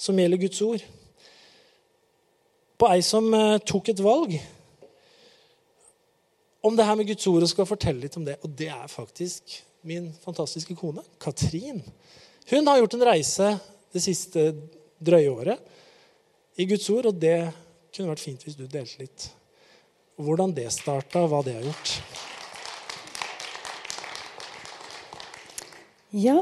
som 0.00 0.18
gjelder 0.18 0.40
Guds 0.40 0.62
ord. 0.64 0.86
På 2.80 2.88
ei 2.90 3.04
som 3.06 3.28
eh, 3.36 3.60
tok 3.66 3.92
et 3.92 4.02
valg 4.02 4.38
om 6.64 6.76
det 6.78 6.88
her 6.88 6.96
med 6.96 7.12
Guds 7.12 7.28
ord 7.28 7.44
og 7.44 7.52
skal 7.52 7.68
fortelle 7.68 8.06
litt 8.06 8.16
om 8.16 8.24
det. 8.24 8.38
Og 8.40 8.56
det 8.56 8.72
er 8.72 8.88
faktisk 8.88 9.58
min 9.84 10.08
fantastiske 10.24 10.76
kone, 10.78 11.04
Katrin. 11.20 11.82
Hun 12.50 12.66
har 12.66 12.80
gjort 12.80 12.96
en 12.96 13.06
reise 13.10 13.50
det 13.94 14.02
siste 14.02 14.50
drøye 15.04 15.30
året 15.30 16.58
i 16.60 16.66
Guds 16.68 16.88
ord, 16.90 17.10
og 17.10 17.18
det 17.20 17.38
kunne 17.94 18.10
vært 18.10 18.24
fint 18.24 18.44
hvis 18.44 18.56
du 18.58 18.66
delte 18.66 19.04
litt 19.04 19.28
hvordan 20.20 20.52
det 20.54 20.68
starta, 20.70 21.24
hva 21.26 21.40
det 21.42 21.56
har 21.56 21.66
gjort. 21.66 21.94
Ja, 26.14 26.36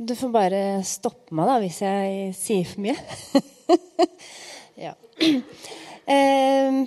du 0.00 0.14
får 0.16 0.32
bare 0.32 0.62
stoppe 0.88 1.36
meg 1.36 1.50
da 1.50 1.58
hvis 1.60 1.82
jeg 1.84 2.32
sier 2.38 2.68
for 2.70 2.86
mye. 2.86 2.96
ja. 4.86 4.96
Ehm, 6.12 6.80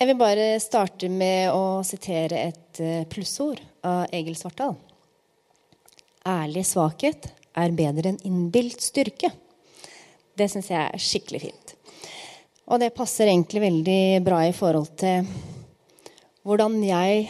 jeg 0.00 0.08
vil 0.08 0.16
bare 0.16 0.44
starte 0.62 1.10
med 1.12 1.50
å 1.52 1.82
sitere 1.84 2.38
et 2.46 2.80
eh, 2.80 3.02
plussord 3.12 3.60
av 3.84 4.06
Egil 4.08 4.38
Svartdal. 4.40 4.72
Ærlig 6.24 6.62
svakhet 6.64 7.26
er 7.52 7.74
bedre 7.76 8.08
enn 8.08 8.20
innbilt 8.24 8.80
styrke. 8.80 9.28
Det 10.34 10.46
syns 10.48 10.70
jeg 10.72 10.80
er 10.80 11.02
skikkelig 11.02 11.40
fint. 11.42 11.74
Og 12.72 12.80
det 12.80 12.94
passer 12.96 13.28
egentlig 13.28 13.60
veldig 13.60 14.22
bra 14.24 14.38
i 14.48 14.54
forhold 14.56 14.88
til 15.02 15.28
hvordan 16.48 16.78
jeg 16.84 17.26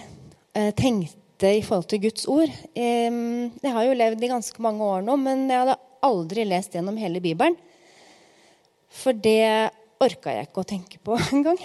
eh, 0.54 0.70
tenkte 0.78 1.50
i 1.58 1.62
forhold 1.66 1.88
til 1.90 2.04
Guds 2.06 2.28
ord. 2.30 2.54
Eh, 2.74 3.10
jeg 3.58 3.74
har 3.74 3.88
jo 3.88 3.98
levd 3.98 4.22
i 4.22 4.30
ganske 4.30 4.62
mange 4.62 4.86
år 4.86 5.02
nå, 5.06 5.18
men 5.18 5.48
jeg 5.50 5.64
hadde 5.64 5.80
aldri 6.06 6.46
lest 6.46 6.78
gjennom 6.78 6.98
hele 7.00 7.22
Bibelen. 7.24 7.58
For 8.94 9.10
det 9.10 9.74
orka 10.04 10.36
jeg 10.36 10.46
ikke 10.46 10.62
å 10.62 10.70
tenke 10.70 11.02
på 11.02 11.18
engang. 11.34 11.58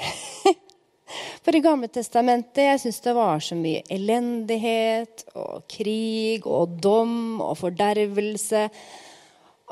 For 1.44 1.56
i 1.56 1.62
Gamle 1.64 1.90
Testamentet 1.92 2.66
jeg 2.66 2.82
synes 2.84 3.00
det 3.06 3.14
var 3.18 3.44
så 3.44 3.58
mye 3.58 3.84
elendighet 3.92 5.26
og 5.34 5.64
krig 5.72 6.48
og 6.48 6.78
dom 6.84 7.42
og 7.42 7.56
fordervelse. 7.60 8.68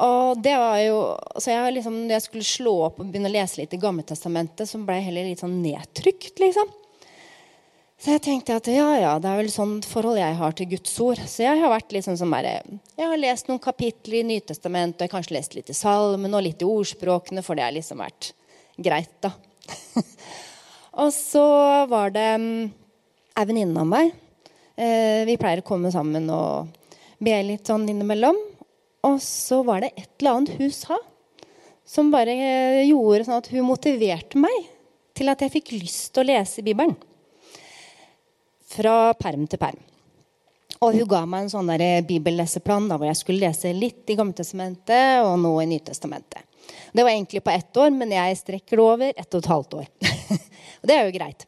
Og 0.08 0.42
det 0.46 0.54
var 0.62 0.80
jo, 0.84 0.98
så 1.42 1.54
jeg 1.54 1.78
liksom, 1.80 2.04
jeg 2.12 2.26
skulle 2.26 2.46
slå 2.46 2.74
opp 2.90 3.00
og 3.02 3.08
begynne 3.10 3.32
å 3.32 3.34
lese 3.34 3.64
litt 3.64 3.74
i 3.74 3.82
Gammeltestamentet, 3.82 4.70
så 4.70 4.82
ble 4.82 5.00
jeg 5.00 5.10
heller 5.10 5.30
litt 5.32 5.42
sånn 5.42 5.58
nedtrykt. 5.64 6.36
liksom. 6.42 6.70
Så 7.98 8.14
jeg 8.14 8.22
tenkte 8.28 8.60
at 8.60 8.68
ja, 8.70 8.92
ja, 9.02 9.16
det 9.18 9.30
er 9.30 9.40
vel 9.40 9.50
sånn 9.50 9.80
forhold 9.82 10.20
jeg 10.20 10.36
har 10.38 10.54
til 10.54 10.70
Guds 10.76 10.92
ord. 11.02 11.22
Så 11.26 11.42
jeg 11.48 11.58
har 11.58 11.72
vært 11.74 11.96
litt 11.96 12.06
sånn 12.06 12.20
som 12.20 12.34
bare, 12.34 12.60
jeg 12.94 13.10
har 13.10 13.18
lest 13.18 13.50
noen 13.50 13.62
kapitler 13.64 14.20
i 14.20 14.28
Nytestamentet, 14.36 15.00
og 15.00 15.08
jeg 15.08 15.10
har 15.10 15.16
kanskje 15.16 15.38
lest 15.40 15.58
litt 15.58 15.72
i 15.74 15.78
Salmen 15.78 16.38
og 16.38 16.46
litt 16.46 16.62
i 16.62 16.70
ordspråkene, 16.70 17.42
for 17.46 17.58
det 17.58 17.66
har 17.66 17.74
liksom 17.74 18.06
vært 18.06 18.36
greit, 18.78 19.16
da. 19.26 19.34
og 20.98 21.12
så 21.14 21.46
var 21.90 22.14
det 22.16 22.30
mm, 22.42 22.70
ei 23.38 23.46
venninne 23.50 23.84
av 23.84 23.90
meg. 23.90 24.14
Eh, 24.78 25.26
vi 25.30 25.38
pleier 25.40 25.62
å 25.62 25.68
komme 25.68 25.92
sammen 25.94 26.30
og 26.34 26.72
be 27.22 27.36
litt 27.46 27.70
sånn 27.70 27.88
innimellom. 27.90 28.38
Og 29.08 29.20
så 29.24 29.62
var 29.66 29.84
det 29.86 29.94
et 29.96 30.10
eller 30.20 30.40
annet 30.40 30.58
hun 30.58 30.74
sa 30.74 30.98
som 31.88 32.10
bare 32.12 32.34
eh, 32.34 32.88
gjorde 32.90 33.28
sånn 33.28 33.40
at 33.40 33.52
hun 33.54 33.70
motiverte 33.70 34.42
meg 34.42 34.56
til 35.18 35.32
at 35.32 35.42
jeg 35.42 35.54
fikk 35.54 35.76
lyst 35.78 36.12
til 36.14 36.26
å 36.26 36.30
lese 36.32 36.66
Bibelen. 36.66 36.98
Fra 38.68 39.14
perm 39.18 39.46
til 39.48 39.62
perm. 39.62 39.80
Og 40.84 40.94
hun 40.94 41.08
ga 41.10 41.24
meg 41.26 41.46
en 41.46 41.54
sånn 41.54 41.72
bibelleseplan 42.06 42.90
da, 42.90 43.00
hvor 43.00 43.10
jeg 43.10 43.22
skulle 43.22 43.48
lese 43.48 43.72
litt 43.74 44.10
i 44.12 44.18
Gamletestamentet 44.20 45.24
og 45.26 45.40
noe 45.42 45.64
i 45.64 45.70
Nytestamentet. 45.72 46.44
Det 46.98 47.04
var 47.06 47.14
egentlig 47.14 47.44
på 47.44 47.54
ett 47.54 47.78
år, 47.78 47.92
men 47.94 48.10
jeg 48.10 48.38
strekker 48.40 48.80
det 48.80 48.84
over 48.84 49.12
ett 49.14 49.36
og 49.36 49.44
et 49.44 49.50
halvt 49.52 49.76
år. 49.78 49.90
og 50.82 50.88
det 50.90 50.96
er 50.96 51.04
jo 51.06 51.14
greit. 51.14 51.44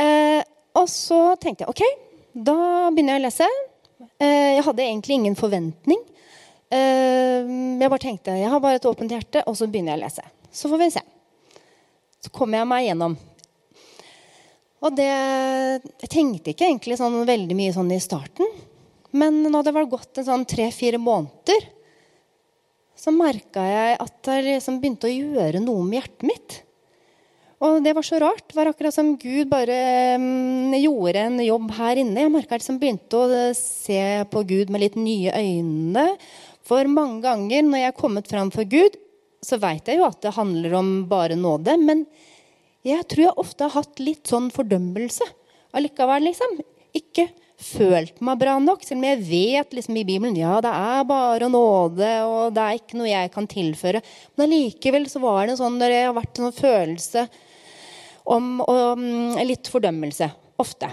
Eh, 0.00 0.40
og 0.80 0.86
så 0.88 1.18
tenkte 1.36 1.66
jeg 1.66 1.74
ok, 1.74 1.82
da 2.32 2.54
begynner 2.88 3.18
jeg 3.18 3.20
å 3.20 3.24
lese. 3.26 3.48
Eh, 4.16 4.54
jeg 4.56 4.64
hadde 4.64 4.86
egentlig 4.86 5.18
ingen 5.18 5.36
forventning. 5.36 6.00
Eh, 6.72 7.52
jeg 7.82 7.92
bare 7.92 8.02
tenkte 8.06 8.38
jeg 8.40 8.48
har 8.54 8.64
bare 8.64 8.80
et 8.80 8.88
åpent 8.88 9.12
hjerte, 9.12 9.44
og 9.44 9.60
så 9.60 9.68
begynner 9.68 9.92
jeg 9.92 10.00
å 10.00 10.04
lese. 10.06 10.24
Så 10.48 10.72
får 10.72 10.80
vi 10.80 10.90
se. 10.96 11.04
Så 12.24 12.32
kommer 12.32 12.62
jeg 12.62 12.70
meg 12.72 12.88
gjennom. 12.88 13.20
Og 14.80 14.96
det 14.96 15.10
Jeg 15.10 16.08
tenkte 16.08 16.56
ikke 16.56 16.70
egentlig 16.70 16.96
sånn 17.04 17.20
veldig 17.28 17.60
mye 17.60 17.76
sånn 17.76 17.92
i 17.92 18.00
starten. 18.00 18.48
Men 19.12 19.42
når 19.44 19.68
det 19.68 19.76
var 19.76 19.92
gått 19.92 20.24
en 20.24 20.30
sånn 20.32 20.48
tre-fire 20.48 20.96
måneder, 20.96 21.68
så 22.98 23.12
merka 23.14 23.64
jeg 23.66 23.98
at 24.00 24.14
det 24.28 24.38
liksom 24.46 24.78
begynte 24.82 25.10
å 25.10 25.14
gjøre 25.14 25.62
noe 25.62 25.82
med 25.86 26.00
hjertet 26.00 26.26
mitt. 26.28 26.60
Og 27.64 27.78
det 27.84 27.94
var 27.96 28.04
så 28.04 28.18
rart. 28.20 28.44
Det 28.48 28.56
var 28.58 28.68
akkurat 28.68 28.94
som 28.94 29.14
Gud 29.20 29.48
bare 29.48 29.76
um, 30.20 30.74
gjorde 30.76 31.22
en 31.22 31.38
jobb 31.44 31.70
her 31.78 32.00
inne. 32.02 32.26
Jeg 32.26 32.32
merka 32.34 32.58
liksom 32.58 32.80
begynte 32.82 33.20
å 33.20 33.44
se 33.56 34.00
på 34.30 34.42
Gud 34.48 34.72
med 34.74 34.84
litt 34.84 34.98
nye 35.00 35.32
øyne. 35.32 36.06
For 36.64 36.88
mange 36.90 37.22
ganger 37.24 37.64
når 37.64 37.82
jeg 37.82 37.92
er 37.92 37.98
kommet 38.00 38.28
fram 38.30 38.52
for 38.54 38.68
Gud, 38.68 38.98
så 39.44 39.58
veit 39.60 39.88
jeg 39.88 40.00
jo 40.00 40.08
at 40.08 40.20
det 40.24 40.34
handler 40.36 40.76
om 40.80 40.92
bare 41.08 41.38
nåde. 41.40 41.76
Men 41.80 42.04
jeg 42.84 43.06
tror 43.08 43.28
jeg 43.28 43.40
ofte 43.40 43.68
har 43.68 43.78
hatt 43.78 44.02
litt 44.02 44.28
sånn 44.28 44.50
fordømmelse 44.52 45.28
allikevel. 45.76 46.28
liksom. 46.28 46.60
Ikke 46.96 47.28
følt 47.60 48.18
meg 48.24 48.40
bra 48.40 48.56
nok, 48.62 48.82
selv 48.84 49.00
om 49.00 49.06
jeg 49.06 49.22
vet 49.28 49.76
liksom 49.76 49.96
i 49.96 50.04
Bibelen 50.06 50.36
ja, 50.36 50.56
det 50.64 50.72
er 50.74 51.06
bare 51.08 51.48
nåde, 51.52 52.10
og 52.26 52.54
det 52.54 52.64
er 52.64 52.80
ikke 52.80 52.98
noe 52.98 53.10
jeg 53.10 53.32
kan 53.34 53.48
tilføre. 53.50 54.02
Men 54.34 54.48
allikevel 54.48 55.06
så 55.10 55.22
var 55.22 55.48
det 55.48 55.58
sånn, 55.60 55.78
når 55.80 55.94
jeg 55.94 56.08
har 56.08 56.16
vært 56.16 56.40
en 56.40 56.48
sånn 56.48 56.58
følelse 56.58 57.24
om, 58.34 58.58
om 58.60 59.06
litt 59.46 59.70
fordømmelse. 59.70 60.30
Ofte. 60.62 60.90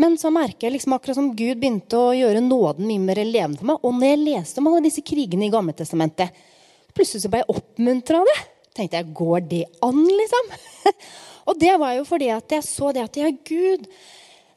Men 0.00 0.14
så 0.16 0.30
merker 0.32 0.66
jeg 0.66 0.78
liksom 0.78 0.94
akkurat 0.96 1.18
som 1.18 1.32
Gud 1.36 1.58
begynte 1.60 1.98
å 1.98 2.14
gjøre 2.16 2.40
nåden 2.40 2.86
mye 2.88 3.02
mer 3.04 3.20
levende 3.20 3.60
for 3.60 3.68
meg. 3.72 3.82
Og 3.84 3.98
når 3.98 4.14
jeg 4.14 4.22
leste 4.22 4.62
om 4.62 4.70
alle 4.70 4.86
disse 4.86 5.04
krigene 5.04 5.48
i 5.48 5.52
Gammeltestamentet, 5.52 6.38
plutselig 6.96 7.26
så 7.26 7.32
ble 7.32 7.42
jeg 7.42 7.52
oppmuntra 7.52 8.22
av 8.22 8.30
det. 8.30 8.38
tenkte 8.78 9.00
jeg, 9.00 9.12
går 9.18 9.44
det 9.50 9.64
an, 9.84 10.00
liksom? 10.06 10.54
og 11.50 11.60
det 11.60 11.74
var 11.82 11.98
jo 11.98 12.06
fordi 12.08 12.30
at 12.32 12.56
jeg 12.56 12.64
så 12.64 12.94
det 12.96 13.04
at 13.04 13.20
ja, 13.20 13.28
Gud 13.28 13.84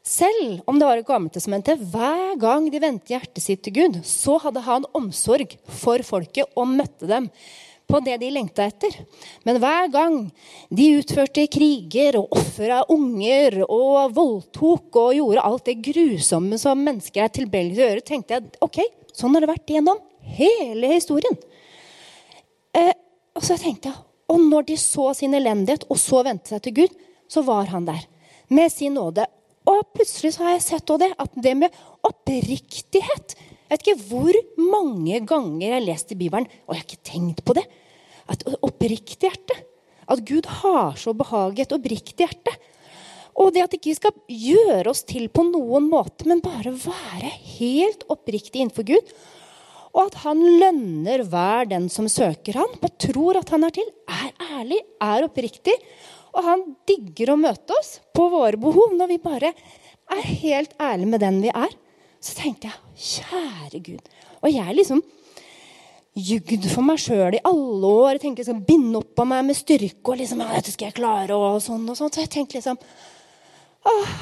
selv 0.03 0.59
om 0.67 0.79
det 0.79 0.87
var 0.87 0.99
i 0.99 1.05
Gammeltestamentet, 1.07 1.83
hver 1.93 2.35
gang 2.39 2.67
de 2.71 2.81
vendte 2.83 3.13
hjertet 3.13 3.39
sitt 3.39 3.61
til 3.63 3.75
Gud, 3.77 4.01
så 4.03 4.35
hadde 4.43 4.63
han 4.65 4.87
omsorg 4.97 5.55
for 5.71 6.03
folket 6.03 6.49
og 6.59 6.67
møtte 6.75 7.07
dem 7.07 7.29
på 7.87 7.99
det 8.03 8.17
de 8.19 8.31
lengta 8.33 8.65
etter. 8.67 8.95
Men 9.47 9.59
hver 9.63 9.87
gang 9.93 10.17
de 10.73 10.87
utførte 10.99 11.45
kriger 11.51 12.17
og 12.19 12.35
ofra 12.35 12.81
unger 12.91 13.61
og 13.63 14.15
voldtok 14.15 14.99
og 14.99 15.15
gjorde 15.17 15.45
alt 15.47 15.67
det 15.69 15.77
grusomme 15.87 16.59
som 16.59 16.83
mennesker 16.83 17.23
er 17.23 17.33
tilbøyelige 17.35 17.77
til 17.77 17.83
å 17.83 17.89
gjøre, 17.89 18.07
tenkte 18.07 18.37
jeg 18.37 18.63
ok, 18.65 18.81
sånn 19.15 19.35
har 19.35 19.45
det 19.45 19.51
vært 19.53 19.75
gjennom 19.75 20.01
hele 20.35 20.89
historien. 20.95 21.37
Eh, 22.75 22.91
og 23.37 23.45
så 23.45 23.55
tenkte 23.59 23.91
jeg, 23.91 24.03
og 24.33 24.43
når 24.49 24.67
de 24.67 24.77
så 24.79 25.11
sin 25.15 25.35
elendighet 25.37 25.85
og 25.91 25.99
så 26.01 26.23
vendte 26.25 26.53
seg 26.55 26.63
til 26.65 26.75
Gud, 26.81 26.99
så 27.31 27.43
var 27.45 27.71
han 27.71 27.87
der 27.87 28.03
med 28.53 28.71
sin 28.71 28.95
nåde 28.97 29.25
og 29.69 29.93
plutselig 29.95 30.33
har 30.39 30.55
jeg 30.55 30.65
sett 30.65 30.93
det, 30.99 31.11
at 31.19 31.37
det 31.39 31.53
med 31.55 31.75
oppriktighet 32.03 33.35
Jeg 33.37 33.69
vet 33.71 33.85
ikke 33.87 34.07
hvor 34.09 34.37
mange 34.59 35.21
ganger 35.25 35.63
jeg 35.63 35.73
har 35.73 35.85
lest 35.85 36.11
i 36.13 36.17
Bibelen, 36.19 36.45
og 36.67 36.75
jeg 36.75 36.81
har 36.81 36.89
ikke 36.89 37.09
tenkt 37.09 37.39
på 37.47 37.55
det. 37.57 37.63
At 38.29 38.43
oppriktig 38.61 39.31
hjerte. 39.31 39.55
At 40.05 40.21
Gud 40.27 40.45
har 40.61 40.99
så 40.99 41.15
behag 41.17 41.57
i 41.57 41.63
et 41.63 41.73
oppriktig 41.73 42.27
hjerte. 42.27 42.53
Og 43.39 43.49
det 43.55 43.63
at 43.65 43.73
ikke 43.73 43.89
vi 43.89 43.97
skal 43.97 44.13
gjøre 44.29 44.91
oss 44.91 45.01
til 45.09 45.25
på 45.33 45.45
noen 45.47 45.87
måte, 45.89 46.27
men 46.29 46.43
bare 46.43 46.75
være 46.75 47.31
helt 47.55 48.05
oppriktig 48.13 48.61
innenfor 48.61 48.85
Gud. 48.91 49.13
Og 49.93 50.07
at 50.07 50.19
han 50.23 50.41
lønner 50.61 51.23
hver 51.29 51.69
den 51.69 51.87
som 51.93 52.09
søker 52.09 52.59
han, 52.61 52.77
og 52.77 52.97
tror 53.01 53.41
at 53.41 53.53
han 53.53 53.65
er 53.65 53.73
til, 53.73 53.89
er 54.09 54.29
ærlig, 54.59 54.81
er 55.01 55.25
oppriktig. 55.25 55.75
Og 56.33 56.45
han 56.45 56.63
digger 56.89 57.33
å 57.33 57.39
møte 57.39 57.75
oss 57.77 57.97
på 58.15 58.27
våre 58.31 58.59
behov 58.59 58.95
når 58.97 59.11
vi 59.13 59.21
bare 59.21 59.53
er 60.13 60.29
helt 60.43 60.73
ærlige 60.81 61.11
med 61.13 61.21
den 61.23 61.41
vi 61.43 61.51
er. 61.53 61.75
Så 62.23 62.37
tenkte 62.37 62.71
jeg 62.71 63.19
kjære 63.19 63.83
Gud. 63.85 64.09
Og 64.41 64.49
jeg 64.51 64.77
liksom 64.77 65.03
jugd 66.13 66.67
for 66.69 66.85
meg 66.85 67.01
sjøl 67.01 67.37
i 67.37 67.43
alle 67.47 67.89
år. 67.89 68.15
Jeg 68.15 68.23
tenkte 68.25 68.43
jeg 68.43 68.49
skal 68.51 68.65
binde 68.67 69.01
opp 69.01 69.23
av 69.23 69.29
meg 69.29 69.47
med 69.49 69.57
styrke. 69.57 70.05
og 70.11 70.19
liksom, 70.21 70.43
ja, 70.43 70.53
dette 70.57 70.73
skal 70.73 70.89
jeg 70.89 70.97
klare, 70.99 71.35
og 71.37 71.61
sånn 71.63 71.87
og 71.89 71.97
sånn. 71.97 72.13
Så 72.13 72.23
jeg 72.23 72.33
tenkte 72.33 72.59
liksom 72.59 72.79
åh, 73.89 74.15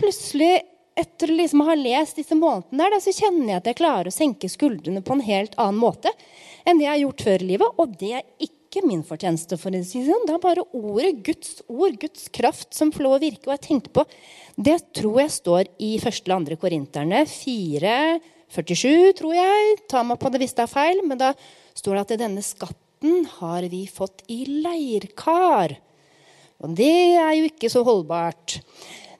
Plutselig, 0.00 0.62
etter 0.96 1.32
å 1.32 1.36
liksom 1.36 1.60
ha 1.66 1.74
lest 1.76 2.16
disse 2.16 2.36
månedene, 2.38 2.86
der, 2.88 3.02
så 3.04 3.12
kjenner 3.12 3.50
jeg 3.50 3.58
at 3.58 3.68
jeg 3.68 3.78
klarer 3.80 4.08
å 4.08 4.14
senke 4.14 4.48
skuldrene 4.48 5.02
på 5.04 5.16
en 5.16 5.24
helt 5.26 5.56
annen 5.60 5.80
måte 5.80 6.12
enn 6.64 6.80
det 6.80 6.86
jeg 6.86 6.92
har 6.92 7.02
gjort 7.02 7.24
før 7.26 7.44
i 7.44 7.48
livet. 7.50 7.80
Og 7.80 7.94
det 8.00 8.12
er 8.16 8.24
ikke 8.40 8.59
ikke 8.70 8.86
min 8.86 9.02
fortjeneste. 9.02 9.58
for 9.58 9.74
å 9.74 9.82
si 9.82 10.04
sånn. 10.06 10.26
Det 10.26 10.34
er 10.34 10.42
bare 10.42 10.62
ordet, 10.72 11.24
Guds 11.26 11.62
ord, 11.66 11.98
Guds 11.98 12.28
kraft, 12.30 12.72
som 12.72 12.92
får 12.92 13.02
lov 13.02 13.16
å 13.18 13.22
virke. 13.22 13.48
Og 13.48 13.58
jeg 13.58 13.66
tenkte 13.66 13.90
på, 13.90 14.06
Det 14.56 14.92
tror 14.94 15.20
jeg 15.20 15.30
står 15.30 15.64
i 15.78 15.98
1. 15.98 16.22
eller 16.24 16.36
andre 16.36 16.56
Korinterne 16.56 17.24
4.47, 17.26 19.14
tror 19.18 19.34
jeg. 19.34 19.88
Ta 19.88 20.02
meg 20.02 20.18
på 20.18 20.30
det 20.30 20.40
hvis 20.40 20.54
det 20.54 20.62
er 20.62 20.74
feil. 20.74 21.02
Men 21.04 21.18
da 21.18 21.34
står 21.74 21.94
det 21.94 22.00
at 22.00 22.18
denne 22.20 22.42
skatten 22.42 23.24
har 23.40 23.62
vi 23.62 23.86
fått 23.86 24.22
i 24.28 24.44
leirkar. 24.44 25.76
Og 26.62 26.76
det 26.76 27.16
er 27.16 27.34
jo 27.40 27.48
ikke 27.48 27.70
så 27.72 27.82
holdbart. 27.82 28.60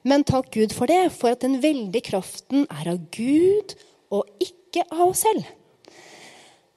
Men 0.05 0.25
takk 0.25 0.51
Gud 0.53 0.73
for 0.73 0.87
det, 0.87 1.11
for 1.13 1.33
at 1.33 1.41
den 1.41 1.61
veldige 1.61 2.13
kraften 2.13 2.67
er 2.71 2.93
av 2.93 3.01
Gud 3.11 3.75
og 4.13 4.29
ikke 4.39 4.85
av 4.93 5.09
oss 5.11 5.25
selv. 5.27 5.45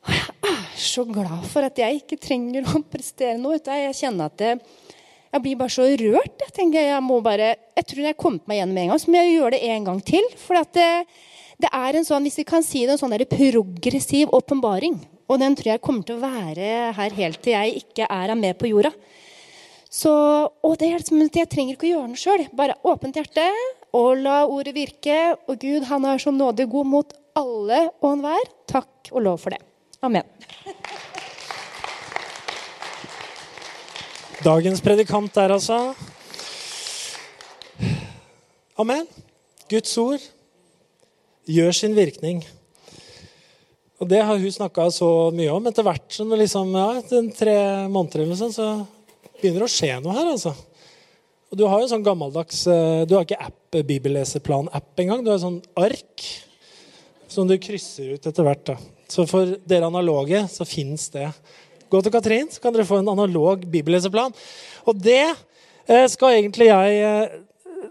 Og 0.03 0.15
jeg 0.15 0.51
er 0.51 0.79
så 0.83 1.05
glad 1.07 1.45
for 1.51 1.65
at 1.65 1.79
jeg 1.79 2.01
ikke 2.01 2.19
trenger 2.21 2.67
å 2.67 2.81
prestere 2.91 3.37
noe. 3.39 3.59
Jeg 3.59 3.95
kjenner 3.97 4.31
at 4.31 4.39
det, 4.41 4.53
jeg 5.33 5.43
blir 5.45 5.59
bare 5.59 5.73
så 5.73 5.87
rørt. 5.87 6.43
Jeg 6.43 6.53
tenker 6.53 6.83
jeg 6.85 7.05
må 7.05 7.21
bare, 7.25 7.55
jeg 7.77 7.87
tror 7.89 8.03
jeg 8.03 8.11
har 8.11 8.19
kommet 8.19 8.45
meg 8.49 8.59
gjennom 8.59 8.81
en 8.81 8.91
gang, 8.91 9.01
så 9.01 9.13
må 9.13 9.21
jeg 9.21 9.33
gjøre 9.37 9.55
det 9.55 9.71
en 9.73 9.87
gang 9.89 10.03
til. 10.05 10.27
For 10.41 10.59
det, 10.75 10.89
det, 11.63 11.71
er 11.71 11.97
en 11.97 12.07
sånn, 12.07 12.27
hvis 12.27 12.41
vi 12.43 12.47
kan 12.51 12.65
si 12.65 12.83
det, 12.83 12.97
en 12.97 13.01
sånn 13.01 13.17
progressiv 13.31 14.33
åpenbaring. 14.35 14.99
Og 15.31 15.39
den 15.41 15.55
tror 15.57 15.73
jeg 15.73 15.83
kommer 15.85 16.05
til 16.05 16.19
å 16.19 16.25
være 16.25 16.69
her 16.97 17.17
helt 17.17 17.41
til 17.41 17.55
jeg 17.55 17.85
ikke 17.85 18.09
er 18.11 18.35
med 18.37 18.59
på 18.59 18.69
jorda. 18.69 18.91
Så, 19.93 20.11
og 20.65 20.77
det 20.81 20.89
er 20.89 20.97
liksom, 20.97 21.21
Jeg 21.29 21.49
trenger 21.49 21.75
ikke 21.75 21.85
å 21.85 21.91
gjøre 21.91 22.07
den 22.11 22.17
sjøl. 22.17 22.47
Bare 22.57 22.77
åpent 22.83 23.17
hjerte 23.17 23.45
og 23.93 24.17
la 24.21 24.43
ordet 24.49 24.73
virke. 24.75 25.19
Og 25.47 25.61
Gud 25.61 25.85
han 25.89 26.05
er 26.09 26.21
så 26.21 26.33
nådig 26.33 26.69
god 26.69 26.89
mot 26.89 27.13
alle 27.37 27.85
og 28.01 28.09
enhver. 28.15 28.49
Takk 28.69 29.13
og 29.13 29.21
lov 29.21 29.45
for 29.45 29.53
det. 29.53 29.61
Amen. 30.03 30.27
Dagens 34.43 34.81
predikant 34.83 35.31
der, 35.31 35.53
altså. 35.55 35.93
Amen. 38.75 39.07
Guds 39.71 39.93
ord 40.01 40.25
gjør 41.47 41.71
sin 41.71 41.95
virkning. 41.95 42.43
Og 44.03 44.09
det 44.11 44.19
har 44.27 44.35
hun 44.35 44.51
snakka 44.51 44.89
så 44.91 45.09
mye 45.31 45.55
om. 45.55 45.71
Etter 45.71 45.87
hvert 45.87 46.11
som 46.11 46.35
liksom, 46.35 46.75
ja, 46.75 46.89
etter 46.99 47.31
tre 47.37 47.57
måneder 47.87 48.25
eller 48.25 48.41
sånn, 48.43 48.51
så 48.51 48.69
begynner 49.39 49.63
det 49.63 49.69
å 49.69 49.75
skje 49.77 49.93
noe 50.03 50.17
her. 50.19 50.33
altså. 50.35 50.51
Og 51.47 51.61
Du 51.61 51.63
har 51.69 51.79
jo 51.79 51.87
sånn 51.93 52.03
gammeldags 52.03 52.65
eh, 52.67 53.03
Du 53.07 53.15
har 53.15 53.23
ikke 53.23 53.39
app, 53.39 53.77
bibelleseplan-app 53.77 54.99
engang. 54.99 55.23
Du 55.23 55.31
har 55.31 55.39
sånn 55.39 55.61
ark 55.79 56.27
som 57.33 57.49
du 57.49 57.57
krysser 57.61 58.15
ut 58.15 58.27
etter 58.29 58.45
hvert. 58.45 58.63
da. 58.71 58.77
Så 59.09 59.25
for 59.29 59.55
dere 59.69 59.89
analoge 59.89 60.45
så 60.51 60.65
fins 60.67 61.09
det. 61.13 61.27
Gå 61.89 62.01
til 62.01 62.13
Katrin, 62.13 62.49
så 62.49 62.61
kan 62.61 62.73
dere 62.73 62.87
få 62.87 63.01
en 63.01 63.11
analog 63.11 63.65
bibelleseplan. 63.69 64.33
Og 64.89 64.97
det 64.97 65.25
eh, 65.25 66.07
skal 66.09 66.39
egentlig 66.39 66.71
jeg 66.71 67.01
eh, 67.01 67.39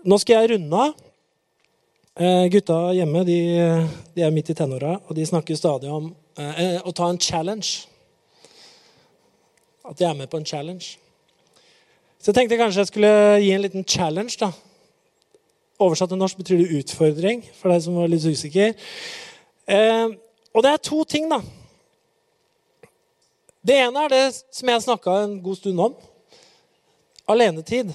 Nå 0.08 0.16
skal 0.18 0.40
jeg 0.40 0.56
runde 0.56 0.78
av. 0.82 0.94
Eh, 2.18 2.46
gutta 2.50 2.76
hjemme 2.96 3.20
de, 3.28 3.36
de, 4.16 4.22
er 4.24 4.32
midt 4.34 4.50
i 4.50 4.56
tenåra, 4.56 4.96
og 5.06 5.14
de 5.14 5.26
snakker 5.28 5.54
stadig 5.54 5.92
om 5.92 6.08
å 6.32 6.94
ta 6.96 7.06
en 7.12 7.20
challenge. 7.20 7.84
At 9.86 10.00
de 10.00 10.08
er 10.08 10.16
med 10.16 10.30
på 10.32 10.40
en 10.40 10.48
challenge. 10.48 10.96
Så 12.18 12.30
jeg 12.30 12.38
tenkte 12.40 12.58
kanskje 12.58 12.82
jeg 12.82 12.90
skulle 12.90 13.12
gi 13.44 13.52
en 13.52 13.62
liten 13.62 13.86
challenge. 13.86 14.40
da. 14.40 14.50
Oversatt 15.82 16.12
til 16.12 16.20
norsk 16.20 16.38
betyr 16.38 16.60
det 16.60 16.80
utfordring, 16.82 17.42
for 17.58 17.72
deg 17.72 17.82
som 17.82 17.96
var 17.98 18.10
litt 18.10 18.22
usikker. 18.22 18.74
Eh, 19.66 20.08
og 20.52 20.64
det 20.64 20.70
er 20.72 20.82
to 20.82 21.02
ting, 21.08 21.28
da. 21.30 21.40
Det 23.62 23.76
ene 23.78 24.04
er 24.04 24.10
det 24.10 24.22
som 24.50 24.70
jeg 24.72 24.82
snakka 24.82 25.18
en 25.22 25.36
god 25.42 25.58
stund 25.60 25.80
om. 25.80 25.92
Alenetid. 27.30 27.92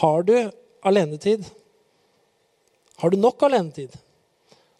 Har 0.00 0.22
du 0.22 0.36
alenetid? 0.86 1.44
Har 3.02 3.10
du 3.10 3.18
nok 3.18 3.42
alenetid? 3.42 3.96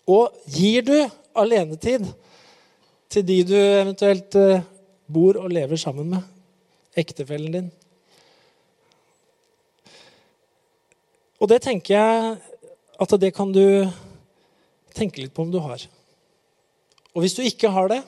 Og 0.07 0.31
gir 0.47 0.87
du 0.87 0.95
alenetid 1.35 2.07
til 3.11 3.27
de 3.27 3.41
du 3.49 3.57
eventuelt 3.57 4.35
eh, 4.39 4.63
bor 5.11 5.41
og 5.43 5.51
lever 5.51 5.77
sammen 5.77 6.13
med? 6.15 6.23
Ektefellen 6.95 7.53
din? 7.53 7.71
Og 11.41 11.49
det 11.51 11.63
tenker 11.65 11.97
jeg 11.97 12.39
at 13.01 13.15
det 13.21 13.33
kan 13.35 13.51
du 13.51 13.89
tenke 14.97 15.23
litt 15.23 15.35
på 15.35 15.45
om 15.47 15.53
du 15.53 15.61
har. 15.63 15.85
Og 17.15 17.25
hvis 17.25 17.37
du 17.37 17.43
ikke 17.45 17.71
har 17.75 17.91
det, 17.91 18.01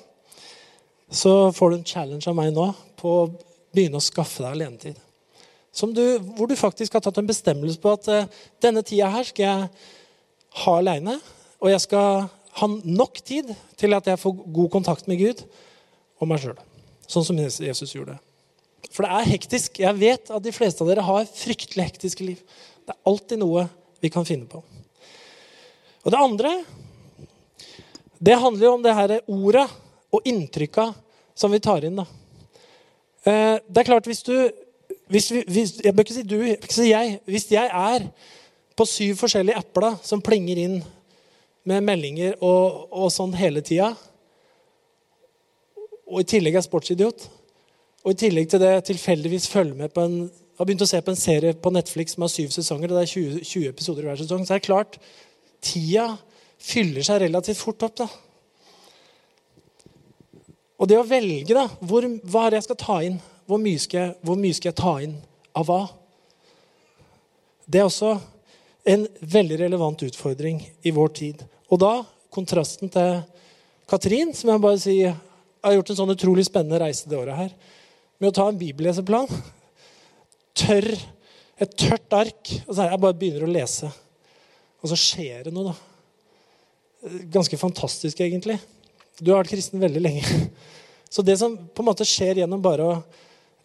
så 1.12 1.52
får 1.52 1.70
du 1.70 1.78
en 1.78 1.88
challenge 1.88 2.28
av 2.30 2.36
meg 2.36 2.52
nå 2.54 2.68
på 3.00 3.16
å 3.22 3.30
begynne 3.72 4.00
å 4.00 4.04
skaffe 4.04 4.42
deg 4.44 4.54
alenetid. 4.54 5.00
Du, 5.72 6.04
hvor 6.36 6.48
du 6.48 6.56
faktisk 6.56 6.94
har 6.96 7.04
tatt 7.04 7.18
en 7.20 7.28
bestemmelse 7.28 7.80
på 7.80 7.94
at 7.96 8.08
uh, 8.12 8.40
denne 8.60 8.82
tida 8.84 9.08
her 9.12 9.24
skal 9.28 9.46
jeg 9.46 9.68
ha 10.62 10.74
aleine. 10.78 11.16
Og 11.62 11.70
jeg 11.72 11.84
skal 11.86 12.26
ha 12.58 12.68
nok 12.68 13.22
tid 13.24 13.54
til 13.80 13.96
at 13.96 14.10
jeg 14.10 14.20
får 14.20 14.42
god 14.52 14.72
kontakt 14.74 15.08
med 15.08 15.22
Gud 15.22 15.40
og 16.20 16.28
meg 16.28 16.42
sjøl. 16.42 16.58
Sånn 17.08 17.24
som 17.26 17.38
Jesus 17.40 17.94
gjorde. 17.94 18.18
For 18.92 19.06
det 19.06 19.12
er 19.16 19.30
hektisk. 19.32 19.80
Jeg 19.80 20.00
vet 20.00 20.32
at 20.32 20.44
de 20.44 20.52
fleste 20.52 20.84
av 20.84 20.90
dere 20.90 21.04
har 21.06 21.28
fryktelig 21.28 21.88
hektiske 21.88 22.26
liv. 22.26 22.42
Det 22.84 22.92
er 22.92 23.08
alltid 23.08 23.40
noe 23.40 23.66
vi 24.02 24.10
kan 24.12 24.26
finne 24.28 24.48
på. 24.50 24.60
Og 26.02 26.10
det 26.10 26.18
andre 26.20 26.52
det 28.22 28.38
handler 28.38 28.66
jo 28.66 28.74
om 28.76 28.82
det 28.84 28.94
her 28.94 29.16
ordet 29.26 29.66
og 30.14 30.28
inntrykka 30.28 30.92
som 31.34 31.50
vi 31.50 31.58
tar 31.62 31.84
inn. 31.86 31.96
da. 31.98 32.06
Eh, 33.24 33.56
det 33.66 33.82
er 33.82 33.88
klart, 33.88 34.06
hvis 34.06 34.22
du 34.22 34.50
hvis, 35.08 35.30
hvis, 35.30 35.80
Jeg 35.84 35.94
bør 35.94 36.04
ikke 36.04 36.14
si 36.14 36.22
du, 36.22 36.38
jeg 36.40 36.58
bør 36.60 36.68
ikke 36.68 36.74
si 36.74 36.88
jeg. 36.90 37.18
Hvis 37.26 37.50
jeg 37.50 37.66
er 37.66 38.06
på 38.76 38.86
syv 38.86 39.16
forskjellige 39.20 39.58
apper 39.58 39.96
som 40.02 40.22
plinger 40.22 40.56
inn 40.58 40.78
med 41.68 41.84
meldinger 41.84 42.38
og, 42.40 42.88
og 42.90 43.10
sånn 43.12 43.34
hele 43.36 43.60
tida, 43.60 43.92
og 46.08 46.20
i 46.20 46.28
tillegg 46.28 46.56
er 46.58 46.64
sportsidiot, 46.64 47.26
og 48.02 48.14
i 48.14 48.18
tillegg 48.18 48.48
til 48.50 48.62
det 48.62 48.72
tilfeldigvis 48.88 49.48
følger 49.52 49.76
med 49.78 49.92
på 49.94 50.06
en 50.06 50.16
har 50.58 50.68
begynt 50.68 50.84
å 50.84 50.88
se 50.88 51.00
på 51.00 51.12
en 51.12 51.18
serie 51.18 51.54
på 51.58 51.72
Netflix 51.72 52.16
som 52.16 52.24
har 52.26 52.32
syv 52.32 52.50
sesonger, 52.54 52.90
og 52.90 52.98
det 52.98 53.04
er 53.06 53.12
20, 53.12 53.44
20 53.48 53.68
episoder 53.70 54.08
hver 54.08 54.18
sesong, 54.20 54.42
så 54.46 54.54
er 54.54 54.60
det 54.60 54.68
klart 54.68 54.98
tida 55.62 56.10
fyller 56.62 57.06
seg 57.06 57.24
relativt 57.24 57.60
fort 57.62 57.86
opp. 57.86 57.96
da. 58.02 58.08
Og 60.82 60.90
det 60.90 60.98
å 60.98 61.06
velge 61.06 61.54
da, 61.54 61.68
hvor, 61.80 62.06
hva 62.26 62.46
er 62.46 62.54
det 62.54 62.62
jeg 62.62 62.68
skal 62.70 62.80
ta 62.82 62.98
inn, 63.06 63.18
hvor 63.46 63.60
mye, 63.62 63.80
skal 63.82 64.00
jeg, 64.00 64.14
hvor 64.26 64.38
mye 64.38 64.56
skal 64.58 64.72
jeg 64.72 64.80
ta 64.80 64.94
inn 65.04 65.16
av 65.58 65.68
hva? 65.68 65.82
Det 67.66 67.80
er 67.80 67.86
også 67.86 68.16
en 68.92 69.06
veldig 69.20 69.60
relevant 69.60 70.02
utfordring 70.02 70.58
i 70.82 70.92
vår 70.94 71.12
tid. 71.18 71.44
Og 71.70 71.78
da 71.82 71.92
kontrasten 72.32 72.90
til 72.90 73.20
Katrin, 73.90 74.32
som 74.34 74.50
jeg 74.50 74.62
bare 74.62 74.80
sier 74.82 75.14
har 75.62 75.76
gjort 75.76 75.92
en 75.92 75.98
sånn 76.00 76.14
utrolig 76.14 76.46
spennende 76.48 76.80
reise 76.82 77.10
det 77.10 77.18
året 77.18 77.38
her, 77.38 77.52
med 78.18 78.32
å 78.32 78.34
ta 78.34 78.48
en 78.50 78.58
bibelleseplan. 78.58 79.28
Tørr, 80.58 80.88
et 81.62 81.76
tørt 81.78 82.16
ark. 82.16 82.52
Og 82.66 82.74
så 82.74 82.84
er 82.84 82.92
jeg 82.92 83.02
bare 83.04 83.18
begynner 83.18 83.46
å 83.46 83.52
lese. 83.52 83.90
Og 84.82 84.90
så 84.90 84.98
skjer 84.98 85.46
det 85.46 85.54
noe, 85.54 85.72
da. 85.72 87.12
Ganske 87.32 87.58
fantastisk, 87.58 88.20
egentlig. 88.20 88.58
Du 89.18 89.30
har 89.30 89.42
vært 89.42 89.54
kristen 89.54 89.82
veldig 89.82 90.02
lenge. 90.02 90.26
Så 91.12 91.22
det 91.22 91.36
som 91.38 91.54
på 91.54 91.82
en 91.82 91.90
måte 91.90 92.06
skjer 92.08 92.42
gjennom 92.42 92.62
bare 92.64 92.86
å 92.88 93.00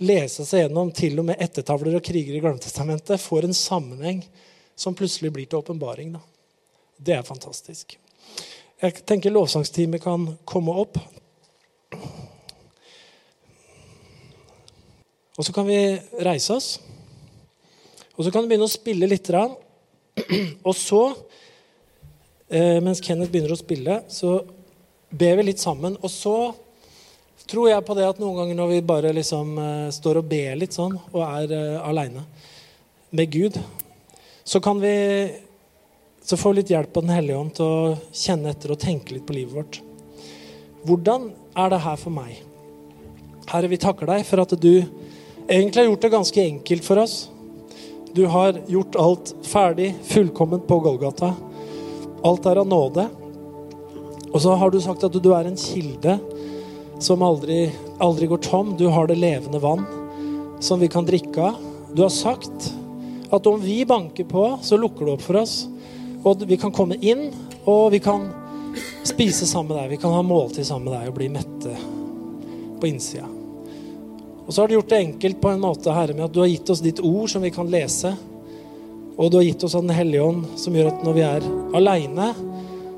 lese 0.04 0.46
seg 0.46 0.66
gjennom 0.66 0.92
til 0.94 1.18
og 1.22 1.30
med 1.30 1.42
ettertavler 1.42 1.98
og 1.98 2.06
kriger 2.06 2.36
i 2.38 2.42
Glamtestamentet, 2.44 3.22
får 3.22 3.48
en 3.48 3.56
sammenheng 3.58 4.20
som 4.78 4.96
plutselig 4.98 5.32
blir 5.34 5.48
til 5.50 5.62
åpenbaring. 5.62 6.12
Det 6.98 7.16
er 7.18 7.26
fantastisk. 7.26 7.98
Jeg 8.78 9.06
tenker 9.10 9.34
lovsangsteamet 9.34 10.04
kan 10.04 10.28
komme 10.46 10.76
opp. 10.78 11.00
Og 15.38 15.46
så 15.46 15.54
kan 15.54 15.66
vi 15.70 15.80
reise 16.26 16.54
oss. 16.54 16.70
Og 18.18 18.26
så 18.26 18.34
kan 18.34 18.44
du 18.44 18.50
begynne 18.50 18.68
å 18.68 18.74
spille 18.76 19.10
litt. 19.10 19.30
Og 20.68 20.76
så, 20.76 21.02
eh, 22.50 22.78
mens 22.84 23.02
Kenneth 23.04 23.32
begynner 23.34 23.54
å 23.56 23.60
spille, 23.60 24.00
så 24.10 24.40
ber 25.10 25.40
vi 25.40 25.50
litt 25.50 25.64
sammen. 25.64 25.98
Og 26.02 26.12
så 26.12 26.38
tror 27.48 27.70
jeg 27.72 27.86
på 27.88 27.96
det 27.96 28.08
at 28.08 28.20
noen 28.22 28.36
ganger 28.42 28.60
når 28.60 28.72
vi 28.74 28.86
bare 28.90 29.16
liksom 29.16 29.54
uh, 29.56 29.90
står 29.94 30.20
og 30.20 30.30
ber 30.30 30.58
litt 30.60 30.76
sånn, 30.76 30.98
og 31.14 31.22
er 31.24 31.54
uh, 31.54 31.88
aleine 31.88 32.26
med 33.16 33.32
Gud, 33.32 33.60
så 34.44 34.60
kan 34.64 34.82
vi 34.82 34.96
så 36.28 36.36
får 36.36 36.52
vi 36.52 36.60
litt 36.60 36.72
hjelp 36.74 36.98
av 37.00 37.06
Den 37.06 37.14
hellige 37.16 37.40
ånd 37.40 37.54
til 37.56 37.70
å 37.72 37.92
kjenne 38.12 38.52
etter 38.52 38.74
og 38.74 38.82
tenke 38.82 39.14
litt 39.16 39.24
på 39.24 39.36
livet 39.38 39.56
vårt. 39.56 39.78
Hvordan 40.84 41.30
er 41.56 41.72
det 41.72 41.80
her 41.86 42.02
for 42.02 42.12
meg? 42.12 42.42
Herre, 43.48 43.70
vi 43.72 43.80
takker 43.80 44.10
deg 44.12 44.26
for 44.28 44.44
at 44.44 44.52
du 44.60 44.74
egentlig 45.48 45.80
har 45.80 45.88
gjort 45.88 46.04
det 46.04 46.12
ganske 46.12 46.44
enkelt 46.44 46.84
for 46.84 47.00
oss. 47.00 47.16
Du 48.18 48.26
har 48.26 48.56
gjort 48.68 48.96
alt 48.96 49.36
ferdig, 49.44 49.96
fullkomment 50.04 50.68
på 50.68 50.80
Golgata. 50.80 51.34
Alt 52.24 52.46
er 52.50 52.58
av 52.58 52.66
nåde. 52.68 53.04
Og 54.32 54.42
så 54.42 54.56
har 54.58 54.74
du 54.74 54.80
sagt 54.82 55.06
at 55.06 55.14
du 55.22 55.30
er 55.38 55.46
en 55.46 55.60
kilde 55.62 56.16
som 56.98 57.22
aldri, 57.22 57.68
aldri 58.02 58.26
går 58.32 58.42
tom. 58.42 58.74
Du 58.74 58.88
har 58.90 59.06
det 59.06 59.20
levende 59.22 59.62
vann 59.62 59.86
som 60.58 60.82
vi 60.82 60.90
kan 60.90 61.06
drikke 61.06 61.46
av. 61.52 61.62
Du 61.94 62.02
har 62.08 62.10
sagt 62.10 62.72
at 63.30 63.54
om 63.54 63.62
vi 63.62 63.84
banker 63.86 64.26
på, 64.26 64.50
så 64.66 64.82
lukker 64.82 65.06
du 65.06 65.14
opp 65.14 65.26
for 65.30 65.38
oss. 65.46 65.68
Og 66.26 66.42
vi 66.50 66.58
kan 66.58 66.74
komme 66.74 66.98
inn, 66.98 67.28
og 67.70 67.92
vi 67.94 68.02
kan 68.02 68.32
spise 69.06 69.46
sammen 69.46 69.76
med 69.76 69.84
deg. 69.84 69.94
Vi 69.94 70.06
kan 70.08 70.18
ha 70.18 70.26
måltid 70.26 70.66
sammen 70.66 70.90
med 70.90 70.98
deg 70.98 71.14
og 71.14 71.20
bli 71.22 71.34
mette 71.38 71.82
på 72.82 72.90
innsida. 72.90 73.37
Og 74.48 74.54
så 74.54 74.62
har 74.62 74.68
du 74.68 74.78
gjort 74.78 74.90
det 74.90 74.98
enkelt 75.04 75.42
på 75.42 75.50
en 75.52 75.60
måte, 75.60 75.92
Herre, 75.92 76.16
med 76.16 76.30
at 76.30 76.34
du 76.34 76.40
har 76.40 76.48
gitt 76.48 76.70
oss 76.72 76.80
ditt 76.80 77.02
ord 77.04 77.28
som 77.30 77.44
vi 77.44 77.52
kan 77.52 77.68
lese. 77.68 78.14
Og 79.18 79.32
du 79.32 79.40
har 79.42 79.44
gitt 79.44 79.64
oss 79.68 79.76
Den 79.76 79.92
hellige 79.92 80.24
ånd, 80.24 80.46
som 80.56 80.76
gjør 80.76 80.94
at 80.94 81.04
når 81.04 81.18
vi 81.18 81.26
er 81.28 81.48
aleine 81.76 82.30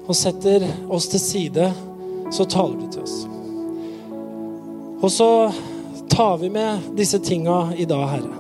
og 0.10 0.18
setter 0.18 0.66
oss 0.90 1.08
til 1.10 1.22
side, 1.22 1.72
så 2.34 2.46
taler 2.46 2.78
du 2.78 2.88
til 2.94 3.02
oss. 3.02 3.18
Og 5.00 5.10
så 5.14 5.30
tar 6.12 6.38
vi 6.38 6.50
med 6.54 6.92
disse 6.98 7.18
tinga 7.24 7.72
i 7.78 7.88
dag, 7.90 8.06
Herre. 8.14 8.36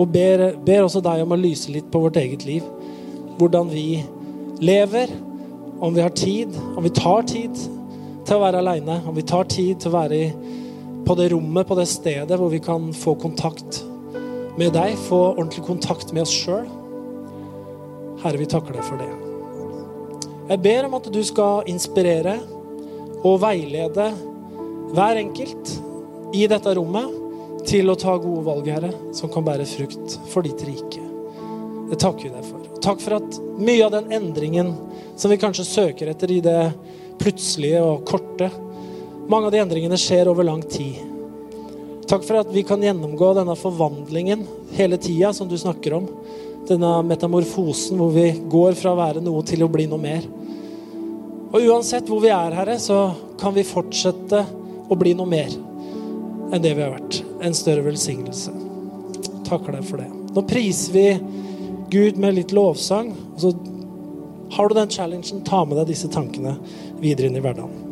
Og 0.00 0.08
ber, 0.08 0.46
ber, 0.64 0.86
også 0.86 1.02
deg 1.04 1.24
om 1.24 1.34
å 1.34 1.40
lyse 1.40 1.72
litt 1.72 1.90
på 1.92 2.00
vårt 2.06 2.16
eget 2.20 2.46
liv. 2.48 2.64
Hvordan 3.36 3.68
vi 3.72 4.00
lever, 4.64 5.12
om 5.80 5.92
vi 5.96 6.04
har 6.04 6.14
tid, 6.16 6.56
om 6.76 6.84
vi 6.84 6.92
tar 6.96 7.26
tid 7.28 7.52
til 8.24 8.36
å 8.36 8.40
være 8.40 8.62
aleine. 8.62 9.00
Om 9.08 9.16
vi 9.16 9.26
tar 9.28 9.48
tid 9.50 9.80
til 9.80 9.92
å 9.92 9.96
være 9.98 10.20
i, 10.20 10.30
på 11.10 11.14
det 11.14 11.28
rommet, 11.28 11.66
på 11.66 11.74
det 11.74 11.88
stedet 11.90 12.36
hvor 12.38 12.52
vi 12.52 12.60
kan 12.62 12.84
få 12.94 13.16
kontakt 13.18 13.80
med 14.54 14.70
deg. 14.76 14.92
Få 15.08 15.32
ordentlig 15.32 15.64
kontakt 15.66 16.12
med 16.14 16.22
oss 16.22 16.30
sjøl. 16.30 16.68
Herre, 18.22 18.38
vi 18.38 18.46
takker 18.46 18.78
deg 18.78 18.86
for 18.86 19.02
det. 19.02 19.08
Jeg 20.52 20.62
ber 20.62 20.86
om 20.86 20.94
at 21.00 21.08
du 21.10 21.18
skal 21.26 21.66
inspirere 21.72 22.36
og 23.26 23.40
veilede 23.42 24.06
hver 24.94 25.18
enkelt 25.24 25.74
i 26.38 26.46
dette 26.46 26.76
rommet 26.78 27.66
til 27.66 27.90
å 27.90 27.98
ta 27.98 28.14
gode 28.14 28.46
valg, 28.46 28.70
Herre, 28.70 28.94
som 29.10 29.34
kan 29.34 29.50
bære 29.50 29.66
frukt 29.66 30.14
for 30.30 30.46
ditt 30.46 30.62
rike. 30.62 31.02
Det 31.90 31.98
takker 32.06 32.28
vi 32.28 32.34
deg 32.36 32.50
for. 32.52 32.72
Takk 32.86 33.02
for 33.02 33.18
at 33.18 33.42
mye 33.58 33.82
av 33.88 33.96
den 33.98 34.14
endringen 34.14 34.76
som 35.18 35.34
vi 35.34 35.42
kanskje 35.42 35.66
søker 35.74 36.14
etter 36.14 36.38
i 36.38 36.38
det 36.46 36.60
plutselige 37.18 37.82
og 37.82 38.06
korte, 38.06 38.54
mange 39.30 39.46
av 39.46 39.54
de 39.54 39.62
endringene 39.62 39.98
skjer 40.00 40.28
over 40.30 40.46
lang 40.46 40.62
tid. 40.66 40.98
Takk 42.10 42.24
for 42.26 42.40
at 42.40 42.48
vi 42.50 42.64
kan 42.66 42.82
gjennomgå 42.82 43.30
denne 43.36 43.54
forvandlingen 43.54 44.42
hele 44.74 44.98
tida, 44.98 45.30
som 45.32 45.48
du 45.48 45.54
snakker 45.58 45.94
om. 46.00 46.08
Denne 46.66 46.96
metamorfosen 47.06 47.98
hvor 48.00 48.10
vi 48.14 48.32
går 48.50 48.74
fra 48.78 48.90
å 48.90 48.98
være 48.98 49.22
noe 49.22 49.44
til 49.46 49.62
å 49.62 49.70
bli 49.70 49.86
noe 49.90 50.02
mer. 50.02 50.26
Og 51.50 51.66
uansett 51.66 52.10
hvor 52.10 52.22
vi 52.22 52.32
er, 52.34 52.56
Herre, 52.58 52.74
så 52.82 53.12
kan 53.38 53.54
vi 53.54 53.66
fortsette 53.66 54.42
å 54.90 54.98
bli 54.98 55.14
noe 55.18 55.30
mer 55.30 55.54
enn 56.50 56.62
det 56.62 56.74
vi 56.74 56.82
har 56.82 56.96
vært. 56.96 57.20
En 57.46 57.54
større 57.54 57.86
velsignelse. 57.86 58.54
Takker 59.46 59.78
deg 59.78 59.86
for 59.86 60.02
det. 60.02 60.08
Nå 60.34 60.44
priser 60.50 60.96
vi 60.96 61.06
Gud 61.90 62.18
med 62.22 62.34
litt 62.38 62.54
lovsang. 62.54 63.12
Og 63.36 63.44
så 63.44 63.54
har 64.56 64.66
du 64.66 64.74
den 64.78 64.90
challengen, 64.90 65.46
ta 65.46 65.62
med 65.62 65.78
deg 65.78 65.92
disse 65.92 66.10
tankene 66.10 66.56
videre 66.98 67.30
inn 67.30 67.38
i 67.38 67.44
hverdagen. 67.46 67.89